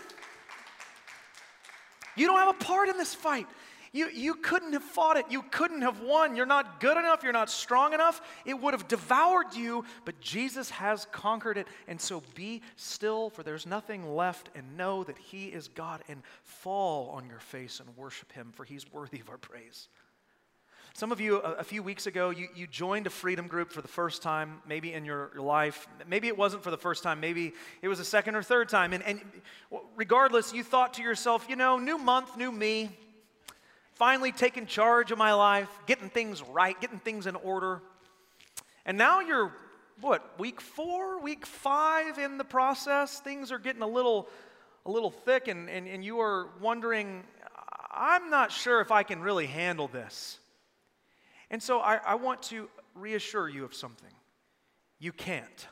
You 2.16 2.26
don't 2.26 2.38
have 2.38 2.60
a 2.60 2.64
part 2.64 2.88
in 2.88 2.98
this 2.98 3.14
fight. 3.14 3.46
You, 3.94 4.08
you 4.12 4.34
couldn't 4.34 4.72
have 4.72 4.82
fought 4.82 5.16
it. 5.18 5.26
You 5.30 5.42
couldn't 5.52 5.82
have 5.82 6.00
won. 6.00 6.34
You're 6.34 6.46
not 6.46 6.80
good 6.80 6.96
enough. 6.96 7.22
You're 7.22 7.32
not 7.32 7.48
strong 7.48 7.92
enough. 7.92 8.20
It 8.44 8.60
would 8.60 8.74
have 8.74 8.88
devoured 8.88 9.54
you, 9.54 9.84
but 10.04 10.20
Jesus 10.20 10.68
has 10.70 11.06
conquered 11.12 11.56
it. 11.56 11.68
And 11.86 12.00
so 12.00 12.20
be 12.34 12.60
still, 12.74 13.30
for 13.30 13.44
there's 13.44 13.66
nothing 13.66 14.16
left, 14.16 14.50
and 14.56 14.76
know 14.76 15.04
that 15.04 15.16
He 15.16 15.46
is 15.46 15.68
God, 15.68 16.02
and 16.08 16.22
fall 16.42 17.10
on 17.10 17.28
your 17.28 17.38
face 17.38 17.78
and 17.78 17.96
worship 17.96 18.32
Him, 18.32 18.50
for 18.52 18.64
He's 18.64 18.84
worthy 18.92 19.20
of 19.20 19.30
our 19.30 19.38
praise. 19.38 19.86
Some 20.94 21.12
of 21.12 21.20
you, 21.20 21.36
a, 21.36 21.62
few 21.62 21.82
weeks 21.82 22.08
ago, 22.08 22.30
you, 22.30 22.48
you 22.54 22.66
joined 22.66 23.06
a 23.06 23.10
freedom 23.10 23.46
group 23.46 23.70
for 23.70 23.80
the 23.80 23.88
first 23.88 24.22
time, 24.22 24.60
maybe 24.66 24.92
in 24.92 25.04
your, 25.04 25.30
your 25.34 25.42
life. 25.42 25.86
Maybe 26.08 26.26
it 26.26 26.36
wasn't 26.36 26.64
for 26.64 26.72
the 26.72 26.76
first 26.76 27.04
time, 27.04 27.20
maybe 27.20 27.52
it 27.80 27.86
was 27.86 28.00
a 28.00 28.04
second 28.04 28.34
or 28.34 28.42
third 28.42 28.68
time. 28.68 28.92
And, 28.92 29.04
and 29.04 29.20
regardless, 29.94 30.52
you 30.52 30.64
thought 30.64 30.94
to 30.94 31.02
yourself, 31.02 31.46
you 31.48 31.54
know, 31.54 31.78
new 31.78 31.98
month, 31.98 32.36
new 32.36 32.50
me 32.50 32.90
finally 33.94 34.32
taking 34.32 34.66
charge 34.66 35.10
of 35.10 35.18
my 35.18 35.32
life, 35.32 35.68
getting 35.86 36.10
things 36.10 36.42
right, 36.42 36.80
getting 36.80 36.98
things 36.98 37.26
in 37.26 37.36
order. 37.36 37.82
And 38.84 38.98
now 38.98 39.20
you're, 39.20 39.52
what, 40.00 40.38
week 40.38 40.60
four, 40.60 41.20
week 41.20 41.46
five 41.46 42.18
in 42.18 42.38
the 42.38 42.44
process? 42.44 43.20
Things 43.20 43.52
are 43.52 43.58
getting 43.58 43.82
a 43.82 43.88
little, 43.88 44.28
a 44.84 44.90
little 44.90 45.10
thick, 45.10 45.48
and, 45.48 45.70
and, 45.70 45.86
and 45.86 46.04
you 46.04 46.20
are 46.20 46.48
wondering, 46.60 47.22
I'm 47.90 48.30
not 48.30 48.50
sure 48.50 48.80
if 48.80 48.90
I 48.90 49.04
can 49.04 49.22
really 49.22 49.46
handle 49.46 49.88
this. 49.88 50.38
And 51.50 51.62
so 51.62 51.78
I, 51.78 51.96
I 51.96 52.14
want 52.16 52.42
to 52.44 52.68
reassure 52.94 53.48
you 53.48 53.64
of 53.64 53.74
something. 53.74 54.10
You 54.98 55.12
can't. 55.12 55.68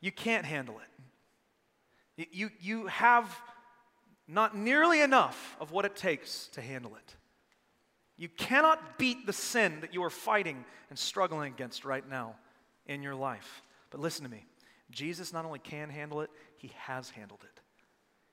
You 0.00 0.12
can't 0.12 0.44
handle 0.44 0.78
it. 2.16 2.28
You, 2.30 2.50
you 2.60 2.86
have 2.86 3.34
not 4.28 4.56
nearly 4.56 5.00
enough 5.00 5.56
of 5.60 5.70
what 5.70 5.84
it 5.84 5.96
takes 5.96 6.48
to 6.48 6.60
handle 6.60 6.94
it. 6.96 7.14
You 8.16 8.28
cannot 8.28 8.98
beat 8.98 9.26
the 9.26 9.32
sin 9.32 9.80
that 9.82 9.92
you 9.92 10.02
are 10.02 10.10
fighting 10.10 10.64
and 10.88 10.98
struggling 10.98 11.52
against 11.52 11.84
right 11.84 12.08
now 12.08 12.36
in 12.86 13.02
your 13.02 13.14
life. 13.14 13.62
But 13.90 14.00
listen 14.00 14.24
to 14.24 14.30
me 14.30 14.46
Jesus 14.90 15.32
not 15.32 15.44
only 15.44 15.58
can 15.58 15.90
handle 15.90 16.20
it, 16.20 16.30
he 16.56 16.72
has 16.76 17.10
handled 17.10 17.40
it. 17.44 17.60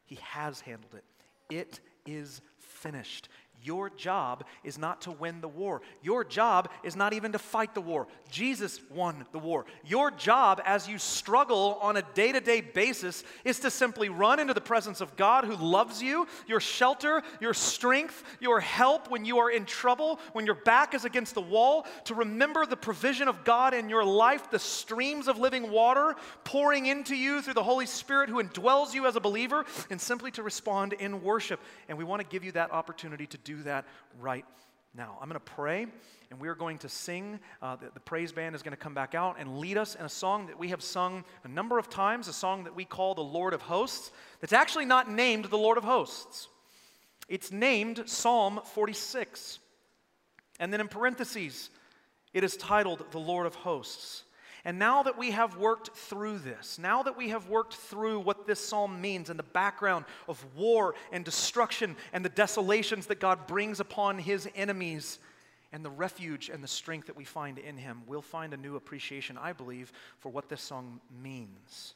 He 0.06 0.16
has 0.22 0.62
handled 0.62 0.94
it. 0.94 1.04
It 1.50 1.80
is 2.06 2.42
finished. 2.60 3.30
Your 3.64 3.90
job 3.90 4.44
is 4.64 4.78
not 4.78 5.02
to 5.02 5.12
win 5.12 5.42
the 5.42 5.48
war. 5.48 5.82
Your 6.02 6.24
job 6.24 6.70
is 6.84 6.96
not 6.96 7.14
even 7.14 7.32
to 7.32 7.40
fight 7.40 7.74
the 7.74 7.82
war. 7.82 8.08
Jesus 8.30 8.80
won 8.90 9.26
the 9.32 9.40
war. 9.40 9.66
Your 9.86 10.12
job 10.12 10.62
as 10.66 10.88
you 10.88 10.98
struggle 10.98 11.78
on 11.82 11.98
a 11.98 12.02
day 12.14 12.32
to 12.32 12.42
day 12.42 12.62
basis 12.62 13.24
is 13.46 13.60
to 13.62 13.72
simply 13.72 14.10
run 14.10 14.40
into 14.40 14.54
the 14.54 14.62
presence 14.62 15.02
of 15.02 15.16
God 15.16 15.46
who 15.46 15.56
loves 15.56 16.02
you, 16.02 16.28
your 16.48 16.60
shelter, 16.60 17.24
your 17.40 17.54
strength, 17.54 18.24
your 18.40 18.60
help 18.60 19.10
when 19.10 19.24
you 19.24 19.38
are 19.38 19.52
in 19.52 19.66
trouble, 19.66 20.20
when 20.34 20.46
your 20.46 20.56
back 20.56 20.94
is 20.94 21.06
against 21.06 21.36
the 21.36 21.42
wall, 21.42 21.86
to 22.06 22.16
remember 22.16 22.66
the 22.66 22.76
provision 22.76 23.28
of 23.28 23.44
God 23.44 23.74
in 23.74 23.90
your 23.90 24.04
life, 24.04 24.52
the 24.52 24.60
streams 24.60 25.28
of 25.28 25.38
living 25.38 25.72
water 25.72 26.16
pouring 26.44 26.86
into 26.88 27.16
you 27.16 27.42
through 27.42 27.54
the 27.54 27.64
Holy 27.64 27.86
Spirit 27.86 28.30
who 28.30 28.42
indwells 28.42 28.94
you 28.94 29.06
as 29.06 29.16
a 29.16 29.20
believer, 29.20 29.66
and 29.90 30.02
simply 30.02 30.32
to 30.32 30.44
respond 30.44 30.94
in 30.94 31.22
worship. 31.22 31.60
And 31.88 31.98
we 31.98 32.04
want 32.04 32.22
to 32.22 32.28
give 32.28 32.44
you 32.44 32.52
that 32.54 32.72
opportunity 32.72 33.28
to 33.28 33.38
do 33.38 33.53
do 33.56 33.64
that 33.64 33.86
right 34.20 34.46
now. 34.96 35.18
I'm 35.22 35.28
going 35.28 35.40
to 35.40 35.52
pray, 35.52 35.88
and 36.30 36.40
we 36.40 36.48
are 36.48 36.56
going 36.56 36.78
to 36.80 36.90
sing. 36.90 37.40
Uh, 37.62 37.76
the, 37.76 37.90
the, 37.94 38.00
praise 38.00 38.32
band 38.32 38.56
is 38.56 38.64
going 38.64 38.72
to 38.72 38.78
come 38.78 38.94
back 38.94 39.16
out 39.16 39.38
and 39.40 39.58
lead 39.58 39.78
us 39.78 39.96
in 39.96 40.06
a 40.06 40.10
song 40.10 40.48
that 40.48 40.60
we 40.60 40.70
have 40.70 40.82
sung 40.82 41.24
a 41.44 41.48
number 41.48 41.78
of 41.78 41.90
times, 41.90 42.28
a 42.28 42.34
song 42.34 42.64
that 42.64 42.76
we 42.76 42.86
call 42.86 43.16
the 43.16 43.22
Lord 43.22 43.54
of 43.54 43.62
Hosts, 43.64 44.12
that's 44.40 44.54
actually 44.54 44.86
not 44.86 45.12
named 45.12 45.46
the 45.46 45.58
Lord 45.58 45.78
of 45.78 45.84
Hosts. 45.84 46.48
It's 47.28 47.52
named 47.52 48.04
Psalm 48.06 48.60
46. 48.74 49.60
And 50.60 50.72
then 50.72 50.82
in 50.82 50.88
parentheses, 50.88 51.70
it 52.34 52.44
is 52.44 52.58
titled 52.58 53.04
the 53.12 53.20
Lord 53.20 53.46
of 53.46 53.56
Hosts. 53.56 54.24
And 54.66 54.80
now 54.80 55.04
that 55.04 55.18
we 55.18 55.32
have 55.32 55.58
worked 55.58 55.90
through 55.90 56.40
this, 56.40 56.80
now 56.80 57.04
that 57.04 57.18
we 57.18 57.30
have 57.30 57.50
worked 57.50 57.76
through 57.76 58.22
what 58.22 58.48
this 58.48 58.62
psalm 58.62 59.02
means 59.02 59.30
and 59.30 59.38
the 59.38 59.44
background 59.44 60.06
of 60.30 60.44
war 60.56 60.96
and 61.12 61.26
destruction 61.26 61.98
and 62.14 62.24
the 62.24 62.30
desolations 62.30 63.08
that 63.08 63.20
God 63.20 63.46
brings 63.46 63.82
upon 63.82 64.20
his 64.20 64.48
enemies 64.56 65.20
and 65.74 65.84
the 65.84 65.90
refuge 65.90 66.50
and 66.50 66.64
the 66.64 66.68
strength 66.68 67.08
that 67.08 67.18
we 67.18 67.26
find 67.26 67.58
in 67.58 67.76
him, 67.76 68.04
we'll 68.08 68.22
find 68.22 68.54
a 68.54 68.58
new 68.58 68.78
appreciation, 68.78 69.38
I 69.38 69.52
believe, 69.52 69.92
for 70.20 70.30
what 70.30 70.48
this 70.48 70.62
song 70.62 71.02
means. 71.22 71.96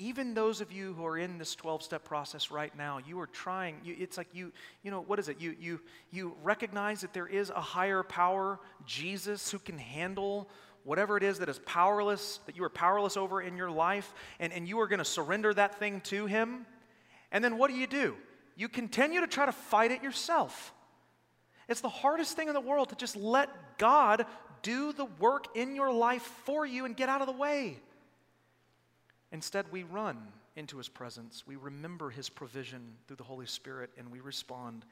Even 0.00 0.34
those 0.34 0.60
of 0.60 0.72
you 0.72 0.92
who 0.94 1.06
are 1.06 1.16
in 1.16 1.38
this 1.38 1.54
12 1.54 1.84
step 1.84 2.04
process 2.04 2.50
right 2.50 2.76
now, 2.76 2.98
you 2.98 3.20
are 3.20 3.28
trying, 3.28 3.76
you, 3.84 3.94
it's 3.98 4.18
like 4.18 4.26
you, 4.32 4.52
you 4.82 4.90
know, 4.90 5.00
what 5.00 5.20
is 5.20 5.28
it? 5.28 5.40
You, 5.40 5.54
you, 5.58 5.80
you 6.10 6.34
recognize 6.42 7.00
that 7.02 7.14
there 7.14 7.28
is 7.28 7.50
a 7.50 7.60
higher 7.60 8.02
power, 8.02 8.58
Jesus, 8.84 9.52
who 9.52 9.60
can 9.60 9.78
handle 9.78 10.50
whatever 10.84 11.16
it 11.16 11.22
is 11.22 11.38
that 11.38 11.48
is 11.48 11.58
powerless, 11.60 12.40
that 12.46 12.56
you 12.56 12.64
are 12.64 12.70
powerless 12.70 13.16
over 13.16 13.42
in 13.42 13.56
your 13.56 13.70
life, 13.70 14.14
and, 14.38 14.52
and 14.52 14.68
you 14.68 14.78
are 14.80 14.86
going 14.86 14.98
to 14.98 15.04
surrender 15.04 15.52
that 15.52 15.78
thing 15.78 16.00
to 16.02 16.26
Him. 16.26 16.66
And 17.32 17.42
then 17.42 17.58
what 17.58 17.70
do 17.70 17.76
you 17.76 17.86
do? 17.86 18.14
You 18.56 18.68
continue 18.68 19.20
to 19.20 19.26
try 19.26 19.46
to 19.46 19.52
fight 19.52 19.90
it 19.90 20.02
yourself. 20.02 20.72
It's 21.68 21.80
the 21.80 21.88
hardest 21.88 22.36
thing 22.36 22.48
in 22.48 22.54
the 22.54 22.60
world 22.60 22.90
to 22.90 22.94
just 22.96 23.16
let 23.16 23.78
God 23.78 24.26
do 24.62 24.92
the 24.92 25.06
work 25.06 25.56
in 25.56 25.74
your 25.74 25.92
life 25.92 26.22
for 26.44 26.64
you 26.64 26.84
and 26.84 26.96
get 26.96 27.08
out 27.08 27.20
of 27.20 27.26
the 27.26 27.32
way. 27.32 27.78
Instead, 29.32 29.66
we 29.72 29.82
run 29.82 30.18
into 30.56 30.78
His 30.78 30.88
presence, 30.88 31.42
we 31.46 31.56
remember 31.56 32.10
His 32.10 32.28
provision 32.28 32.80
through 33.06 33.16
the 33.16 33.24
Holy 33.24 33.46
Spirit, 33.46 33.90
and 33.98 34.12
we 34.12 34.20
respond 34.20 34.84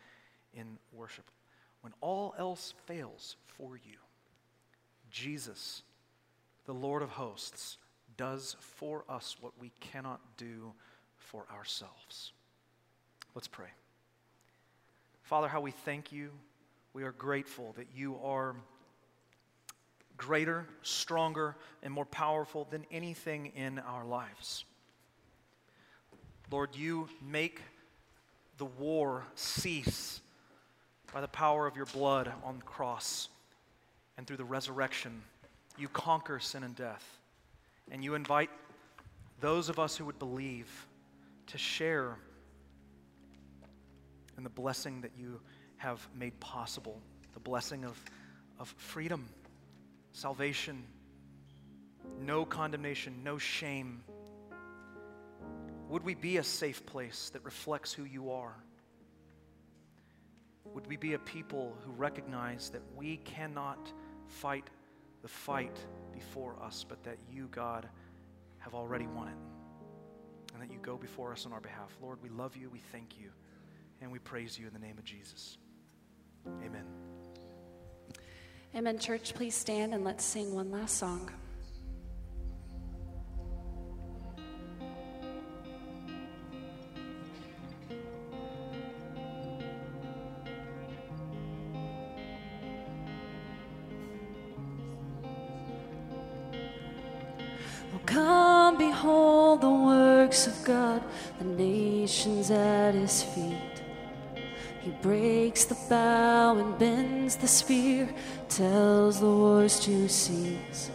in 0.55 0.78
worship. 0.93 1.24
When 1.82 1.93
all 2.01 2.34
else 2.36 2.74
fails 2.86 3.36
for 3.47 3.76
you, 3.76 3.99
Jesus, 5.12 5.82
the 6.64 6.74
Lord 6.74 7.02
of 7.02 7.10
hosts, 7.10 7.76
does 8.16 8.56
for 8.60 9.04
us 9.08 9.36
what 9.40 9.52
we 9.60 9.70
cannot 9.80 10.20
do 10.36 10.72
for 11.16 11.44
ourselves. 11.54 12.32
Let's 13.34 13.48
pray. 13.48 13.68
Father, 15.22 15.48
how 15.48 15.60
we 15.60 15.70
thank 15.70 16.12
you. 16.12 16.30
We 16.94 17.04
are 17.04 17.12
grateful 17.12 17.74
that 17.76 17.86
you 17.94 18.18
are 18.22 18.56
greater, 20.16 20.66
stronger, 20.82 21.56
and 21.82 21.92
more 21.92 22.04
powerful 22.04 22.66
than 22.70 22.84
anything 22.90 23.52
in 23.56 23.78
our 23.78 24.04
lives. 24.04 24.64
Lord, 26.50 26.76
you 26.76 27.08
make 27.26 27.60
the 28.58 28.66
war 28.66 29.24
cease 29.34 30.20
by 31.12 31.20
the 31.20 31.28
power 31.28 31.66
of 31.66 31.76
your 31.76 31.86
blood 31.86 32.30
on 32.44 32.58
the 32.58 32.64
cross 32.64 33.28
and 34.16 34.26
through 34.26 34.36
the 34.36 34.44
resurrection, 34.44 35.22
you 35.78 35.88
conquer 35.88 36.38
sin 36.38 36.64
and 36.64 36.76
death. 36.76 37.04
And 37.90 38.04
you 38.04 38.14
invite 38.14 38.50
those 39.40 39.68
of 39.68 39.78
us 39.78 39.96
who 39.96 40.04
would 40.04 40.18
believe 40.18 40.68
to 41.48 41.58
share 41.58 42.16
in 44.36 44.44
the 44.44 44.50
blessing 44.50 45.00
that 45.00 45.12
you 45.16 45.40
have 45.76 46.06
made 46.14 46.38
possible 46.40 47.00
the 47.34 47.40
blessing 47.40 47.84
of, 47.84 47.98
of 48.58 48.68
freedom, 48.76 49.28
salvation, 50.12 50.84
no 52.20 52.44
condemnation, 52.44 53.22
no 53.24 53.38
shame. 53.38 54.02
Would 55.88 56.04
we 56.04 56.14
be 56.14 56.36
a 56.36 56.44
safe 56.44 56.84
place 56.86 57.30
that 57.30 57.44
reflects 57.44 57.92
who 57.92 58.04
you 58.04 58.30
are? 58.30 58.54
Would 60.72 60.86
we 60.86 60.96
be 60.96 61.14
a 61.14 61.18
people 61.18 61.76
who 61.84 61.92
recognize 61.92 62.70
that 62.70 62.82
we 62.96 63.16
cannot 63.18 63.92
fight 64.32 64.68
the 65.22 65.28
fight 65.28 65.78
before 66.12 66.56
us, 66.62 66.84
but 66.88 67.02
that 67.04 67.16
you, 67.30 67.48
God, 67.50 67.88
have 68.58 68.74
already 68.74 69.06
won 69.06 69.28
it. 69.28 69.36
And 70.52 70.62
that 70.62 70.72
you 70.72 70.78
go 70.82 70.96
before 70.96 71.32
us 71.32 71.46
on 71.46 71.52
our 71.52 71.60
behalf. 71.60 71.96
Lord, 72.02 72.18
we 72.22 72.28
love 72.28 72.56
you, 72.56 72.68
we 72.68 72.80
thank 72.90 73.18
you, 73.18 73.30
and 74.00 74.10
we 74.10 74.18
praise 74.18 74.58
you 74.58 74.66
in 74.66 74.72
the 74.72 74.78
name 74.78 74.98
of 74.98 75.04
Jesus. 75.04 75.56
Amen. 76.64 76.84
Amen, 78.74 78.98
church. 78.98 79.32
Please 79.34 79.54
stand 79.54 79.94
and 79.94 80.04
let's 80.04 80.24
sing 80.24 80.54
one 80.54 80.70
last 80.70 80.98
song. 80.98 81.30
Breaks 105.53 105.66
the 105.66 105.76
bow 105.90 106.57
and 106.57 106.78
bends 106.78 107.36
the 107.36 107.46
spear, 107.46 108.09
tells 108.48 109.20
the 109.20 109.26
wars 109.26 109.78
to 109.80 110.09
cease. 110.09 110.90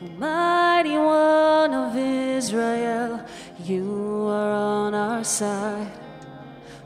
Almighty 0.00 0.96
One 0.96 1.74
of 1.74 1.94
Israel, 1.94 3.20
you 3.62 4.26
are 4.26 4.52
on 4.52 4.94
our 4.94 5.22
side. 5.22 5.92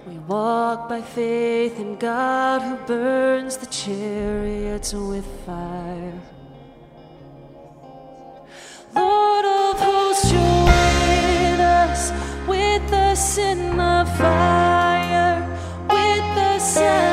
We 0.08 0.18
walk 0.26 0.88
by 0.88 1.02
faith 1.02 1.78
in 1.78 1.98
God 1.98 2.62
who 2.62 2.74
burns 2.84 3.58
the 3.58 3.66
chariots 3.66 4.92
with 4.92 5.26
fire. 5.46 6.20
Lord 8.92 9.44
of 9.44 9.78
hosts, 9.78 10.32
you're 10.32 10.64
with 10.64 11.60
us, 11.60 12.10
with 12.48 12.92
us 12.92 13.38
in 13.38 13.76
the 13.76 14.04
fire, 14.18 14.61
with 16.80 17.11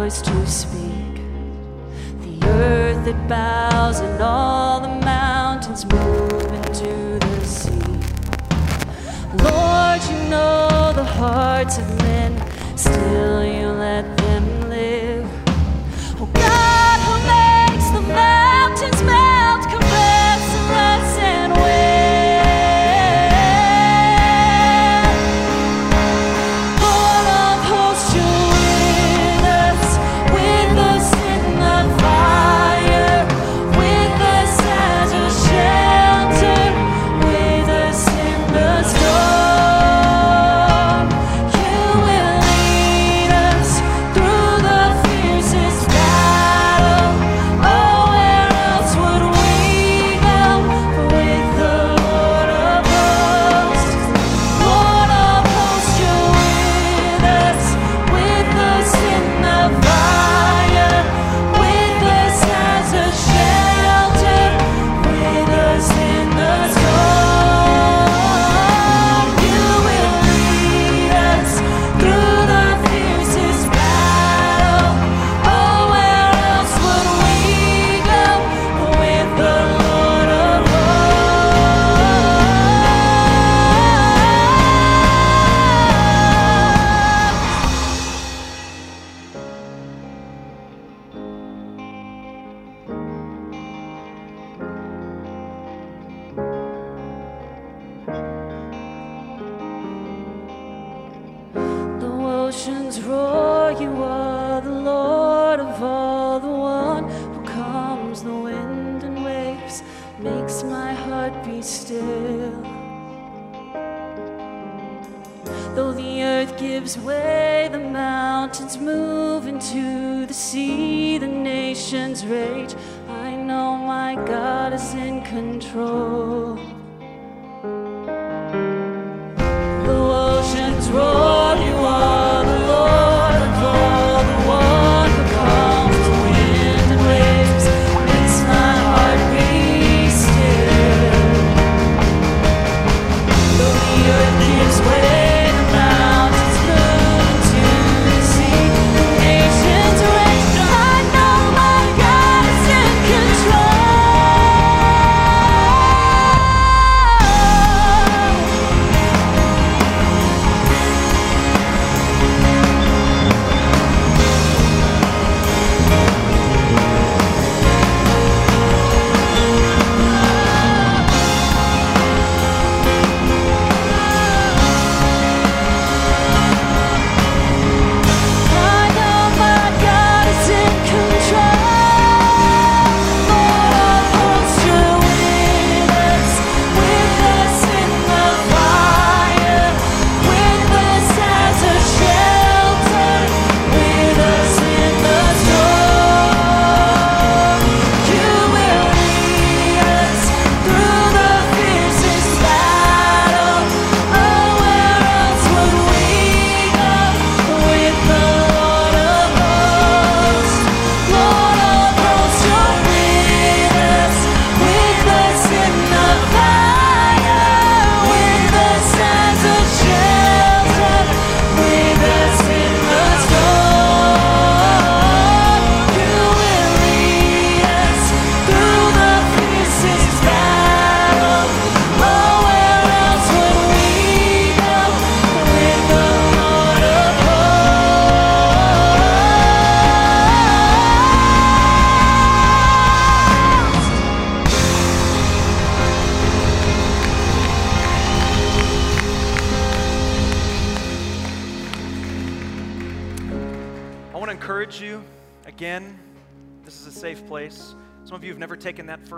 voice 0.00 0.22
to 0.22 0.46
speak. 0.46 1.14
The 2.24 2.46
earth 2.46 3.06
it 3.06 3.20
bows 3.28 4.00
and 4.00 4.22
all 4.22 4.80
the 4.80 4.94
mountains 5.04 5.84
move 5.84 6.46
into 6.58 7.18
the 7.26 7.44
sea. 7.44 7.98
Lord, 9.44 10.00
you 10.10 10.18
know 10.30 10.92
the 10.94 11.04
hearts 11.04 11.76
of 11.76 11.86
men, 11.98 12.32
still 12.78 13.39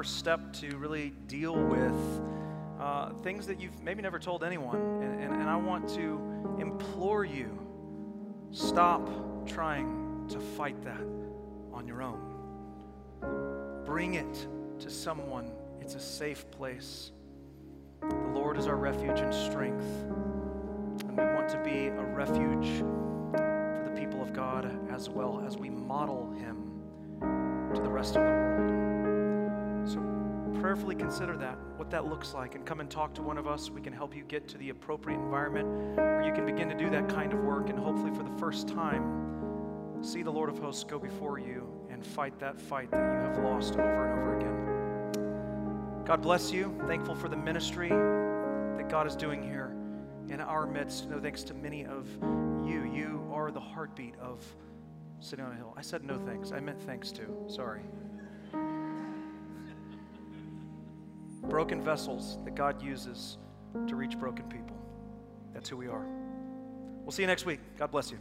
first 0.03 0.19
step 0.19 0.53
to 0.53 0.77
really 0.79 1.11
deal 1.29 1.55
with 1.55 1.95
uh, 2.81 3.11
things 3.23 3.47
that 3.47 3.61
you've 3.61 3.81
maybe 3.85 4.03
never 4.03 4.19
told 4.19 4.43
anyone. 4.43 4.75
And, 5.01 5.23
and, 5.23 5.33
and 5.33 5.49
I 5.49 5.55
want 5.55 5.89
to 5.91 6.57
implore 6.59 7.25
you 7.25 7.57
stop 8.51 9.09
trying 9.47 10.27
to 10.29 10.41
fight 10.41 10.83
that 10.83 11.07
on 11.73 11.87
your 11.87 12.03
own. 12.03 12.21
Bring 13.85 14.15
it 14.15 14.49
to 14.81 14.91
someone. 14.91 15.53
It's 15.81 15.95
a 15.95 16.01
safe 16.01 16.51
place. 16.51 17.13
The 18.01 18.33
Lord 18.35 18.59
is 18.59 18.67
our 18.67 18.75
refuge 18.75 19.21
and 19.21 19.33
strength. 19.33 19.87
And 21.07 21.17
we 21.17 21.23
want 21.27 21.49
to 21.51 21.63
be 21.63 21.87
a 21.87 22.03
refuge 22.03 22.81
for 23.31 23.85
the 23.89 24.01
people 24.01 24.21
of 24.21 24.33
God 24.33 24.69
as 24.91 25.09
well 25.09 25.45
as 25.47 25.57
we 25.57 25.71
model 25.71 26.33
Him 26.41 26.57
to 27.73 27.81
the 27.81 27.89
rest 27.89 28.17
of 28.17 28.25
the 28.25 28.31
world. 28.31 28.72
Prayerfully 30.63 30.95
consider 30.95 31.37
that, 31.39 31.59
what 31.77 31.91
that 31.91 32.07
looks 32.07 32.35
like, 32.35 32.55
and 32.55 32.65
come 32.65 32.79
and 32.79 32.89
talk 32.89 33.13
to 33.15 33.23
one 33.23 33.37
of 33.37 33.49
us. 33.49 33.69
We 33.69 33.81
can 33.81 33.93
help 33.93 34.15
you 34.15 34.23
get 34.23 34.47
to 34.47 34.59
the 34.59 34.69
appropriate 34.69 35.17
environment 35.17 35.97
where 35.97 36.23
you 36.23 36.33
can 36.33 36.47
begin 36.47 36.69
to 36.69 36.77
do 36.77 36.89
that 36.91 37.09
kind 37.09 37.33
of 37.33 37.41
work 37.41 37.69
and 37.69 37.77
hopefully 37.77 38.15
for 38.15 38.23
the 38.23 38.39
first 38.39 38.69
time 38.69 39.23
see 40.03 40.23
the 40.23 40.31
Lord 40.31 40.49
of 40.49 40.59
hosts 40.59 40.85
go 40.85 41.01
before 41.01 41.41
you 41.41 41.69
and 41.91 42.07
fight 42.07 42.39
that 42.39 42.61
fight 42.61 42.93
that 42.93 43.13
you 43.13 43.21
have 43.29 43.39
lost 43.39 43.75
over 43.75 44.09
and 44.09 44.21
over 44.21 44.37
again. 44.37 46.05
God 46.05 46.23
bless 46.23 46.53
you. 46.53 46.73
Thankful 46.87 47.17
for 47.17 47.29
the 47.29 47.37
ministry 47.37 47.89
that 47.89 48.89
God 48.89 49.09
is 49.09 49.17
doing 49.17 49.43
here 49.43 49.75
in 50.29 50.41
our 50.41 50.65
midst. 50.65 51.11
No 51.11 51.19
thanks 51.19 51.43
to 51.45 51.55
many 51.55 51.87
of 51.87 52.07
you. 52.65 52.85
You 52.85 53.29
are 53.33 53.51
the 53.51 53.61
heartbeat 53.61 54.15
of 54.21 54.45
City 55.19 55.43
on 55.43 55.51
a 55.51 55.57
Hill. 55.57 55.75
I 55.77 55.83
said 55.83 56.05
no 56.05 56.19
thanks. 56.19 56.53
I 56.53 56.61
meant 56.61 56.81
thanks 56.83 57.11
too. 57.11 57.47
Sorry. 57.49 57.83
broken 61.43 61.82
vessels 61.82 62.38
that 62.45 62.55
God 62.55 62.82
uses 62.82 63.38
to 63.86 63.97
reach 63.97 64.18
broken 64.18 64.45
people. 64.47 64.76
That's 65.53 65.68
who 65.68 65.76
we 65.76 65.88
are. 65.88 66.07
We'll 67.03 67.12
see 67.12 67.22
you 67.22 67.26
next 67.26 67.47
week. 67.47 67.61
God 67.76 67.90
bless 67.90 68.11
you. 68.11 68.18